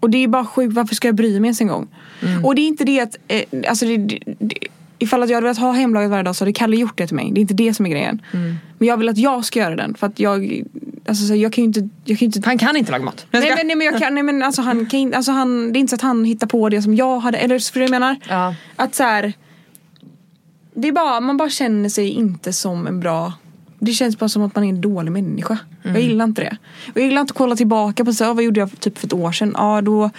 Och 0.00 0.10
det 0.10 0.18
är 0.24 0.28
bara 0.28 0.44
sjukt, 0.44 0.74
varför 0.74 0.94
ska 0.94 1.08
jag 1.08 1.14
bry 1.14 1.40
mig 1.40 1.48
ens 1.48 1.60
en 1.60 1.66
gång? 1.66 1.88
Och 2.44 2.54
det 2.54 2.60
är 2.60 2.66
inte 2.66 2.84
det 2.84 3.00
att, 3.00 3.16
eh, 3.28 3.42
alltså 3.68 3.86
det, 3.86 3.96
det, 3.96 4.18
det, 4.38 4.54
ifall 4.98 5.22
att 5.22 5.28
jag 5.28 5.36
hade 5.36 5.44
velat 5.44 5.58
ha 5.58 5.72
hemlagat 5.72 6.10
varje 6.10 6.22
dag 6.22 6.36
så 6.36 6.44
hade 6.44 6.52
Kalle 6.52 6.76
gjort 6.76 6.98
det 6.98 7.06
till 7.06 7.16
mig. 7.16 7.30
Det 7.32 7.38
är 7.38 7.42
inte 7.42 7.54
det 7.54 7.74
som 7.74 7.86
är 7.86 7.90
grejen. 7.90 8.22
Men 8.78 8.88
jag 8.88 8.96
vill 8.96 9.08
att 9.08 9.18
jag 9.18 9.44
ska 9.44 9.58
göra 9.58 9.76
den 9.76 9.94
för 9.94 10.06
att 10.06 10.20
jag, 10.20 10.62
alltså 11.08 11.26
så 11.26 11.34
jag 11.34 11.52
kan 11.52 11.64
ju 11.64 11.66
inte, 11.66 11.88
jag 12.04 12.18
kan 12.18 12.26
inte 12.26 12.40
Han 12.44 12.58
kan 12.58 12.76
inte 12.76 12.92
laga 12.92 13.04
mat. 13.04 13.26
Nej 13.30 13.54
men, 13.56 13.66
nej, 13.66 13.76
men, 13.76 13.86
jag 13.86 13.98
kan, 13.98 14.14
nej, 14.14 14.22
men 14.22 14.42
alltså, 14.42 14.62
han 14.62 14.86
kan 14.86 15.14
alltså, 15.14 15.32
han, 15.32 15.72
det 15.72 15.78
är 15.78 15.80
inte 15.80 15.90
så 15.90 15.94
att 15.94 16.00
han 16.02 16.24
hittar 16.24 16.46
på 16.46 16.68
det 16.68 16.82
som 16.82 16.94
jag 16.94 17.18
hade, 17.18 17.38
eller 17.38 17.72
för 17.72 17.80
jag 17.80 17.90
menar 17.90 18.16
Ja. 18.28 18.54
att 18.76 18.94
så 18.94 19.02
här, 19.02 19.32
det 20.74 20.88
är 20.88 20.92
bara, 20.92 21.20
man 21.20 21.36
bara 21.36 21.50
känner 21.50 21.88
sig 21.88 22.08
inte 22.08 22.52
som 22.52 22.86
en 22.86 23.00
bra 23.00 23.32
det 23.78 23.92
känns 23.92 24.18
bara 24.18 24.28
som 24.28 24.42
att 24.42 24.54
man 24.54 24.64
är 24.64 24.68
en 24.68 24.80
dålig 24.80 25.12
människa. 25.12 25.58
Jag 25.82 26.00
gillar 26.00 26.24
inte 26.24 26.42
det. 26.42 26.56
Jag 26.94 27.04
gillar 27.04 27.20
inte 27.20 27.30
att 27.32 27.36
kolla 27.38 27.56
tillbaka 27.56 28.04
på 28.04 28.12
så, 28.12 28.34
vad 28.34 28.44
gjorde 28.44 28.60
jag 28.60 28.80
typ 28.80 28.98
för 28.98 29.06
ett 29.06 29.12
år 29.12 29.32
sedan? 29.32 29.52
Ja 29.54 29.80
då 29.80 30.10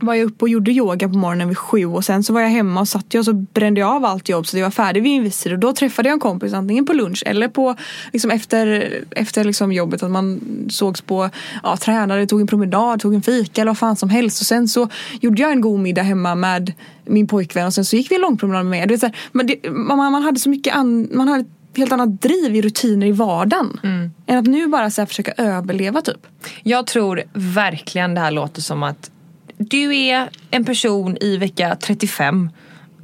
var 0.00 0.14
jag 0.14 0.26
uppe 0.26 0.44
och 0.44 0.48
gjorde 0.48 0.70
yoga 0.70 1.08
på 1.08 1.18
morgonen 1.18 1.48
vid 1.48 1.58
sju 1.58 1.86
och 1.86 2.04
sen 2.04 2.22
så 2.22 2.32
var 2.32 2.40
jag 2.40 2.48
hemma 2.48 2.80
och 2.80 2.88
satt 2.88 3.14
jag 3.14 3.20
och 3.20 3.24
så 3.24 3.32
brände 3.32 3.80
jag 3.80 3.90
av 3.90 4.04
allt 4.04 4.28
jobb 4.28 4.46
så 4.46 4.58
jag 4.58 4.64
var 4.64 4.70
färdig 4.70 5.02
vid 5.02 5.18
en 5.18 5.24
viss 5.24 5.42
tid 5.42 5.52
och 5.52 5.58
då 5.58 5.72
träffade 5.72 6.08
jag 6.08 6.14
en 6.14 6.20
kompis 6.20 6.52
antingen 6.52 6.86
på 6.86 6.92
lunch 6.92 7.22
eller 7.26 7.48
på 7.48 7.76
liksom 8.12 8.30
efter, 8.30 8.94
efter 9.10 9.44
liksom 9.44 9.72
jobbet 9.72 10.02
att 10.02 10.10
man 10.10 10.40
sågs 10.70 11.00
på, 11.00 11.30
ja 11.62 11.76
tränade, 11.76 12.26
tog 12.26 12.40
en 12.40 12.46
promenad, 12.46 13.00
tog 13.00 13.14
en 13.14 13.22
fika 13.22 13.60
eller 13.60 13.70
vad 13.70 13.78
fan 13.78 13.96
som 13.96 14.08
helst 14.08 14.40
och 14.40 14.46
sen 14.46 14.68
så 14.68 14.88
gjorde 15.20 15.42
jag 15.42 15.52
en 15.52 15.60
god 15.60 15.80
middag 15.80 16.02
hemma 16.02 16.34
med 16.34 16.72
min 17.04 17.26
pojkvän 17.26 17.66
och 17.66 17.74
sen 17.74 17.84
så 17.84 17.96
gick 17.96 18.10
vi 18.10 18.14
en 18.14 18.20
lång 18.20 18.38
promenad 18.38 18.66
med 18.66 18.88
mig. 18.90 19.12
Men 19.32 19.46
det, 19.46 19.70
man, 19.70 20.12
man 20.12 20.22
hade 20.22 20.40
så 20.40 20.50
mycket 20.50 20.74
an, 20.74 21.08
man 21.12 21.28
hade 21.28 21.44
helt 21.76 21.92
annat 21.92 22.22
driv 22.22 22.56
i 22.56 22.62
rutiner 22.62 23.06
i 23.06 23.12
vardagen. 23.12 23.80
Än 24.26 24.38
att 24.38 24.46
nu 24.46 24.66
bara 24.66 24.90
så 24.90 25.06
försöka 25.06 25.32
överleva 25.36 26.00
typ. 26.00 26.26
Jag 26.62 26.86
tror 26.86 27.22
verkligen 27.32 28.14
det 28.14 28.20
här 28.20 28.30
låter 28.30 28.62
som 28.62 28.82
att 28.82 29.10
du 29.58 29.96
är 29.96 30.30
en 30.50 30.64
person 30.64 31.16
i 31.20 31.36
vecka 31.36 31.76
35 31.80 32.50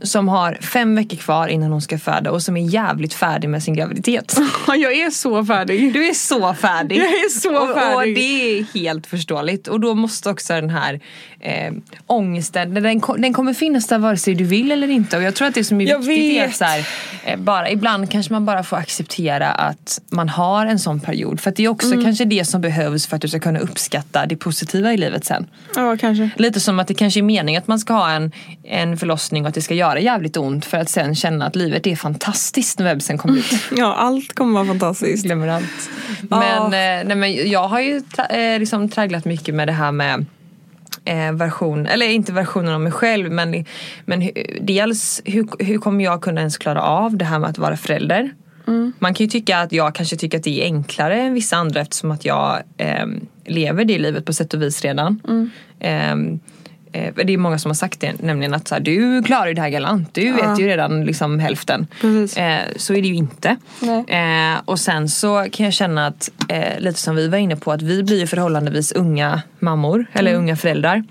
som 0.03 0.29
har 0.29 0.55
fem 0.61 0.95
veckor 0.97 1.17
kvar 1.17 1.49
innan 1.49 1.73
hon 1.73 1.83
ska 1.83 1.99
föda 1.99 2.31
och 2.31 2.43
som 2.43 2.57
är 2.57 2.63
jävligt 2.69 3.15
färdig 3.15 3.49
med 3.49 3.63
sin 3.63 3.75
graviditet. 3.75 4.37
jag 4.67 4.93
är 4.93 5.11
så 5.11 5.45
färdig. 5.45 5.93
Du 5.93 6.09
är 6.09 6.15
så 6.15 6.55
färdig. 6.55 6.97
Jag 6.99 7.05
är 7.07 7.29
så 7.41 7.57
och, 7.57 7.75
färdig. 7.75 7.97
Och 7.97 8.15
det 8.21 8.59
är 8.59 8.65
helt 8.75 9.07
förståeligt. 9.07 9.69
Och 9.69 9.81
då 9.81 9.95
måste 9.95 10.31
också 10.31 10.53
den 10.53 10.71
här 10.71 11.01
eh, 11.41 11.73
ångesten, 12.07 12.75
den, 12.75 13.01
den 13.19 13.33
kommer 13.35 13.55
finnas 13.55 13.87
där 13.87 13.99
vare 13.99 14.17
sig 14.17 14.35
du 14.35 14.45
vill 14.45 14.73
eller 14.73 14.89
inte. 14.91 15.17
Och 15.17 15.23
jag 15.23 15.35
tror 15.35 15.49
att 15.49 15.55
det 15.55 15.65
som 15.65 15.81
är 15.81 15.87
Jag 15.87 15.99
viktigt 15.99 16.37
är 16.39 16.41
vet. 16.41 16.51
att 16.51 16.57
så 16.57 16.65
här, 16.65 16.87
eh, 17.25 17.39
bara, 17.39 17.71
ibland 17.71 18.11
kanske 18.11 18.33
man 18.33 18.45
bara 18.47 18.63
får 18.63 18.77
acceptera 18.77 19.51
att 19.51 20.01
man 20.11 20.29
har 20.29 20.67
en 20.67 20.79
sån 20.79 21.01
period. 21.01 21.41
För 21.41 21.51
att 21.51 21.57
det 21.57 21.65
är 21.65 21.69
också 21.69 21.93
Mm. 21.93 22.05
kanske 22.05 22.25
det 22.25 22.45
som 22.45 22.61
behövs 22.61 23.07
för 23.07 23.17
att 23.17 23.23
du 23.23 23.29
ska 23.29 23.41
kunna 23.41 23.59
uppskatta 23.59 24.27
det 24.27 24.37
positiva 24.37 24.93
i 24.93 24.97
livet 24.97 25.25
sen. 25.25 25.47
Ja 25.77 25.97
kanske. 25.97 26.31
Lite 26.37 26.61
som 26.61 26.81
att 26.81 26.89
det 26.89 26.95
kanske 26.95 27.21
är 27.21 27.23
meningen 27.23 27.63
att 27.63 27.69
man 27.69 27.79
ska 27.79 27.95
ha 27.95 28.11
en, 28.11 28.33
en 28.63 28.97
förlossning 28.97 29.43
och 29.43 29.49
att 29.49 29.55
det 29.55 29.63
ska 29.63 29.75
göra 29.85 30.01
jävligt 30.01 30.37
ont 30.37 30.64
för 30.64 30.79
att 30.79 30.88
sen 30.88 31.14
känna 31.14 31.47
att 31.47 31.57
livet 31.57 31.87
är 31.87 31.97
fantastiskt 31.97 32.79
när 32.79 32.87
bebisen 32.87 33.18
kommer 33.18 33.38
ut. 33.38 33.53
Ja 33.77 33.94
allt 33.94 34.35
kommer 34.35 34.53
vara 34.53 34.66
fantastiskt. 34.66 35.25
Glömmer 35.25 35.49
allt. 35.49 35.90
Men, 36.20 36.62
eh, 36.62 37.07
nej, 37.07 37.16
men 37.16 37.51
jag 37.51 37.68
har 37.68 37.81
ju 37.81 38.01
tra- 38.01 38.55
eh, 38.55 38.59
liksom 38.59 38.88
tragglat 38.88 39.25
mycket 39.25 39.55
med 39.55 39.68
det 39.68 39.73
här 39.73 39.92
med 39.92 40.27
eh, 41.05 41.33
version, 41.33 41.87
eller 41.87 42.07
inte 42.07 42.33
versionen 42.33 42.75
av 42.75 42.81
mig 42.81 42.92
själv 42.92 43.33
men, 43.33 43.64
men 44.05 44.31
dels 44.61 45.23
hur, 45.25 45.64
hur 45.64 45.79
kommer 45.79 46.05
jag 46.05 46.23
kunna 46.23 46.40
ens 46.40 46.59
klara 46.59 46.83
av 46.83 47.16
det 47.16 47.25
här 47.25 47.38
med 47.38 47.51
att 47.51 47.59
vara 47.59 47.77
förälder? 47.77 48.31
Man 48.99 49.14
kan 49.14 49.25
ju 49.25 49.31
tycka 49.31 49.59
att 49.59 49.73
jag 49.73 49.94
kanske 49.94 50.16
tycker 50.16 50.38
att 50.38 50.44
det 50.44 50.61
är 50.61 50.64
enklare 50.64 51.20
än 51.20 51.35
vissa 51.35 51.57
andra 51.57 51.81
eftersom 51.81 52.11
att 52.11 52.25
jag 52.25 52.62
ehm, 52.79 53.27
lever 53.47 53.85
det 53.85 53.99
livet 53.99 54.25
på 54.25 54.33
sätt 54.33 54.55
och 54.55 54.62
vis 54.62 54.83
redan. 54.83 55.20
Ehm, 55.81 56.33
eh, 56.33 56.38
det 57.25 57.33
är 57.33 57.39
många 57.39 57.59
som 57.59 57.69
har 57.69 57.75
sagt 57.75 58.01
det, 58.01 58.13
nämligen 58.23 58.55
att 58.55 58.69
så 58.69 58.75
här, 58.75 58.83
du 58.83 59.23
klarar 59.23 59.47
ju 59.47 59.55
det 59.55 59.61
här 59.63 59.69
galant. 59.69 60.09
Du 60.15 60.33
vet 60.33 60.61
ju 60.61 60.67
redan 60.67 61.05
liksom 61.05 61.39
hälften. 61.39 61.87
Precis. 62.01 62.37
Eh, 62.37 62.61
så 62.77 62.95
är 62.95 63.03
det 63.03 63.09
ju 63.09 63.15
inte. 63.15 63.57
Nej. 63.81 64.05
Eh, 64.09 64.61
och 64.65 64.79
sen 64.81 65.09
så 65.09 65.47
kan 65.53 65.65
jag 65.65 65.73
känna 65.73 66.07
att, 66.07 66.31
eh, 66.49 66.79
lite 66.81 66.99
som 67.01 67.17
vi 67.17 67.29
var 67.29 67.39
inne 67.39 67.57
på, 67.57 67.73
att 67.73 67.83
vi 67.83 68.03
blir 68.03 68.27
förhållandevis 68.27 68.93
unga 68.93 69.43
mammor, 69.59 70.07
eller 70.13 70.31
Mm. 70.31 70.43
unga 70.43 70.57
föräldrar. 70.57 71.05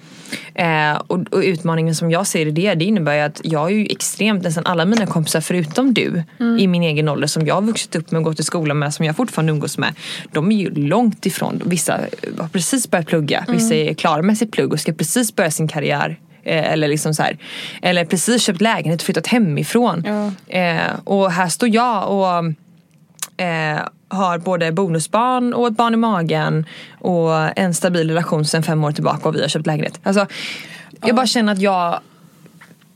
Eh, 0.55 1.01
och, 1.07 1.19
och 1.33 1.39
utmaningen 1.39 1.95
som 1.95 2.11
jag 2.11 2.27
ser 2.27 2.45
i 2.45 2.51
det, 2.51 2.73
det 2.73 2.85
innebär 2.85 3.13
ju 3.15 3.21
att 3.21 3.41
jag 3.43 3.71
är 3.71 3.75
ju 3.75 3.85
extremt, 3.89 4.43
nästan 4.43 4.65
alla 4.65 4.85
mina 4.85 5.05
kompisar 5.05 5.41
förutom 5.41 5.93
du 5.93 6.23
Mm. 6.39 6.59
i 6.59 6.67
min 6.67 6.83
egen 6.83 7.09
ålder 7.09 7.27
som 7.27 7.45
jag 7.47 7.55
har 7.55 7.61
vuxit 7.61 7.95
upp 7.95 8.11
med 8.11 8.19
och 8.19 8.23
gått 8.25 8.39
i 8.39 8.43
skolan 8.43 8.79
med, 8.79 8.93
som 8.93 9.05
jag 9.05 9.15
fortfarande 9.15 9.51
umgås 9.53 9.77
med. 9.77 9.93
De 10.31 10.51
är 10.51 10.55
ju 10.55 10.69
långt 10.87 11.25
ifrån, 11.25 11.61
vissa 11.65 11.99
har 12.39 12.47
precis 12.47 12.91
börjat 12.91 13.07
plugga, 13.07 13.39
Mm. 13.47 13.55
vissa 13.57 13.75
är 13.75 13.93
klara 13.93 14.21
med 14.21 14.37
sitt 14.37 14.51
plugg 14.51 14.73
och 14.73 14.79
ska 14.79 14.93
precis 14.93 15.35
börja 15.35 15.51
sin 15.51 15.67
karriär. 15.67 16.19
Eh, 16.45 16.71
eller 16.73 16.87
liksom 16.87 17.13
så 17.13 17.23
här, 17.23 17.37
eller 17.81 18.05
precis 18.05 18.41
köpt 18.43 18.61
lägenhet 18.61 19.01
och 19.01 19.05
flyttat 19.05 19.27
hemifrån. 19.27 20.03
Ja. 20.07 20.53
Eh, 20.59 20.81
och 21.03 21.31
här 21.31 21.47
står 21.49 21.69
jag 21.69 22.09
och 22.09 22.53
eh, 23.37 23.79
har 24.07 24.37
både 24.37 24.71
bonusbarn 24.71 25.53
och 25.53 25.67
ett 25.67 25.77
barn 25.77 25.93
i 25.93 25.97
magen 25.97 26.65
och 26.99 27.59
en 27.59 27.73
stabil 27.73 28.09
relation 28.09 28.45
sedan 28.45 28.63
fem 28.63 28.83
år 28.83 28.91
tillbaka 28.91 29.29
och 29.29 29.35
vi 29.35 29.41
har 29.41 29.47
köpt 29.47 29.67
lägenhet. 29.67 29.99
Alltså, 30.03 30.25
jag 31.05 31.15
bara 31.15 31.27
känner 31.27 31.53
att 31.53 31.61
jag 31.61 31.99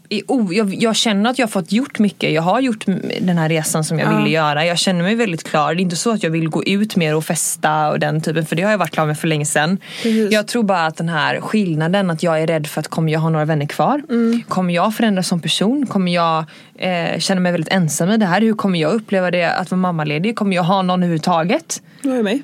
jag, 0.09 0.73
jag 0.73 0.95
känner 0.95 1.29
att 1.29 1.39
jag 1.39 1.47
har 1.47 1.51
fått 1.51 1.71
gjort 1.71 1.99
mycket. 1.99 2.31
Jag 2.31 2.41
har 2.41 2.59
gjort 2.59 2.85
den 3.21 3.37
här 3.37 3.49
resan 3.49 3.83
som 3.83 3.99
jag 3.99 4.11
Ja. 4.13 4.17
ville 4.17 4.29
göra. 4.29 4.65
Jag 4.65 4.77
känner 4.77 5.03
mig 5.03 5.15
väldigt 5.15 5.43
klar. 5.43 5.73
Det 5.73 5.79
är 5.81 5.83
inte 5.83 5.95
så 5.95 6.11
att 6.11 6.23
jag 6.23 6.29
vill 6.29 6.49
gå 6.49 6.63
ut 6.63 6.95
mer 6.95 7.15
och 7.15 7.25
festa 7.25 7.89
och 7.89 7.99
den 7.99 8.21
typen. 8.21 8.45
För 8.45 8.55
det 8.55 8.61
har 8.63 8.71
jag 8.71 8.77
varit 8.77 8.91
klar 8.91 9.05
med 9.05 9.19
för 9.19 9.27
länge 9.27 9.45
sedan. 9.45 9.77
Precis. 10.03 10.31
Jag 10.31 10.47
tror 10.47 10.63
bara 10.63 10.85
att 10.85 10.97
den 10.97 11.09
här 11.09 11.41
skillnaden 11.41 12.09
att 12.09 12.23
jag 12.23 12.41
är 12.41 12.47
rädd 12.47 12.67
för 12.67 12.79
att 12.79 12.87
kommer 12.87 13.11
jag 13.13 13.19
ha 13.19 13.29
några 13.29 13.45
vänner 13.45 13.65
kvar? 13.65 14.01
Mm. 14.09 14.41
Kommer 14.47 14.73
jag 14.73 14.95
förändras 14.95 15.27
som 15.27 15.39
person? 15.39 15.85
Kommer 15.87 16.11
jag 16.13 16.45
eh, 16.75 17.19
känna 17.19 17.41
mig 17.41 17.51
väldigt 17.51 17.73
ensam 17.73 18.09
i 18.09 18.17
det 18.17 18.25
här? 18.25 18.41
Hur 18.41 18.53
kommer 18.53 18.79
jag 18.79 18.91
uppleva 18.93 19.31
det 19.31 19.43
att 19.51 19.71
vara 19.71 19.79
mammaledig? 19.81 20.35
Kommer 20.35 20.55
jag 20.55 20.63
ha 20.63 20.81
någon 20.81 20.99
överhuvudtaget? 21.03 21.81
Har 22.03 22.15
ju 22.15 22.23
mig. 22.23 22.43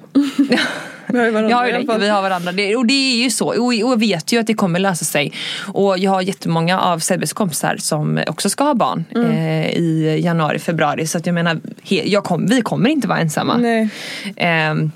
Vi 1.14 1.20
har 1.20 1.26
ju 1.26 1.32
varandra 1.32 1.50
Jag 1.52 1.58
har 1.58 1.68
ju 1.68 1.86
det, 1.86 1.98
vi 1.98 2.10
har 2.10 2.22
varandra. 2.22 2.52
Det, 2.52 2.76
och 2.76 2.86
det 2.86 2.94
är 2.94 3.24
ju 3.24 3.30
så. 3.30 3.48
Och, 3.48 3.56
och 3.66 3.74
jag 3.74 4.00
vet 4.00 4.32
ju 4.32 4.40
att 4.40 4.48
det 4.48 4.54
kommer 4.54 4.80
lösa 4.80 5.06
sig. 5.06 5.34
Och 5.74 5.98
jag 5.98 6.12
har 6.12 6.22
jättemånga 6.22 6.80
av 6.80 7.00
Sebbes 7.00 7.34
kompisar 7.34 7.78
som 7.80 8.24
också 8.28 8.50
ska 8.50 8.64
ha 8.64 8.74
barn 8.74 9.06
Mm. 9.16 9.32
eh, 9.32 9.70
i 9.70 10.20
januari, 10.24 10.60
februari. 10.60 11.08
Så 11.08 11.18
att 11.18 11.26
jag 11.26 11.34
menar, 11.34 11.60
he, 11.84 12.04
jag 12.10 12.24
kom, 12.24 12.46
vi 12.46 12.62
kommer 12.62 12.90
inte 12.90 13.08
vara 13.08 13.20
ensamma. 13.20 13.58
Nej. 13.58 13.90
Ehm, 14.36 14.92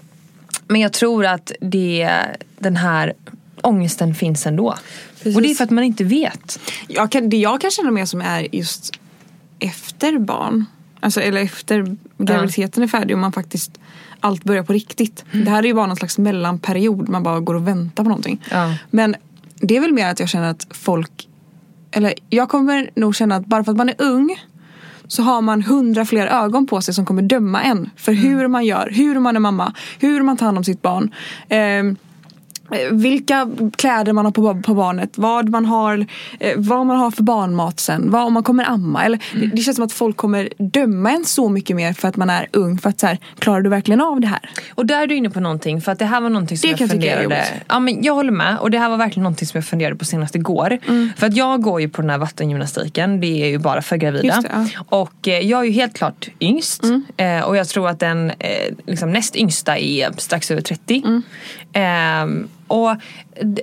men 0.67 0.81
jag 0.81 0.93
tror 0.93 1.25
att 1.25 1.51
det, 1.61 2.09
den 2.59 2.75
här 2.75 3.13
ångesten 3.61 4.15
finns 4.15 4.47
ändå. 4.47 4.75
Precis. 5.17 5.35
Och 5.35 5.41
det 5.41 5.51
är 5.51 5.55
för 5.55 5.63
att 5.63 5.69
man 5.69 5.83
inte 5.83 6.03
vet. 6.03 6.59
Jag 6.87 7.11
kan, 7.11 7.29
det 7.29 7.37
jag 7.37 7.61
kan 7.61 7.71
känna 7.71 7.91
mer 7.91 8.05
som 8.05 8.21
är 8.21 8.55
just 8.55 8.93
efter 9.59 10.17
barn. 10.17 10.65
Alltså, 10.99 11.21
eller 11.21 11.41
efter 11.41 11.95
graviditeten 12.17 12.83
är 12.83 12.87
färdig 12.87 13.15
och 13.15 13.19
man 13.19 13.31
faktiskt 13.31 13.79
allt 14.19 14.43
börjar 14.43 14.63
på 14.63 14.73
riktigt. 14.73 15.25
Det 15.31 15.49
här 15.49 15.63
är 15.63 15.67
ju 15.67 15.73
bara 15.73 15.87
någon 15.87 15.95
slags 15.95 16.17
mellanperiod. 16.17 17.09
Man 17.09 17.23
bara 17.23 17.39
går 17.39 17.55
och 17.55 17.67
väntar 17.67 18.03
på 18.03 18.09
någonting. 18.09 18.45
Ja. 18.51 18.73
Men 18.89 19.15
det 19.55 19.77
är 19.77 19.81
väl 19.81 19.93
mer 19.93 20.07
att 20.07 20.19
jag 20.19 20.29
känner 20.29 20.49
att 20.51 20.67
folk 20.71 21.27
eller 21.91 22.13
jag 22.29 22.49
kommer 22.49 22.89
nog 22.95 23.15
känna 23.15 23.35
att 23.35 23.45
bara 23.45 23.63
för 23.63 23.71
att 23.71 23.77
man 23.77 23.89
är 23.89 23.95
ung 23.97 24.35
så 25.07 25.23
har 25.23 25.41
man 25.41 25.61
hundra 25.61 26.05
fler 26.05 26.27
ögon 26.27 26.67
på 26.67 26.81
sig 26.81 26.93
som 26.93 27.05
kommer 27.05 27.21
döma 27.21 27.61
en 27.61 27.89
för 27.95 28.11
hur 28.11 28.47
man 28.47 28.65
gör, 28.65 28.89
hur 28.91 29.19
man 29.19 29.35
är 29.35 29.39
mamma, 29.39 29.73
hur 29.99 30.21
man 30.21 30.37
tar 30.37 30.45
hand 30.45 30.57
om 30.57 30.63
sitt 30.63 30.81
barn. 30.81 31.13
Eh, 31.49 31.97
vilka 32.91 33.49
kläder 33.75 34.13
man 34.13 34.25
har 34.25 34.31
på, 34.31 34.61
på 34.61 34.73
barnet, 34.73 35.09
vad 35.15 35.49
man 35.49 35.65
har, 35.65 36.05
eh, 36.39 36.53
vad 36.57 36.85
man 36.85 36.97
har 36.97 37.11
för 37.11 37.23
barnmat 37.23 37.79
sen, 37.79 38.11
vad 38.11 38.21
om 38.21 38.33
man 38.33 38.43
kommer 38.43 38.63
amma. 38.63 39.03
Eller, 39.03 39.19
det, 39.33 39.45
det 39.45 39.61
känns 39.61 39.75
som 39.75 39.85
att 39.85 39.91
folk 39.93 40.17
kommer 40.17 40.49
döma 40.57 41.11
en 41.11 41.25
så 41.25 41.49
mycket 41.49 41.75
mer 41.75 41.93
för 41.93 42.07
att 42.07 42.15
man 42.15 42.29
är 42.29 42.47
ung. 42.53 42.77
För 42.77 42.89
att 42.89 42.99
så 42.99 43.07
här, 43.07 43.17
klarar 43.39 43.61
du 43.61 43.69
verkligen 43.69 44.01
av 44.01 44.21
det 44.21 44.27
här? 44.27 44.49
Och 44.75 44.85
där 44.85 45.01
är 45.01 45.07
du 45.07 45.15
inne 45.15 45.29
på 45.29 45.39
någonting 45.39 45.81
för 45.81 45.91
att 45.91 45.99
det 45.99 46.05
här 46.05 46.21
var 46.21 46.29
någonting 46.29 46.57
som 46.57 46.67
Det 46.67 46.71
jag 46.71 46.77
kan 46.77 46.87
jag 46.87 46.91
funderade 46.91 47.23
jobbigt. 47.23 47.53
Ja 47.67 47.79
men 47.79 48.03
jag 48.03 48.13
håller 48.13 48.31
med 48.31 48.57
och 48.57 48.71
det 48.71 48.79
här 48.79 48.89
var 48.89 48.97
verkligen 48.97 49.23
någonting 49.23 49.47
som 49.47 49.57
jag 49.57 49.65
funderade 49.65 49.95
på 49.95 50.05
senast 50.05 50.35
igår. 50.35 50.77
För 51.17 51.27
att 51.27 51.35
jag 51.35 51.61
går 51.61 51.81
ju 51.81 51.89
på 51.89 52.01
den 52.01 52.09
här 52.09 52.17
vattengymnastiken, 52.17 53.19
det 53.19 53.43
är 53.43 53.47
ju 53.47 53.57
bara 53.57 53.81
för 53.81 53.97
gravida. 53.97 54.41
Det, 54.41 54.49
ja. 54.49 54.55
Mm. 54.55 54.67
Och 54.89 55.27
eh, 55.27 55.39
jag 55.39 55.59
är 55.59 55.63
ju 55.63 55.71
helt 55.71 55.97
klart 55.97 56.29
yngst 56.39 56.83
eh, 57.17 57.41
och 57.41 57.57
jag 57.57 57.67
tror 57.67 57.89
att 57.89 57.99
den 57.99 58.29
eh, 58.29 58.73
liksom 58.85 59.11
näst 59.11 59.35
yngsta 59.35 59.77
är 59.77 60.11
strax 60.17 60.51
över 60.51 60.61
30. 60.61 61.03
Mm. 62.69 62.81
Och 62.81 62.97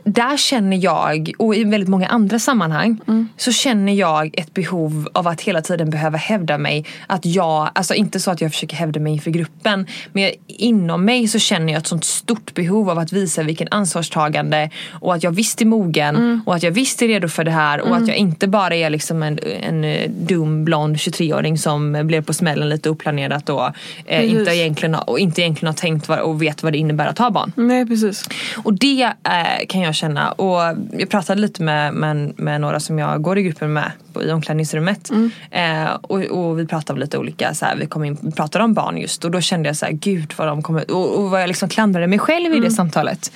där 0.04 0.36
känner 0.36 0.76
jag, 0.76 1.32
och 1.38 1.56
i 1.56 1.64
väldigt 1.64 1.88
många 1.88 2.06
andra 2.06 2.38
sammanhang, 2.38 3.00
Mm. 3.08 3.28
så 3.36 3.52
känner 3.52 3.92
jag 3.92 4.38
ett 4.38 4.54
behov 4.54 5.08
av 5.12 5.28
att 5.28 5.40
hela 5.40 5.62
tiden 5.62 5.90
behöva 5.90 6.18
hävda 6.18 6.58
mig. 6.58 6.84
Att 7.06 7.26
jag, 7.26 7.70
alltså 7.74 7.94
inte 7.94 8.20
så 8.20 8.30
att 8.30 8.40
jag 8.40 8.52
försöker 8.52 8.76
hävda 8.76 9.00
mig 9.00 9.12
inför 9.12 9.30
gruppen, 9.30 9.86
men 10.12 10.22
jag, 10.22 10.32
inom 10.46 11.04
mig 11.04 11.28
så 11.28 11.38
känner 11.38 11.72
jag 11.72 11.80
ett 11.80 11.86
sånt 11.86 12.04
stort 12.04 12.54
behov 12.54 12.90
av 12.90 12.98
att 12.98 13.12
visa 13.12 13.42
vilken 13.42 13.68
ansvarstagande 13.70 14.70
och 14.92 15.14
att 15.14 15.22
jag 15.22 15.30
visst 15.32 15.60
är 15.60 15.66
mogen 15.66 16.16
Mm. 16.16 16.40
och 16.46 16.54
att 16.54 16.62
jag 16.62 16.70
visst 16.70 17.02
är 17.02 17.08
redo 17.08 17.28
för 17.28 17.44
det 17.44 17.50
här 17.50 17.80
och 17.80 17.96
att 17.96 18.08
jag 18.08 18.16
inte 18.16 18.46
bara 18.48 18.74
är 18.76 18.90
liksom 18.90 19.22
en, 19.22 19.38
en 19.62 19.84
eh, 19.84 20.10
dum 20.10 20.64
blond 20.64 20.96
23-åring 20.96 21.58
som 21.58 22.06
blev 22.06 22.24
på 22.24 22.32
smällen 22.32 22.68
lite 22.68 22.90
oplanerat 22.90 23.48
och, 23.48 23.70
eh, 24.06 24.30
inte, 24.30 24.50
egentligen, 24.50 24.94
och 24.94 25.18
inte 25.18 25.40
egentligen 25.42 25.66
har 25.66 25.74
tänkt 25.74 26.08
vad, 26.08 26.18
och 26.18 26.42
vet 26.42 26.62
vad 26.62 26.72
det 26.72 26.78
innebär 26.78 27.06
att 27.06 27.18
ha 27.18 27.30
barn. 27.30 27.52
Nej 27.56 27.86
precis. 27.86 28.28
Och 28.64 28.74
det 28.74 28.93
eh, 29.02 29.66
kan 29.68 29.80
jag 29.80 29.94
känna. 29.94 30.32
Och 30.32 30.76
jag 30.92 31.08
pratade 31.10 31.40
lite 31.40 31.62
med, 31.62 31.94
med, 31.94 32.32
med 32.38 32.60
några 32.60 32.80
som 32.80 32.98
jag 32.98 33.22
går 33.22 33.38
i 33.38 33.42
gruppen 33.42 33.72
med 33.72 33.92
på, 34.12 34.22
i 34.22 34.30
omklädningsrummet. 34.32 35.10
Eh, 35.50 35.94
och, 36.02 36.20
och 36.20 36.58
vi 36.58 36.66
pratade 36.66 36.92
om 36.92 37.00
lite 37.00 37.18
olika, 37.18 37.54
så 37.54 37.64
här, 37.64 37.76
vi, 37.76 37.86
kom 37.86 38.04
in, 38.04 38.18
vi 38.20 38.32
pratade 38.32 38.64
om 38.64 38.74
barn 38.74 38.96
just 38.98 39.24
och 39.24 39.30
då 39.30 39.40
kände 39.40 39.68
jag 39.68 39.76
så 39.76 39.86
här, 39.86 39.92
gud 39.92 40.34
vad 40.36 40.48
de 40.48 40.62
kommer, 40.62 40.90
och, 40.90 41.18
och 41.18 41.30
vad 41.30 41.42
jag 41.42 41.48
liksom 41.48 41.68
klandrade 41.68 42.06
mig 42.06 42.18
själv 42.18 42.54
i 42.54 42.60
det 42.60 42.70
samtalet. 42.70 43.32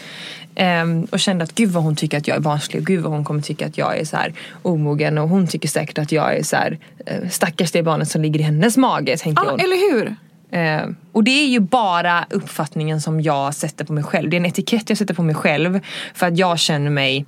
Ehm, 0.55 1.05
och 1.05 1.21
kände 1.21 1.44
att 1.44 1.55
gud 1.55 1.71
vad 1.71 1.83
hon 1.83 1.97
tycker 1.97 2.18
att 2.18 2.29
jag 2.29 2.37
är 2.37 2.40
barnslig 2.40 2.83
och 2.83 2.87
gud 2.87 3.03
vad 3.03 3.12
hon 3.12 3.25
kommer 3.25 3.42
tycka 3.42 3.66
att 3.66 3.79
jag 3.79 3.99
är 3.99 4.05
så 4.05 4.16
här 4.16 4.33
omogen 4.62 5.18
och 5.18 5.29
hon 5.29 5.47
tycker 5.47 5.68
säkert 5.68 5.99
att 5.99 6.12
jag 6.12 6.37
är 6.37 6.42
så 6.42 6.57
här 6.57 6.79
eh, 7.07 7.29
stackars 7.29 7.71
det 7.73 7.83
barnet 7.83 8.09
som 8.09 8.23
ligger 8.23 8.40
i 8.40 8.42
hennes 8.42 8.77
mage 8.77 9.16
tänker 9.16 9.44
Ja, 9.44 9.51
hon. 9.51 9.61
eller 9.61 9.92
hur? 9.92 10.16
Eh, 10.51 10.89
och 11.13 11.25
det 11.25 11.31
är 11.31 11.49
ju 11.49 11.61
bara 11.61 12.27
uppfattningen 12.31 13.01
som 13.01 13.21
jag 13.21 13.55
sätter 13.55 13.85
på 13.85 13.93
mig 13.93 14.05
själv. 14.05 14.31
Det 14.31 14.37
är 14.37 14.41
en 14.41 14.47
etikett 14.47 14.89
jag 14.89 14.99
sätter 14.99 15.15
på 15.15 15.23
mig 15.23 15.35
själv 15.35 15.81
för 16.15 16.27
att 16.27 16.39
jag 16.39 16.59
känner 16.59 16.91
mig 16.91 17.27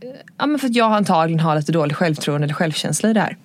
eh, 0.00 0.08
Ja 0.38 0.46
men 0.46 0.58
för 0.58 0.66
att 0.66 0.76
jag 0.76 0.92
antagligen 0.92 1.40
har 1.40 1.56
lite 1.56 1.72
dålig 1.72 1.96
självförtroende 1.96 2.44
eller 2.44 2.54
självkänsla 2.54 3.10
i 3.10 3.12
det 3.12 3.20
här. 3.20 3.36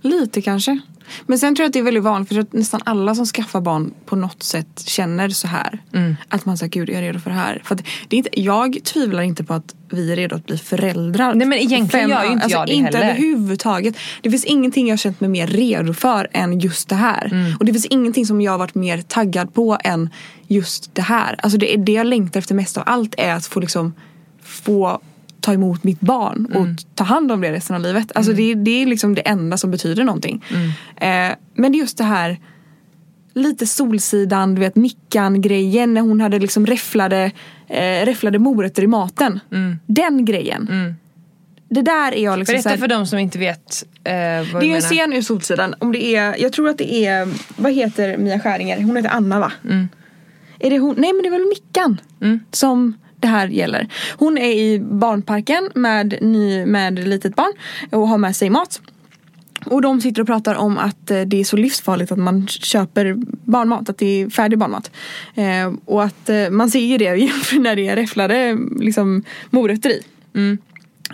Lite 0.00 0.42
kanske. 0.42 0.80
Men 1.26 1.38
sen 1.38 1.54
tror 1.56 1.64
jag 1.64 1.68
att 1.68 1.72
det 1.72 1.78
är 1.78 1.82
väldigt 1.82 2.02
vanligt 2.02 2.28
för 2.28 2.38
att 2.38 2.52
nästan 2.52 2.80
alla 2.84 3.14
som 3.14 3.26
skaffar 3.26 3.60
barn 3.60 3.94
på 4.06 4.16
något 4.16 4.42
sätt 4.42 4.82
känner 4.86 5.28
så 5.28 5.48
här. 5.48 5.78
Mm. 5.94 6.16
Att 6.28 6.44
man 6.46 6.58
säger 6.58 6.70
gud 6.70 6.88
jag 6.88 6.96
är 6.98 7.02
redo 7.02 7.18
för 7.20 7.30
det 7.30 7.36
här. 7.36 7.62
För 7.64 7.74
det 8.08 8.16
är 8.16 8.18
inte, 8.18 8.40
jag 8.40 8.78
tvivlar 8.84 9.22
inte 9.22 9.44
på 9.44 9.54
att 9.54 9.74
vi 9.90 10.12
är 10.12 10.16
redo 10.16 10.36
att 10.36 10.46
bli 10.46 10.58
föräldrar. 10.58 11.34
Nej, 11.34 11.46
men 11.46 11.58
egentligen 11.58 11.88
Fem- 11.88 12.10
gör 12.10 12.24
ju 12.24 12.32
inte 12.32 12.46
jag 12.48 12.66
det 12.66 12.72
inte 12.72 12.98
heller. 12.98 13.10
överhuvudtaget. 13.10 13.96
Det 14.22 14.30
finns 14.30 14.44
ingenting 14.44 14.88
jag 14.88 14.98
känt 14.98 15.20
mig 15.20 15.30
mer 15.30 15.46
redo 15.46 15.94
för 15.94 16.28
än 16.32 16.60
just 16.60 16.88
det 16.88 16.94
här. 16.94 17.26
Mm. 17.32 17.56
Och 17.56 17.64
det 17.64 17.72
finns 17.72 17.86
ingenting 17.86 18.26
som 18.26 18.40
jag 18.40 18.52
har 18.52 18.58
varit 18.58 18.74
mer 18.74 19.02
taggad 19.02 19.54
på 19.54 19.78
än 19.84 20.10
just 20.48 20.94
det 20.94 21.02
här. 21.02 21.36
Alltså 21.38 21.58
det 21.58 21.74
är 21.74 21.78
det 21.78 21.92
jag 21.92 22.06
längtar 22.06 22.40
efter 22.40 22.54
mest 22.54 22.76
av 22.76 22.82
allt 22.86 23.14
är 23.18 23.34
att 23.34 23.46
få 23.46 23.60
liksom 23.60 23.94
få 24.42 25.00
ta 25.42 25.52
emot 25.52 25.84
mitt 25.84 26.00
barn 26.00 26.46
och 26.54 26.60
Mm. 26.60 26.76
ta 26.94 27.04
hand 27.04 27.32
om 27.32 27.40
det 27.40 27.52
resten 27.52 27.76
av 27.76 27.82
livet. 27.82 28.12
Alltså 28.14 28.32
det, 28.32 28.54
det 28.54 28.82
är 28.82 28.86
liksom 28.86 29.14
det 29.14 29.20
enda 29.20 29.56
som 29.56 29.70
betyder 29.70 30.04
någonting. 30.04 30.44
Mm. 30.50 31.30
Eh, 31.30 31.36
men 31.54 31.72
det 31.72 31.78
är 31.78 31.80
just 31.80 31.98
det 31.98 32.04
här 32.04 32.40
lite 33.34 33.66
Solsidan, 33.66 34.54
du 34.54 34.60
vet 34.60 34.76
Mickan-grejen 34.76 35.94
när 35.94 36.00
hon 36.00 36.20
hade 36.20 36.38
liksom 36.38 36.66
räfflade, 36.66 37.30
eh, 37.68 38.04
räfflade 38.04 38.38
morötter 38.38 38.82
i 38.82 38.86
maten. 38.86 39.40
Den 39.86 40.24
grejen. 40.24 40.94
Det 41.68 41.82
där 41.82 42.12
är 42.14 42.24
jag 42.24 42.38
liksom 42.38 42.52
Berätta 42.54 42.68
här, 42.68 42.76
för 42.76 42.88
de 42.88 43.06
som 43.06 43.18
inte 43.18 43.38
vet 43.38 43.84
eh, 44.04 44.12
vad 44.14 44.14
Det 44.14 44.26
är 44.26 44.62
ju 44.62 44.66
en 44.66 44.68
menar. 44.68 44.80
scen 44.80 45.12
ur 45.12 45.22
Solsidan. 45.22 45.74
Om 45.78 45.92
det 45.92 46.04
är, 46.16 46.36
jag 46.42 46.52
tror 46.52 46.68
att 46.68 46.78
det 46.78 47.06
är, 47.06 47.28
vad 47.56 47.72
heter 47.72 48.16
Mia 48.18 48.40
Skäringer? 48.40 48.82
Hon 48.82 48.96
heter 48.96 49.10
Anna 49.10 49.40
va? 49.40 49.52
Mm. 49.64 49.88
Är 50.58 50.70
det 50.70 50.78
hon? 50.78 50.94
Nej 50.98 51.12
men 51.12 51.22
det 51.22 51.28
är 51.28 51.30
väl 51.38 51.48
Mickan 51.48 52.00
som 52.52 52.94
det 53.22 53.28
här 53.28 53.48
gäller. 53.48 53.88
Hon 54.16 54.38
är 54.38 54.52
i 54.52 54.80
barnparken 54.80 55.70
med, 55.74 56.18
ny, 56.20 56.66
med 56.66 57.08
litet 57.08 57.36
barn 57.36 57.52
och 57.90 58.08
har 58.08 58.18
med 58.18 58.36
sig 58.36 58.50
mat. 58.50 58.80
Och 59.66 59.82
de 59.82 60.00
sitter 60.00 60.20
och 60.22 60.26
pratar 60.26 60.54
om 60.54 60.78
att 60.78 61.10
eh, 61.10 61.20
det 61.20 61.40
är 61.40 61.44
så 61.44 61.56
livsfarligt 61.56 62.12
att 62.12 62.18
man 62.18 62.46
köper 62.48 63.14
barnmat, 63.44 63.88
att 63.88 63.98
det 63.98 64.22
är 64.22 64.30
färdig 64.30 64.58
barnmat. 64.58 64.90
Eh, 65.34 65.72
och 65.84 66.04
att 66.04 66.28
eh, 66.28 66.50
man 66.50 66.70
ser 66.70 66.80
ju 66.80 66.98
det 66.98 67.14
när 67.60 67.76
det 67.76 67.88
är 67.88 67.96
räfflade 67.96 68.58
liksom, 68.80 69.22
morötter 69.50 69.90
i. 69.90 70.02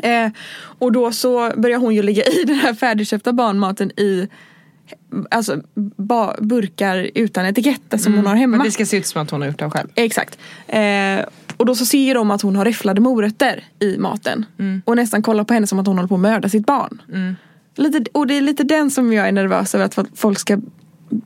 Eh, 0.02 0.30
och 0.78 0.92
då 0.92 1.12
så 1.12 1.52
börjar 1.56 1.78
hon 1.78 1.94
ju 1.94 2.02
lägga 2.02 2.24
i 2.24 2.44
den 2.46 2.56
här 2.56 2.74
färdigköpta 2.74 3.32
barnmaten 3.32 3.90
i 3.90 4.28
alltså, 5.30 5.60
ba- 5.96 6.34
burkar 6.40 7.10
utan 7.14 7.46
etiketter 7.46 7.98
som 7.98 8.14
hon 8.14 8.26
har 8.26 8.34
hemma. 8.34 8.56
Men 8.56 8.66
det 8.66 8.72
ska 8.72 8.86
se 8.86 8.96
ut 8.96 9.06
som 9.06 9.22
att 9.22 9.30
hon 9.30 9.40
har 9.40 9.48
gjort 9.48 9.58
det 9.58 9.70
själv. 9.70 9.88
Exakt. 9.94 10.38
Och 11.58 11.66
då 11.66 11.74
så 11.74 11.86
ser 11.86 12.14
de 12.14 12.30
att 12.30 12.42
hon 12.42 12.56
har 12.56 12.64
räfflade 12.64 13.00
morötter 13.00 13.64
i 13.80 13.98
maten. 13.98 14.44
Och 14.84 14.96
nästan 14.96 15.22
kollar 15.22 15.44
på 15.44 15.54
henne 15.54 15.66
som 15.66 15.78
att 15.78 15.86
hon 15.86 15.96
håller 15.96 16.08
på 16.08 16.14
att 16.14 16.20
mörda 16.20 16.48
sitt 16.48 16.66
barn. 16.66 17.02
Lite, 17.76 18.04
och 18.12 18.26
det 18.26 18.34
är 18.34 18.40
lite 18.40 18.64
den 18.64 18.90
som 18.90 19.12
jag 19.12 19.28
är 19.28 19.32
nervös 19.32 19.74
över 19.74 19.84
att 19.84 19.98
folk 20.14 20.38
ska, 20.38 20.58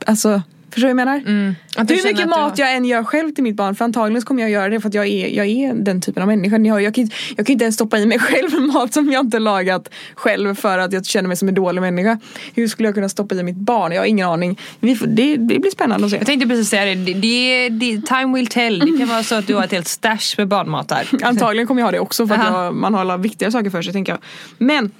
alltså 0.05 0.41
Förstår 0.73 0.87
du 0.87 0.93
vad 0.93 1.01
jag 1.01 1.21
menar? 1.21 1.55
Att 1.75 1.87
du 1.87 1.95
Hur 1.95 2.03
mycket 2.03 2.29
mat 2.29 2.57
jag 2.57 2.75
än 2.75 2.85
gör 2.85 3.03
själv 3.03 3.31
till 3.31 3.43
mitt 3.43 3.55
barn, 3.55 3.75
för 3.75 3.85
antagligen 3.85 4.21
så 4.21 4.27
kommer 4.27 4.41
jag 4.41 4.51
göra 4.51 4.69
det 4.69 4.79
för 4.79 4.87
att 4.87 4.93
jag 4.93 5.07
är, 5.07 5.27
jag 5.27 5.45
är 5.45 5.73
den 5.73 6.01
typen 6.01 6.23
av 6.23 6.27
människa. 6.27 6.57
Jag, 6.57 6.81
jag, 6.81 6.95
kan, 6.95 7.09
jag 7.35 7.45
kan 7.45 7.53
inte 7.53 7.63
ens 7.63 7.75
stoppa 7.75 7.97
i 7.97 8.05
mig 8.05 8.19
själv 8.29 8.61
mat 8.61 8.93
som 8.93 9.11
jag 9.11 9.25
inte 9.25 9.39
lagat 9.39 9.89
själv 10.15 10.55
för 10.55 10.77
att 10.77 10.93
jag 10.93 11.05
känner 11.05 11.27
mig 11.27 11.37
som 11.37 11.47
en 11.47 11.55
dålig 11.55 11.81
människa. 11.81 12.19
Hur 12.55 12.67
skulle 12.67 12.87
jag 12.87 12.95
kunna 12.95 13.09
stoppa 13.09 13.35
i 13.35 13.43
mitt 13.43 13.55
barn? 13.55 13.91
Jag 13.91 14.01
har 14.01 14.05
ingen 14.05 14.29
aning. 14.29 14.59
Vi 14.79 14.95
får, 14.95 15.07
det, 15.07 15.35
det 15.35 15.59
blir 15.59 15.71
spännande 15.71 16.05
att 16.05 16.11
se. 16.11 16.17
Jag 16.17 16.25
tänkte 16.25 16.47
precis 16.47 16.69
säga 16.69 16.85
det, 16.85 16.95
det, 16.95 17.13
det, 17.13 17.69
det 17.69 18.05
time 18.05 18.35
will 18.35 18.47
tell. 18.47 18.79
Det 18.79 18.97
kan 18.97 19.07
vara 19.07 19.23
så 19.23 19.35
att 19.35 19.47
du 19.47 19.55
har 19.55 19.63
ett 19.63 19.71
helt 19.71 19.87
stash 19.87 20.37
med 20.37 20.47
barnmat 20.47 20.89
där. 20.89 21.09
Antagligen 21.23 21.67
kommer 21.67 21.81
jag 21.81 21.87
ha 21.87 21.91
det 21.91 21.99
också 21.99 22.27
för 22.27 22.35
att 22.35 22.45
jag, 22.45 22.75
man 22.75 22.93
har 22.93 23.01
alla 23.01 23.17
viktigare 23.17 23.51
saker 23.51 23.69
för 23.69 23.81
sig 23.81 23.93
tänker 23.93 24.11
jag. 24.11 24.19
Men 24.57 24.91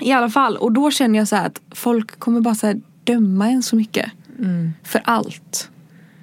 i 0.00 0.12
alla 0.12 0.30
fall, 0.30 0.56
och 0.56 0.72
då 0.72 0.90
känner 0.90 1.18
jag 1.18 1.28
så 1.28 1.36
här 1.36 1.46
att 1.46 1.60
folk 1.74 2.18
kommer 2.18 2.40
bara 2.40 2.54
så 2.54 2.80
döma 3.04 3.48
en 3.48 3.62
så 3.62 3.76
mycket. 3.76 4.10
För 4.84 5.00
allt. 5.04 5.70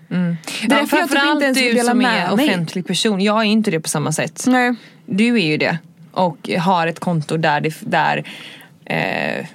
Det 0.07 0.15
är 0.15 0.37
Ja, 0.61 0.67
därför 0.69 0.79
jag 0.79 0.89
framförallt 1.09 1.43
inte 1.43 1.59
ens 1.61 1.75
du 1.77 1.79
som 1.89 2.01
är 2.01 2.35
mig. 2.35 2.47
offentlig 2.49 2.87
person. 2.87 3.21
Jag 3.21 3.39
är 3.39 3.43
inte 3.43 3.71
det 3.71 3.79
på 3.79 3.89
samma 3.89 4.11
sätt. 4.11 4.43
Nej. 4.47 4.75
Du 5.05 5.35
är 5.41 5.45
ju 5.45 5.57
det. 5.57 5.77
Och 6.11 6.49
har 6.59 6.87
ett 6.87 6.99
konto 6.99 7.37
där, 7.37 7.61
det, 7.61 7.73
där 7.81 8.17
eh, 8.85 9.45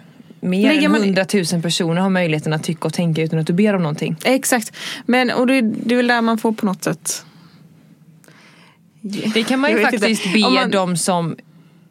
mer 0.41 0.69
Lägger 0.69 0.83
än 0.85 0.93
man- 0.93 1.03
100 1.03 1.25
000 1.53 1.63
personer 1.63 2.01
har 2.01 2.11
möjligheten 2.11 2.53
att 2.53 2.65
tycka 2.65 2.89
och 2.89 2.95
tänka 2.95 3.23
utan 3.23 3.39
att 3.39 3.47
du 3.47 3.53
ber 3.53 3.75
om 3.75 3.83
någonting. 3.83 4.17
Exakt. 4.25 4.77
Men 5.07 5.31
och 5.31 5.47
det, 5.47 5.61
det 5.61 5.95
är 5.95 5.97
väl 5.97 6.07
där 6.07 6.21
man 6.23 6.39
får 6.39 6.53
på 6.53 6.67
något 6.67 6.85
sätt. 6.85 7.25
Det 9.35 9.43
kan 9.45 9.61
man 9.61 9.71
ju 9.71 9.83
faktiskt 9.83 10.27
inte. 10.27 10.29
be 10.39 10.51
man- 10.51 10.71
de 10.71 10.97
som 10.97 11.37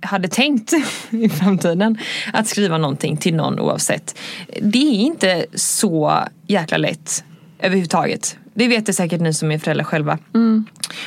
hade 0.01 0.27
tänkt 0.27 0.73
i 1.09 1.29
framtiden 1.29 1.97
att 2.33 2.47
skriva 2.47 2.77
någonting 2.77 3.17
till 3.17 3.35
någon 3.35 3.59
oavsett. 3.59 4.19
Det 4.61 4.77
är 4.77 5.01
inte 5.01 5.45
så 5.55 6.23
jäkla 6.47 6.77
lätt 6.77 7.23
överhuvudtaget. 7.59 8.37
Det 8.53 8.67
vet 8.67 8.85
det 8.85 8.93
säkert 8.93 9.21
ni 9.21 9.33
som 9.33 9.51
är 9.51 9.59
föräldrar 9.59 9.83
själva. 9.83 10.17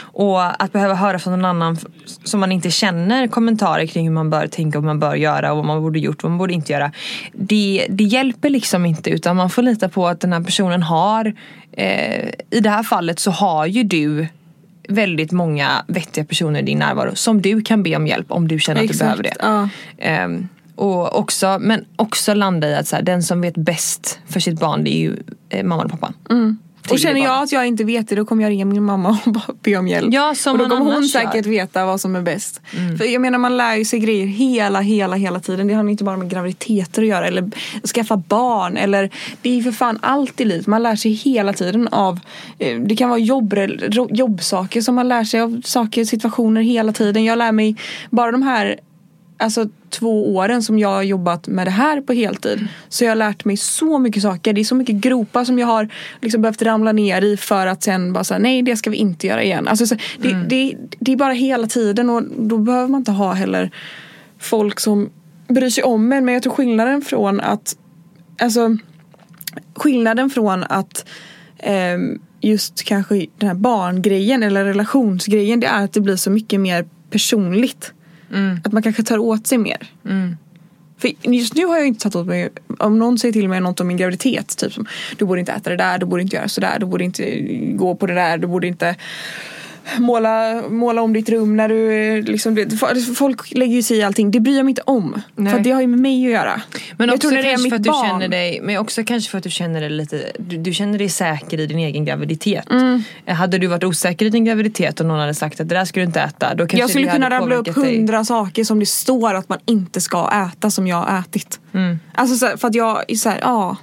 Och 0.01 0.63
att 0.63 0.73
behöva 0.73 0.95
höra 0.95 1.19
från 1.19 1.33
någon 1.33 1.45
annan 1.45 1.79
som 2.25 2.41
man 2.41 2.53
inte 2.53 2.71
känner 2.71 3.29
kommentarer 3.29 3.87
kring 3.87 4.07
hur 4.07 4.15
man 4.15 4.31
bör 4.31 4.47
tänka 4.47 4.79
och 4.79 4.85
vad 4.85 4.89
man 4.89 5.01
bör 5.01 5.15
göra 5.15 5.51
och 5.51 5.57
vad 5.57 5.67
man 5.67 5.83
borde 5.83 5.99
gjort 5.99 6.17
och 6.17 6.23
vad 6.23 6.31
man 6.31 6.39
borde 6.39 6.53
inte 6.53 6.73
göra. 6.73 6.93
Det, 7.33 7.87
det 7.91 8.05
hjälper 8.05 8.51
liksom 8.51 8.87
inte 8.87 9.11
utan 9.11 9.37
man 9.37 9.51
får 9.51 9.63
lita 9.63 9.89
på 9.89 10.09
att 10.09 10.21
den 10.21 10.33
här 10.33 10.41
personen 10.41 10.83
har, 10.83 11.35
eh, 11.73 12.29
i 12.51 12.61
det 12.61 12.71
här 12.71 12.83
fallet 12.83 13.19
så 13.19 13.31
har 13.31 13.67
ju 13.67 13.83
du 13.83 14.27
väldigt 14.89 15.33
många 15.33 15.85
vettiga 15.89 16.25
personer 16.25 16.61
i 16.61 16.63
din 16.63 16.79
närvaro 16.79 17.11
som 17.15 17.43
du 17.43 17.63
kan 17.63 17.83
be 17.83 17.97
om 17.97 18.07
hjälp 18.07 18.27
om 18.29 18.49
du 18.49 18.59
känner 18.59 18.81
att 18.81 18.87
du 18.87 18.91
Exakt, 18.91 19.01
behöver 19.01 19.23
det. 19.23 19.35
ja. 19.39 19.69
Ehm, 19.99 20.49
och 20.77 21.19
också, 21.19 21.59
men 21.61 21.85
också 21.97 22.35
landa 22.35 22.69
i 22.69 22.75
att 22.75 22.87
så 22.87 22.97
här, 22.97 23.03
den 23.03 23.23
som 23.23 23.41
vet 23.41 23.55
bäst 23.57 24.19
för 24.29 24.41
sitt 24.41 24.61
barn 24.61 24.85
det 24.85 24.91
är 24.95 24.99
ju 24.99 25.17
eh, 25.49 25.65
mamman 25.65 25.87
och 25.87 25.93
pappan. 25.93 26.15
Mm. 26.31 26.59
Och 26.91 26.99
känner 26.99 27.21
jag 27.21 27.43
att 27.43 27.53
jag 27.53 27.67
inte 27.67 27.85
vet 27.85 28.09
det 28.09 28.15
då 28.15 28.25
kommer 28.25 28.43
jag 28.43 28.51
ringa 28.51 28.65
min 28.65 28.83
mamma 28.83 29.19
och 29.25 29.33
bara 29.33 29.55
be 29.63 29.77
om 29.77 29.89
hjälp. 29.89 30.15
Ja, 30.15 30.35
och 30.47 30.59
då 30.59 30.69
kommer 30.69 30.95
hon 30.95 31.05
säkert 31.05 31.35
gör. 31.35 31.41
Mm. 31.41 31.51
veta 31.51 31.87
vad 31.87 32.01
som 32.01 32.17
är 32.17 32.23
bäst. 32.23 32.61
För 32.99 33.05
jag 33.05 33.23
menar 33.23 33.39
man 33.39 33.57
lär 33.57 33.77
ju 33.77 33.85
sig 33.85 33.99
grejer 33.99 34.27
hela, 34.27 34.81
hela, 34.81 35.17
hela 35.17 35.41
tiden. 35.41 35.67
Det 35.67 35.75
har 35.75 35.89
inte 35.89 36.05
bara 36.05 36.17
med 36.17 36.31
graviditeter 36.31 37.03
att 37.03 37.09
göra 37.09 37.27
eller 37.27 37.51
skaffa 37.95 38.17
barn 38.17 38.77
eller 38.77 39.11
det 39.43 39.51
är 39.51 39.55
ju 39.55 39.63
för 39.63 39.73
fan 39.73 39.99
allt 40.03 40.41
i 40.41 40.45
livet. 40.45 40.67
Man 40.67 40.83
lär 40.83 40.97
sig 40.97 41.13
hela 41.13 41.53
tiden 41.53 41.89
av, 41.89 42.21
eh, 42.59 42.79
det 42.81 42.97
kan 42.97 43.09
vara 43.09 43.19
jobb, 43.19 43.55
jobbsaker 44.11 44.81
som 44.81 44.95
man 44.95 45.09
lär 45.09 45.25
sig 45.25 45.41
av 45.41 45.63
saker, 45.65 46.05
situationer 46.05 46.63
hela 46.63 46.93
tiden. 46.93 47.25
Jag 47.25 47.39
lär 47.39 47.53
mig 47.53 47.77
bara 48.11 48.33
de 48.33 48.43
här 48.43 48.79
alltså 49.43 49.69
två 49.91 50.35
åren 50.35 50.63
som 50.63 50.79
jag 50.79 50.89
har 50.89 51.03
jobbat 51.03 51.47
med 51.47 51.67
det 51.67 51.71
här 51.71 52.01
på 52.01 52.13
heltid 52.13 52.69
så 52.89 53.05
jag 53.05 53.11
har 53.11 53.17
lärt 53.17 53.45
mig 53.45 53.57
så 53.57 53.99
mycket 53.99 54.23
saker. 54.23 54.53
Det 54.53 54.61
är 54.61 54.65
så 54.65 54.75
mycket 54.75 54.95
gropar 54.95 55.45
som 55.45 55.59
jag 55.59 55.67
har 55.67 55.89
liksom 56.21 56.43
behövt 56.43 56.63
ramla 56.63 56.93
ner 56.93 57.23
i 57.23 57.37
för 57.37 57.67
att 57.67 57.83
sen 57.83 58.13
bara 58.13 58.25
säga 58.25 58.39
nej 58.39 58.63
det 58.63 58.77
ska 58.77 58.91
vi 58.91 58.97
inte 58.97 59.27
göra 59.27 59.43
igen. 59.43 59.69
Alltså, 59.69 59.87
så, 59.87 59.95
det, 60.19 60.33
det, 60.49 60.77
det 61.01 61.13
är 61.13 61.17
bara 61.17 61.33
hela 61.33 61.67
tiden 61.67 62.11
och 62.11 62.23
då 62.39 62.59
behöver 62.59 62.89
man 62.89 63.01
inte 63.01 63.13
ha 63.13 63.33
heller 63.33 63.71
folk 64.39 64.81
som 64.81 65.11
bryr 65.49 65.71
sig 65.71 65.85
om 65.85 66.13
en. 66.13 66.25
Men 66.25 66.35
jag 66.35 66.43
tror 66.43 66.53
skillnaden 66.53 67.03
från 67.03 67.41
att 67.41 67.77
Alltså 68.43 68.77
skillnaden 69.75 70.31
från 70.31 70.65
att 70.65 71.05
ehm, 71.59 72.21
just 72.41 72.85
kanske 72.85 73.27
den 73.39 73.49
här 73.49 73.55
barngrejen 73.55 74.43
eller 74.43 74.65
relationsgrejen 74.65 75.61
det 75.61 75.67
är 75.67 75.85
att 75.85 75.93
det 75.93 76.01
blir 76.01 76.17
så 76.17 76.31
mycket 76.31 76.61
mer 76.61 76.85
personligt. 77.11 77.93
Att 78.65 78.73
man 78.73 78.83
kanske 78.83 79.03
tar 79.03 79.19
åt 79.19 79.47
sig 79.47 79.59
mer. 79.59 79.91
För 80.99 81.11
just 81.23 81.55
nu 81.55 81.67
har 81.67 81.77
jag 81.77 81.87
inte 81.87 82.01
tagit 82.01 82.17
åt 82.17 82.27
mig, 82.27 82.49
om 82.79 82.99
någon 82.99 83.19
säger 83.19 83.33
till 83.33 83.49
mig 83.49 83.61
något 83.61 83.81
om 83.81 83.87
min 83.87 83.97
graviditet, 83.97 84.57
typ 84.57 84.73
som 84.73 84.87
du 85.19 85.25
borde 85.25 85.41
inte 85.41 85.53
äta 85.53 85.71
det 85.71 85.77
där, 85.77 85.99
du 85.99 86.07
borde 86.07 86.23
inte 86.23 86.37
göra 86.37 86.49
sådär, 86.49 86.77
du 86.79 86.87
borde 86.87 87.05
inte 87.05 87.41
gå 87.75 87.95
på 87.95 88.07
det 88.07 88.15
där, 88.15 88.39
du 88.39 88.47
borde 88.47 88.67
inte 88.67 88.97
måla, 89.99 90.63
måla 90.69 91.03
om 91.03 91.13
ditt 91.13 91.29
rum 91.29 91.57
när 91.57 91.69
du 91.69 92.23
liksom, 92.23 92.67
folk 93.17 93.55
lägger 93.55 93.75
ju 93.75 93.83
sig 93.83 93.97
i 93.97 94.03
allting, 94.03 94.31
det 94.31 94.41
bryr 94.41 94.57
jag 94.57 94.65
mig 94.65 94.71
inte 94.71 94.83
om. 94.83 95.23
Nej. 95.37 95.53
För 95.53 95.61
det 95.61 95.71
har 95.71 95.81
ju 95.81 95.87
med 95.87 95.99
mig 95.99 96.27
att 96.27 96.33
göra. 96.33 96.63
Men 96.97 97.09
jag 97.09 97.15
också 97.15 97.31
tror 97.31 97.43
kanske 97.43 97.69
för 97.71 97.77
att 97.77 97.83
du 97.83 97.91
barn. 97.91 98.09
känner 98.09 98.29
dig, 98.29 98.61
men 98.63 98.79
också 98.79 99.05
kanske 99.05 99.31
för 99.31 99.39
att 99.39 99.45
du 99.45 99.51
känner 99.51 99.81
dig 99.81 99.91
lite, 99.91 100.33
du, 100.39 100.57
du 100.57 100.73
känner 100.73 100.99
dig 100.99 101.09
säker 101.09 101.61
i 101.61 101.67
din 101.67 101.79
egen 101.79 102.05
graviditet. 102.05 102.71
Mm. 102.71 103.03
Hade 103.27 103.59
du 103.59 103.67
varit 103.67 103.85
osäker 103.85 104.27
i 104.27 104.31
din 104.31 104.45
graviditet 104.45 105.01
och 105.01 105.07
någon 105.07 105.19
hade 105.19 105.35
sagt 105.35 105.61
att 105.61 105.69
det 105.69 105.75
där 105.75 105.85
ska 105.85 106.01
du 106.01 106.07
inte 106.07 106.21
äta, 106.21 106.55
då 106.55 106.59
kanske 106.59 106.79
Jag 106.79 106.91
skulle 106.91 107.11
kunna 107.11 107.31
rabbla 107.31 107.55
upp 107.55 107.69
hundra 107.69 108.25
saker 108.25 108.65
som 108.65 108.79
det 108.79 108.87
står 108.87 109.35
att 109.35 109.49
man 109.49 109.59
inte 109.65 110.01
ska 110.01 110.49
äta 110.49 110.71
som 110.71 110.87
jag 110.87 110.97
har 110.97 111.19
ätit. 111.19 111.61
Mm. 111.75 112.01
Alltså 112.15 112.57
för 112.57 112.69
att 112.69 112.75
jag 112.75 113.05
är 113.09 113.15
såhär, 113.15 113.39
ja. 113.43 113.77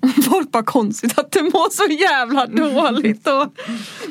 Folk 0.30 0.50
bara 0.52 0.62
konstigt 0.62 1.18
att 1.18 1.32
du 1.32 1.42
mår 1.42 1.70
så 1.70 1.92
jävla 2.02 2.46
dåligt. 2.46 3.26
Och... 3.26 3.46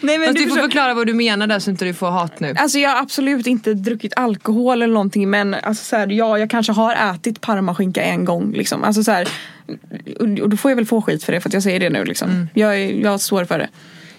Nej, 0.01 0.17
men 0.17 0.27
Fast 0.27 0.38
du 0.38 0.43
får 0.43 0.49
förstår- 0.49 0.61
förklara 0.61 0.93
vad 0.93 1.07
du 1.07 1.13
menar 1.13 1.47
där 1.47 1.59
så 1.59 1.69
inte 1.71 1.86
du 1.86 1.93
får 1.93 2.07
hat 2.11 2.39
nu. 2.39 2.53
Alltså 2.57 2.79
jag 2.79 2.89
har 2.89 3.01
absolut 3.01 3.47
inte 3.47 3.73
druckit 3.73 4.13
alkohol 4.15 4.81
eller 4.81 4.93
någonting 4.93 5.29
men 5.29 5.53
alltså 5.53 5.83
så 5.83 5.95
här, 5.95 6.07
ja, 6.07 6.38
jag 6.39 6.49
kanske 6.49 6.73
har 6.73 7.13
ätit 7.15 7.41
parmaskinka 7.41 8.01
en 8.03 8.25
gång. 8.25 8.51
Liksom. 8.53 8.83
Alltså 8.83 9.03
så 9.03 9.11
här, 9.11 9.27
och 10.19 10.49
då 10.49 10.57
får 10.57 10.71
jag 10.71 10.75
väl 10.75 10.86
få 10.86 11.01
skit 11.01 11.23
för 11.23 11.33
det 11.33 11.41
för 11.41 11.49
att 11.49 11.53
jag 11.53 11.63
säger 11.63 11.79
det 11.79 11.89
nu. 11.89 12.03
Liksom. 12.05 12.47
Jag, 12.53 12.75
är- 12.81 12.91
jag 13.03 13.21
står 13.21 13.45
för 13.45 13.59
det. 13.59 13.69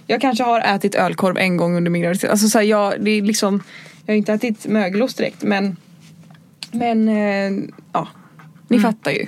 Jag 0.07 0.21
kanske 0.21 0.45
har 0.45 0.61
ätit 0.61 0.95
ölkorv 0.95 1.37
en 1.39 1.57
gång 1.57 1.77
under 1.77 1.91
min 1.91 2.03
graviditet. 2.03 2.31
Alltså 2.31 2.49
så 2.49 2.59
här, 2.59 2.65
jag, 2.65 2.95
det 3.01 3.11
är 3.11 3.23
liksom, 3.23 3.63
jag 4.07 4.13
har 4.15 4.19
inte 4.19 4.33
ätit 4.33 4.67
mögelost 4.67 5.17
direkt 5.19 5.43
men 5.43 5.77
Men 6.73 7.09
eh, 7.09 7.65
ja, 7.93 8.09
ni 8.69 8.81
fattar 8.81 9.11
ju. 9.11 9.27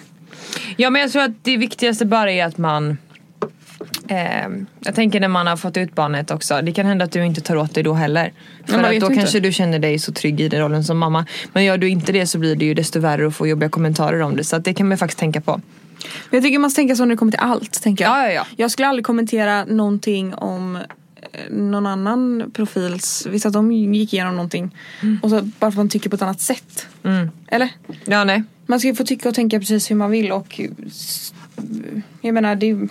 Ja 0.77 0.91
men 0.91 1.03
jag 1.03 1.13
tror 1.13 1.23
att 1.23 1.45
det 1.45 1.57
viktigaste 1.57 2.07
bara 2.07 2.33
är 2.33 2.45
att 2.45 2.59
man 2.59 2.99
eh, 4.09 4.49
Jag 4.81 4.95
tänker 4.95 5.21
när 5.21 5.29
man 5.29 5.47
har 5.47 5.57
fått 5.57 5.77
ut 5.77 5.95
barnet 5.95 6.31
också. 6.31 6.61
Det 6.63 6.73
kan 6.73 6.87
hända 6.87 7.05
att 7.05 7.13
du 7.13 7.25
inte 7.25 7.41
tar 7.41 7.57
åt 7.57 7.75
dig 7.75 7.83
då 7.83 7.95
heller. 7.95 8.33
För 8.67 8.79
att 8.79 8.87
då 8.87 8.93
inte. 8.93 9.15
kanske 9.15 9.41
du 9.41 9.53
känner 9.53 9.79
dig 9.79 9.99
så 9.99 10.13
trygg 10.13 10.41
i 10.41 10.49
den 10.49 10.61
rollen 10.61 10.85
som 10.85 10.99
mamma. 10.99 11.27
Men 11.53 11.65
gör 11.65 11.79
du 11.79 11.89
inte 11.89 12.13
det 12.13 12.27
så 12.27 12.39
blir 12.39 12.57
det 12.57 12.65
ju 12.65 12.75
desto 12.75 13.01
värre 13.01 13.27
att 13.27 13.37
få 13.37 13.47
jobbiga 13.47 13.71
kommentarer 13.71 14.21
om 14.21 14.37
det. 14.37 14.45
Så 14.45 14.59
det 14.59 14.75
kan 14.75 14.89
man 14.89 14.99
faktiskt 14.99 15.19
tänka 15.19 15.41
på. 15.41 15.61
Men 16.31 16.37
jag 16.37 16.43
tycker 16.43 16.59
man 16.59 16.71
ska 16.71 16.79
tänka 16.79 16.97
så 16.97 17.05
när 17.05 17.15
det 17.15 17.19
kommer 17.19 17.33
till 17.33 17.41
allt. 17.41 17.83
Tänker 17.83 18.05
jag. 18.05 18.19
Ja, 18.19 18.27
ja, 18.27 18.33
ja. 18.33 18.47
jag 18.57 18.71
skulle 18.71 18.89
aldrig 18.89 19.07
kommentera 19.07 19.65
någonting 19.65 20.35
om 20.35 20.79
någon 21.51 21.87
annan 21.87 22.51
profils, 22.55 23.27
visst 23.31 23.47
att 23.47 23.53
de 23.53 23.73
gick 23.73 24.13
igenom 24.13 24.35
någonting. 24.35 24.77
Och 25.23 25.31
så 25.31 25.41
bara 25.41 25.53
för 25.61 25.67
att 25.67 25.77
man 25.77 25.89
tycker 25.89 26.11
på 26.11 26.17
ett 26.17 26.23
annat 26.23 26.41
sätt. 26.41 26.87
Eller? 27.47 27.69
Ja 28.05 28.25
nej. 28.25 28.43
Man 28.67 28.79
ska 28.79 28.89
ju 28.89 28.95
få 28.95 29.05
tycka 29.05 29.29
och 29.29 29.35
tänka 29.35 29.59
precis 29.59 29.91
hur 29.91 29.97
man 29.97 30.11
vill 30.11 30.33
och 30.33 30.61
jag 32.21 32.35
menar 32.35 32.57
det, 32.57 32.89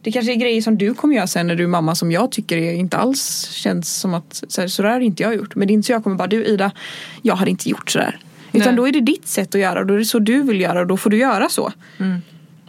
det 0.00 0.12
kanske 0.12 0.32
är 0.32 0.36
grejer 0.36 0.62
som 0.62 0.78
du 0.78 0.94
kommer 0.94 1.14
göra 1.14 1.26
sen 1.26 1.46
när 1.46 1.54
du 1.54 1.64
är 1.64 1.68
mamma 1.68 1.94
som 1.94 2.12
jag 2.12 2.32
tycker 2.32 2.56
är, 2.56 2.72
inte 2.72 2.96
alls 2.96 3.48
känns 3.50 4.00
som 4.00 4.14
att 4.14 4.44
så, 4.48 4.60
här, 4.60 4.68
så 4.68 4.82
där 4.82 4.90
har 4.90 5.00
inte 5.00 5.22
jag 5.22 5.34
gjort. 5.34 5.54
Men 5.54 5.68
det 5.68 5.72
är 5.72 5.74
inte 5.74 5.86
så 5.86 5.92
jag 5.92 6.02
kommer 6.04 6.16
bara 6.16 6.28
du 6.28 6.44
Ida, 6.44 6.70
jag 7.22 7.36
hade 7.36 7.50
inte 7.50 7.68
gjort 7.68 7.90
sådär. 7.90 8.18
Utan 8.52 8.68
Nej. 8.68 8.76
då 8.76 8.88
är 8.88 8.92
det 8.92 9.00
ditt 9.00 9.26
sätt 9.26 9.54
att 9.54 9.60
göra 9.60 9.80
och 9.80 9.86
då 9.86 9.94
är 9.94 9.98
det 9.98 10.04
så 10.04 10.18
du 10.18 10.42
vill 10.42 10.60
göra 10.60 10.80
och 10.80 10.86
då 10.86 10.96
får 10.96 11.10
du 11.10 11.16
göra 11.16 11.48
så. 11.48 11.72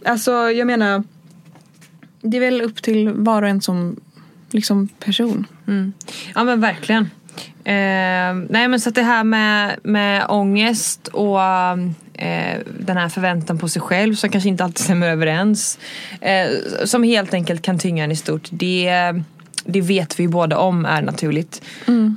Alltså 0.04 0.32
jag 0.32 0.66
menar 0.66 1.04
det 2.20 2.36
är 2.36 2.40
väl 2.40 2.62
upp 2.62 2.82
till 2.82 3.08
var 3.08 3.42
och 3.42 3.48
en 3.48 3.60
som 3.60 3.96
liksom 4.50 4.88
person. 4.88 5.46
Ja 6.34 6.44
men 6.44 6.60
verkligen. 6.60 7.10
Eh, 7.64 8.34
nej 8.48 8.68
men 8.68 8.80
så 8.80 8.88
att 8.88 8.94
det 8.94 9.02
här 9.02 9.24
med, 9.24 9.76
med 9.82 10.26
ångest 10.28 11.08
och 11.08 11.40
eh, 12.14 12.58
den 12.78 12.96
här 12.96 13.08
förväntan 13.08 13.58
på 13.58 13.68
sig 13.68 13.82
själv 13.82 14.14
som 14.14 14.30
kanske 14.30 14.48
inte 14.48 14.64
alltid 14.64 14.84
stämmer 14.84 15.10
överens. 15.10 15.78
Eh, 16.20 16.46
som 16.84 17.02
helt 17.02 17.34
enkelt 17.34 17.62
kan 17.62 17.78
tynga 17.78 18.04
en 18.04 18.12
i 18.12 18.16
stort. 18.16 18.48
Det, 18.50 18.92
det 19.64 19.80
vet 19.80 20.18
vi 20.18 20.22
ju 20.22 20.28
båda 20.28 20.58
om 20.58 20.84
är 20.84 21.02
naturligt. 21.02 21.62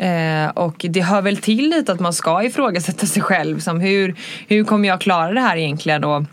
Eh, 0.02 0.50
och 0.50 0.86
det 0.90 1.02
hör 1.02 1.22
väl 1.22 1.38
till 1.38 1.70
lite 1.70 1.92
att 1.92 2.00
man 2.00 2.14
ska 2.14 2.44
ifrågasätta 2.44 3.06
sig 3.06 3.22
själv. 3.22 3.60
Som 3.60 3.80
hur, 3.80 4.16
hur 4.48 4.64
kommer 4.64 4.88
jag 4.88 5.02
klara 5.02 5.34
det 5.34 5.42
här 5.42 5.58
egentligen? 5.58 6.04
Och, 6.04 6.24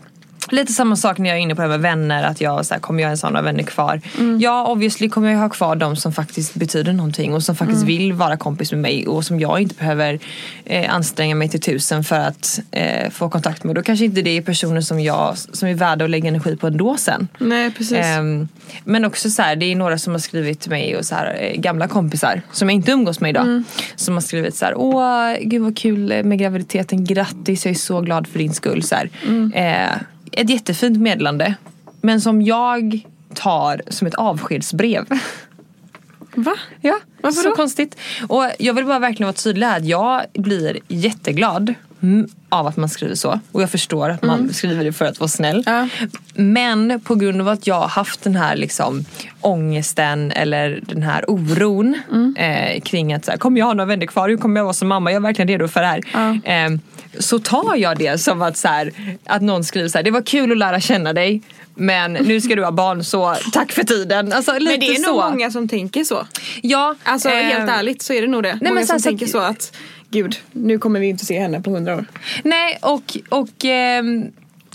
Lite 0.49 0.73
samma 0.73 0.95
sak 0.95 1.17
när 1.17 1.29
jag 1.29 1.37
är 1.37 1.41
inne 1.41 1.55
på 1.55 1.61
det 1.61 1.67
med 1.67 1.79
vänner. 1.79 2.23
Att 2.23 2.41
jag, 2.41 2.65
så 2.65 2.73
här, 2.73 2.81
kommer 2.81 3.01
jag 3.01 3.07
ens 3.07 3.21
ha 3.21 3.29
några 3.29 3.41
vänner 3.41 3.63
kvar? 3.63 4.01
Ja, 4.39 4.67
obviously 4.67 5.09
kommer 5.09 5.31
jag 5.31 5.39
ha 5.39 5.49
kvar 5.49 5.75
de 5.75 5.95
som 5.95 6.13
faktiskt 6.13 6.53
betyder 6.53 6.93
någonting 6.93 7.33
och 7.33 7.43
som 7.43 7.55
faktiskt 7.55 7.83
vill 7.83 8.13
vara 8.13 8.37
kompis 8.37 8.71
med 8.71 8.81
mig 8.81 9.07
och 9.07 9.25
som 9.25 9.39
jag 9.39 9.61
inte 9.61 9.75
behöver 9.75 10.19
eh, 10.65 10.93
anstränga 10.95 11.35
mig 11.35 11.49
till 11.49 11.61
tusen 11.61 12.03
för 12.03 12.19
att 12.19 12.59
eh, 12.71 13.09
få 13.09 13.29
kontakt 13.29 13.63
med. 13.63 13.75
Då 13.75 13.81
kanske 13.81 14.05
inte 14.05 14.21
det 14.21 14.37
är 14.37 14.41
personer 14.41 14.81
som 14.81 14.99
jag 14.99 15.37
som 15.37 15.67
är 15.67 15.73
värda 15.73 16.05
att 16.05 16.11
lägga 16.11 16.27
energi 16.27 16.55
på 16.55 16.67
ändå 16.67 16.97
sen. 16.97 17.27
Nej 17.37 17.71
precis. 17.71 17.97
Ehm, 17.97 18.47
men 18.83 19.05
också 19.05 19.29
så 19.29 19.41
här, 19.41 19.55
det 19.55 19.65
är 19.65 19.75
några 19.75 19.97
som 19.97 20.13
har 20.13 20.19
skrivit 20.19 20.59
till 20.59 20.71
mig 20.71 20.97
och 20.97 21.05
så 21.05 21.15
här, 21.15 21.37
eh, 21.39 21.61
gamla 21.61 21.87
kompisar 21.87 22.41
som 22.51 22.69
jag 22.69 22.75
inte 22.75 22.91
umgås 22.91 23.19
med 23.19 23.29
idag. 23.29 23.63
Som 23.95 24.13
har 24.13 24.21
skrivit 24.21 24.55
så 24.55 24.65
här, 24.65 24.73
åh 24.77 25.33
gud 25.41 25.61
vad 25.61 25.77
kul 25.77 26.23
med 26.23 26.39
graviditeten, 26.39 27.05
grattis 27.05 27.65
jag 27.65 27.71
är 27.71 27.75
så 27.79 28.01
glad 28.01 28.27
för 28.27 28.39
din 28.39 28.53
skull. 28.53 28.83
Så 28.83 28.95
här. 28.95 29.09
Eh, 29.53 30.01
ett 30.31 30.49
jättefint 30.49 30.97
meddelande. 30.99 31.55
Men 32.01 32.21
som 32.21 32.41
jag 32.41 32.99
tar 33.33 33.81
som 33.87 34.07
ett 34.07 34.15
avskedsbrev. 34.15 35.05
Va? 36.35 36.55
Ja, 36.81 36.99
Varför 37.21 37.41
så 37.41 37.49
då? 37.49 37.55
konstigt. 37.55 37.97
Och 38.27 38.45
jag 38.59 38.73
vill 38.73 38.85
bara 38.85 38.99
verkligen 38.99 39.27
vara 39.27 39.33
tydlig 39.33 39.67
här. 39.67 39.77
att 39.77 39.85
Jag 39.85 40.21
blir 40.33 40.77
jätteglad 40.87 41.73
av 42.49 42.67
att 42.67 42.77
man 42.77 42.89
skriver 42.89 43.15
så. 43.15 43.39
Och 43.51 43.61
jag 43.61 43.69
förstår 43.71 44.09
att 44.09 44.21
man 44.23 44.53
skriver 44.53 44.83
det 44.83 44.93
för 44.93 45.05
att 45.05 45.19
vara 45.19 45.27
snäll. 45.27 45.63
Ja. 45.65 45.87
Men 46.33 46.99
på 47.03 47.15
grund 47.15 47.41
av 47.41 47.47
att 47.47 47.67
jag 47.67 47.75
har 47.75 47.87
haft 47.87 48.23
den 48.23 48.35
här 48.35 48.55
liksom, 48.55 49.05
ångesten 49.41 50.31
eller 50.31 50.79
den 50.83 51.03
här 51.03 51.29
oron 51.29 51.95
eh, 52.37 52.81
kring 52.81 53.13
att 53.13 53.25
så 53.25 53.31
här, 53.31 53.37
kommer 53.37 53.59
jag 53.59 53.65
ha 53.65 53.73
några 53.73 53.85
vänner 53.87 54.05
kvar? 54.05 54.29
Hur 54.29 54.37
kommer 54.37 54.59
jag 54.59 54.65
vara 54.65 54.73
som 54.73 54.87
mamma? 54.87 55.11
Jag 55.11 55.15
är 55.15 55.21
verkligen 55.21 55.47
redo 55.47 55.67
för 55.67 55.81
det 55.81 55.87
här. 55.87 56.01
Ja. 56.13 56.51
Eh, 56.51 56.69
så 57.19 57.39
tar 57.39 57.75
jag 57.75 57.97
det 57.97 58.17
som 58.21 58.41
att, 58.41 58.57
så 58.57 58.67
här, 58.67 58.91
att 59.25 59.41
någon 59.41 59.63
skriver 59.63 59.89
så 59.89 59.97
här, 59.97 60.03
det 60.03 60.11
var 60.11 60.21
kul 60.21 60.51
att 60.51 60.57
lära 60.57 60.79
känna 60.79 61.13
dig. 61.13 61.41
Men 61.79 62.13
nu 62.13 62.41
ska 62.41 62.55
du 62.55 62.63
ha 62.63 62.71
barn 62.71 63.03
så 63.03 63.35
tack 63.53 63.71
för 63.71 63.83
tiden. 63.83 64.33
Alltså, 64.33 64.53
lite 64.53 64.71
Men 64.71 64.79
det 64.79 64.87
är 64.87 64.95
så. 64.95 65.11
nog 65.21 65.31
många 65.31 65.51
som 65.51 65.67
tänker 65.67 66.03
så. 66.03 66.27
Ja, 66.61 66.95
Alltså 67.03 67.29
eh, 67.29 67.35
helt 67.35 67.69
ärligt 67.69 68.01
så 68.01 68.13
är 68.13 68.21
det 68.21 68.27
nog 68.27 68.43
det. 68.43 68.57
men 68.61 68.73
Många 68.73 68.85
som 68.85 69.01
tänker 69.01 69.25
så 69.27 69.37
att 69.37 69.75
gud, 70.11 70.39
nu 70.51 70.79
kommer 70.79 70.99
vi 70.99 71.07
inte 71.07 71.25
se 71.25 71.39
henne 71.39 71.61
på 71.61 71.69
hundra 71.69 71.95
år. 71.95 72.05
Nej 72.43 72.77
och, 72.81 73.17
och 73.29 73.65
ehm, 73.65 74.31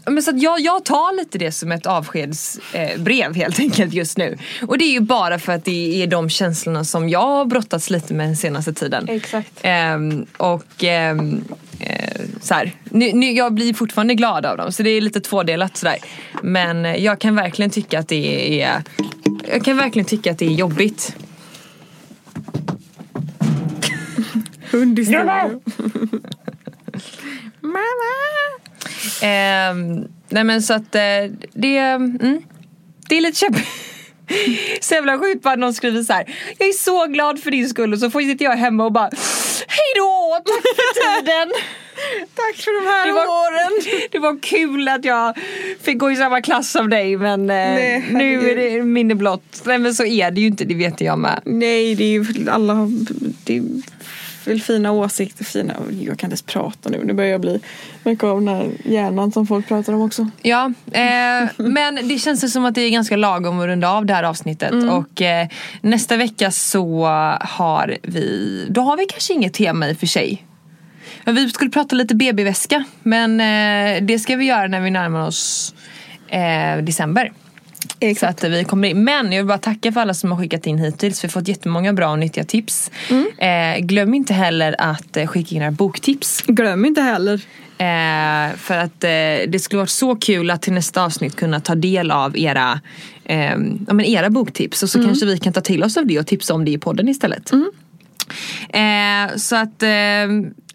men 0.06 0.22
så 0.22 0.30
att 0.30 0.42
jag, 0.42 0.60
jag 0.60 0.84
tar 0.84 1.16
lite 1.16 1.38
det 1.38 1.52
som 1.52 1.72
ett 1.72 1.86
avskedsbrev 1.86 2.90
eh, 2.90 3.02
brev 3.02 3.34
helt 3.34 3.58
enkelt 3.58 3.94
just 3.94 4.18
nu. 4.18 4.38
Och 4.66 4.78
det 4.78 4.84
är 4.84 4.92
ju 4.92 5.00
bara 5.00 5.38
för 5.38 5.52
att 5.52 5.64
det 5.64 6.02
är 6.02 6.06
de 6.06 6.28
känslorna 6.30 6.84
som 6.84 7.08
jag 7.08 7.20
har 7.20 7.44
brottats 7.44 7.90
lite 7.90 8.14
med 8.14 8.26
den 8.26 8.36
senaste 8.36 8.72
tiden. 8.72 9.08
Exakt. 9.08 9.60
Ehm, 9.62 10.26
och 10.36 10.84
ehm, 10.84 11.44
eh, 11.80 12.20
så 12.40 12.54
här, 12.54 12.72
nu, 12.84 13.12
nu, 13.12 13.32
jag 13.32 13.52
blir 13.52 13.74
fortfarande 13.74 14.14
glad 14.14 14.46
av 14.46 14.56
dem 14.56 14.72
så 14.72 14.82
det 14.82 14.90
är 14.90 15.00
lite 15.00 15.20
tvådelat 15.20 15.76
sådär. 15.76 15.98
Men 16.42 16.84
eh, 16.84 16.96
jag 16.96 17.18
kan 17.18 17.36
verkligen 17.36 17.70
tycka 17.70 17.98
att 17.98 18.08
det 18.08 18.62
är 18.62 18.82
jag 19.52 19.64
kan 19.64 19.76
verkligen 19.76 20.06
tycka 20.06 20.30
att 20.30 20.38
det 20.38 20.46
är 20.46 20.50
jobbigt. 20.50 21.16
Hund 24.72 24.98
i 24.98 25.04
studion. 25.04 25.60
Mamma! 27.60 28.12
Ehm, 29.22 30.04
nej 30.28 30.44
men 30.44 30.62
så 30.62 30.74
att 30.74 30.94
eh, 30.94 31.02
det, 31.52 31.78
mm, 31.78 32.42
det 33.08 33.16
är 33.16 33.20
lite 33.20 33.38
kämpigt. 33.38 33.68
Så 34.80 34.94
jävla 34.94 35.18
sjukt 35.18 35.42
bara 35.42 35.56
någon 35.56 35.74
skriver 35.74 36.02
så 36.02 36.12
här. 36.12 36.34
Jag 36.58 36.68
är 36.68 36.72
så 36.72 37.06
glad 37.06 37.40
för 37.40 37.50
din 37.50 37.68
skull 37.68 37.92
och 37.92 37.98
så 37.98 38.10
får 38.10 38.20
sitter 38.20 38.44
jag 38.44 38.56
hemma 38.56 38.84
och 38.84 38.92
bara 38.92 39.10
Hej 39.68 39.92
då, 39.96 40.38
tack 40.44 40.62
för 40.62 41.20
tiden. 41.20 41.52
Tack 42.34 42.56
för 42.56 42.84
de 42.84 42.90
här 42.90 43.06
Det 43.06 43.12
var, 43.12 43.26
åren. 43.26 44.00
det 44.10 44.18
var 44.18 44.40
kul 44.42 44.88
att 44.88 45.04
jag 45.04 45.38
fick 45.82 45.98
gå 45.98 46.10
i 46.10 46.16
samma 46.16 46.40
klass 46.40 46.70
som 46.70 46.90
dig 46.90 47.16
men 47.16 47.40
eh, 47.40 47.46
Nej, 47.46 48.04
nu 48.10 48.50
är 48.50 48.56
det 48.56 48.82
minne 48.82 49.14
blott. 49.14 49.62
Nej 49.64 49.78
men 49.78 49.94
så 49.94 50.04
är 50.04 50.30
det 50.30 50.40
ju 50.40 50.46
inte, 50.46 50.64
det 50.64 50.74
vet 50.74 51.00
jag 51.00 51.18
med. 51.18 51.40
Nej, 51.44 51.94
det 51.94 52.04
är 52.04 52.08
ju 52.10 52.24
alla 52.50 52.88
det 53.44 53.56
är 53.56 53.62
väl 54.46 54.62
fina 54.62 54.92
åsikter, 54.92 55.44
fina, 55.44 55.74
jag 55.90 56.06
kan 56.06 56.10
inte 56.10 56.24
ens 56.24 56.42
prata 56.42 56.90
nu, 56.90 57.04
nu 57.04 57.12
börjar 57.12 57.30
jag 57.30 57.40
bli 57.40 57.60
mycket 58.04 58.24
av 58.24 58.40
den 58.40 58.48
här 58.48 58.70
hjärnan 58.84 59.32
som 59.32 59.46
folk 59.46 59.68
pratar 59.68 59.92
om 59.92 60.02
också. 60.02 60.30
Ja, 60.42 60.72
eh, 60.92 61.48
men 61.56 62.08
det 62.08 62.18
känns 62.18 62.52
som 62.52 62.64
att 62.64 62.74
det 62.74 62.80
är 62.80 62.90
ganska 62.90 63.16
lagom 63.16 63.60
att 63.60 63.66
runda 63.66 63.90
av 63.90 64.06
det 64.06 64.14
här 64.14 64.22
avsnittet. 64.22 64.72
Och 64.90 65.22
eh, 65.22 65.48
nästa 65.80 66.16
vecka 66.16 66.50
så 66.50 67.06
har 67.40 67.96
vi, 68.02 68.66
då 68.70 68.80
har 68.80 68.96
vi 68.96 69.06
kanske 69.06 69.32
inget 69.32 69.54
tema 69.54 69.88
i 69.88 69.92
och 69.92 69.98
för 69.98 70.06
sig. 70.06 70.46
Men 71.24 71.34
vi 71.34 71.50
skulle 71.50 71.70
prata 71.70 71.96
lite 71.96 72.14
BB-väska, 72.14 72.84
men 73.02 73.40
eh, 73.40 74.02
det 74.02 74.18
ska 74.18 74.36
vi 74.36 74.44
göra 74.44 74.66
när 74.66 74.80
vi 74.80 74.90
närmar 74.90 75.26
oss 75.26 75.74
eh, 76.28 76.82
december. 78.08 78.40
Så 78.40 78.46
att 78.46 78.52
vi 78.52 78.64
kommer 78.64 78.88
in. 78.88 79.04
Men 79.04 79.32
jag 79.32 79.42
vill 79.42 79.48
bara 79.48 79.58
tacka 79.58 79.92
för 79.92 80.00
alla 80.00 80.14
som 80.14 80.32
har 80.32 80.38
skickat 80.38 80.66
in 80.66 80.78
hittills. 80.78 81.24
Vi 81.24 81.28
har 81.28 81.30
fått 81.30 81.48
jättemånga 81.48 81.92
bra 81.92 82.10
och 82.10 82.18
nyttiga 82.18 82.44
tips. 82.44 82.90
Eh, 83.38 83.78
glöm 83.80 84.14
inte 84.14 84.34
heller 84.34 84.74
att 84.78 85.16
eh, 85.16 85.26
skicka 85.26 85.54
in 85.54 85.62
era 85.62 85.70
boktips. 85.70 86.42
Glöm 86.46 86.84
inte 86.84 87.00
heller. 87.00 87.40
Eh, 87.78 88.56
för 88.56 88.78
att 88.78 89.04
eh, 89.04 89.48
det 89.48 89.62
skulle 89.62 89.78
varit 89.78 89.90
så 89.90 90.16
kul 90.16 90.50
att 90.50 90.62
till 90.62 90.72
nästa 90.72 91.04
avsnitt 91.04 91.36
kunna 91.36 91.60
ta 91.60 91.74
del 91.74 92.10
av 92.10 92.38
era, 92.38 92.80
eh, 93.24 93.56
ja, 93.86 93.92
men 93.92 94.00
era 94.00 94.30
boktips. 94.30 94.82
Och 94.82 94.90
så 94.90 95.04
kanske 95.04 95.26
vi 95.26 95.38
kan 95.38 95.52
ta 95.52 95.60
till 95.60 95.84
oss 95.84 95.96
av 95.96 96.06
det 96.06 96.18
och 96.18 96.26
tipsa 96.26 96.54
om 96.54 96.64
det 96.64 96.70
i 96.70 96.78
podden 96.78 97.08
istället. 97.08 97.52
Eh, 98.68 99.36
så 99.36 99.56
att 99.56 99.82
eh, 99.82 99.88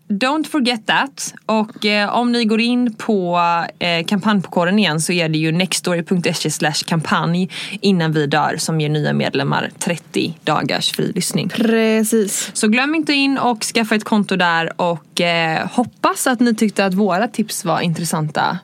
Don't 0.09 0.47
forget 0.47 0.85
that. 0.85 1.33
Och 1.45 1.85
eh, 1.85 2.15
om 2.15 2.31
ni 2.31 2.45
går 2.45 2.61
in 2.61 2.93
på 2.93 3.39
eh, 3.79 4.05
kampanjpokåren 4.05 4.79
igen 4.79 5.01
så 5.01 5.13
är 5.13 5.29
det 5.29 5.37
ju 5.37 5.51
nextstory.se 5.51 6.51
slash 6.51 6.83
kampanj 6.85 7.49
innan 7.81 8.11
vi 8.11 8.27
dör 8.27 8.55
som 8.57 8.81
ger 8.81 8.89
nya 8.89 9.13
medlemmar 9.13 9.71
30 9.79 10.37
dagars 10.43 10.91
fri 10.91 11.11
lyssning. 11.15 11.49
Precis. 11.49 12.51
Så 12.53 12.67
glöm 12.67 12.95
inte 12.95 13.13
in 13.13 13.37
och 13.37 13.63
skaffa 13.63 13.95
ett 13.95 14.03
konto 14.03 14.35
där 14.35 14.81
och 14.81 15.21
eh, 15.21 15.67
hoppas 15.67 16.27
att 16.27 16.39
ni 16.39 16.55
tyckte 16.55 16.85
att 16.85 16.93
våra 16.93 17.27
tips 17.27 17.65
var 17.65 17.81
intressanta 17.81 18.59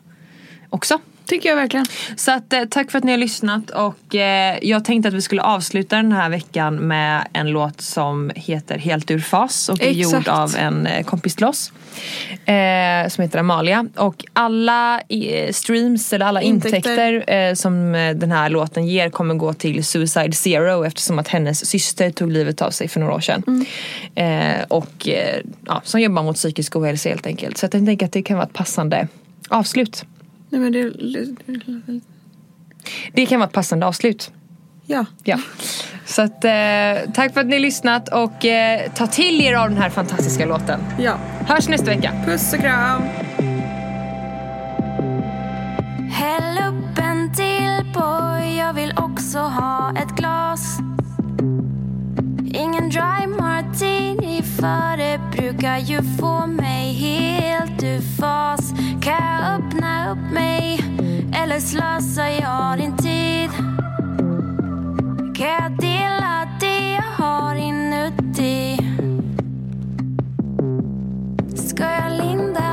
också. 0.70 1.00
Tycker 1.26 1.50
jag 1.50 1.56
verkligen. 1.56 1.86
Så 2.16 2.32
att, 2.32 2.54
eh, 2.54 2.64
tack 2.66 2.92
för 2.92 2.98
att 2.98 3.04
ni 3.04 3.12
har 3.12 3.18
lyssnat 3.18 3.70
och 3.70 4.16
eh, 4.16 4.58
jag 4.62 4.86
tänkte 4.86 5.08
att 5.08 5.14
vi 5.14 5.22
skulle 5.22 5.42
avsluta 5.42 5.96
den 5.96 6.12
här 6.12 6.30
veckan 6.30 6.76
med 6.76 7.28
en 7.34 7.48
låt 7.48 7.82
som 7.82 8.32
heter 8.36 8.78
Helt 8.78 9.12
ur 9.12 9.20
fas 9.20 9.70
och 9.70 9.82
är 9.82 9.88
Exakt. 9.90 10.14
gjord 10.14 10.28
av 10.28 10.56
en 10.56 10.88
eh, 10.88 11.04
kompis 11.04 11.36
till 11.36 11.46
oss. 11.46 11.72
Eh, 12.46 13.10
som 13.10 13.22
heter 13.22 13.40
Amalia 13.40 13.86
och 13.96 14.26
alla 14.34 15.02
eh, 15.10 15.52
streams 15.52 16.14
eller 16.14 16.26
alla 16.26 16.42
intäkter, 16.42 17.14
Intäkter. 17.14 17.50
eh, 17.50 17.54
som 17.54 17.92
den 18.16 18.32
här 18.32 18.50
låten 18.50 18.88
ger 18.88 19.10
kommer 19.10 19.36
gå 19.36 19.54
till 19.54 19.86
Suicide 19.86 20.32
Zero 20.34 20.84
eftersom 20.84 21.20
att 21.20 21.28
hennes 21.28 21.66
syster 21.66 22.12
tog 22.12 22.32
livet 22.32 22.62
av 22.62 22.72
sig 22.72 22.88
för 22.88 23.00
några 23.00 23.14
år 23.14 23.20
sedan. 23.20 23.66
Eh, 24.16 24.64
och 24.68 25.08
ja, 25.68 25.82
som 25.84 26.02
jobbar 26.02 26.24
mot 26.24 26.36
psykisk 26.36 26.76
ohälsa 26.76 27.10
helt 27.10 27.26
enkelt. 27.28 27.58
Så 27.58 27.64
jag 27.64 27.72
tänker 27.72 28.06
att 28.06 28.12
det 28.12 28.22
kan 28.22 28.38
vara 28.38 28.48
ett 28.48 28.54
passande 28.54 29.08
avslut. 29.50 30.06
Nej, 30.54 30.62
men 30.62 30.72
det, 30.72 30.90
Det 33.14 33.26
kan 33.26 33.40
vara 33.40 33.48
ett 33.48 33.54
passande 33.54 33.86
avslut. 33.86 34.32
ja. 34.86 35.06
Ja. 35.24 35.40
Så 36.06 36.22
att, 36.22 36.46
eh, 36.46 37.12
tack 37.14 37.34
för 37.34 37.40
att 37.42 37.46
ni 37.48 37.54
har 37.54 37.60
lyssnat 37.60 38.10
och 38.10 38.46
eh, 38.46 38.92
ta 38.92 39.08
till 39.08 39.42
er 39.42 39.54
av 39.54 39.70
den 39.70 39.78
här 39.78 39.90
fantastiska 39.90 40.46
låten. 40.46 40.80
ja. 41.00 41.18
Hörs 41.48 41.70
nästa 41.70 41.86
vecka. 41.86 42.12
Puss 42.26 42.54
och 42.54 42.60
kram. 42.60 43.02
Häll 46.12 46.58
upp 46.70 46.98
en 46.98 47.34
till 47.36 47.94
boy, 47.94 48.58
jag 48.58 48.74
vill 48.74 48.94
också 48.98 49.40
ha 49.40 49.94
ett 49.98 50.16
glas. 50.16 50.78
Ingen 52.56 52.90
dry 52.90 53.28
martini 53.28 54.42
för 54.42 54.98
det 54.98 55.20
brukar 55.32 55.78
ju 55.78 56.02
få 56.20 56.48
mig 56.48 56.94
helt 56.94 57.84
ur 57.84 58.02
fas. 58.02 58.74
Kan 59.02 59.14
jag 59.14 59.56
öppna 59.56 60.12
upp 60.12 60.34
mig 60.34 60.80
eller 61.34 61.60
slösar 61.60 62.28
jag 62.28 62.78
din 62.78 62.98
tid? 62.98 63.50
Kan 65.36 65.48
jag 65.48 65.78
dela 65.80 66.48
det 66.60 66.92
jag 66.92 67.26
har 67.26 67.56
inuti? 67.56 68.78
Ska 71.56 71.84
jag 71.84 72.12
linda 72.12 72.73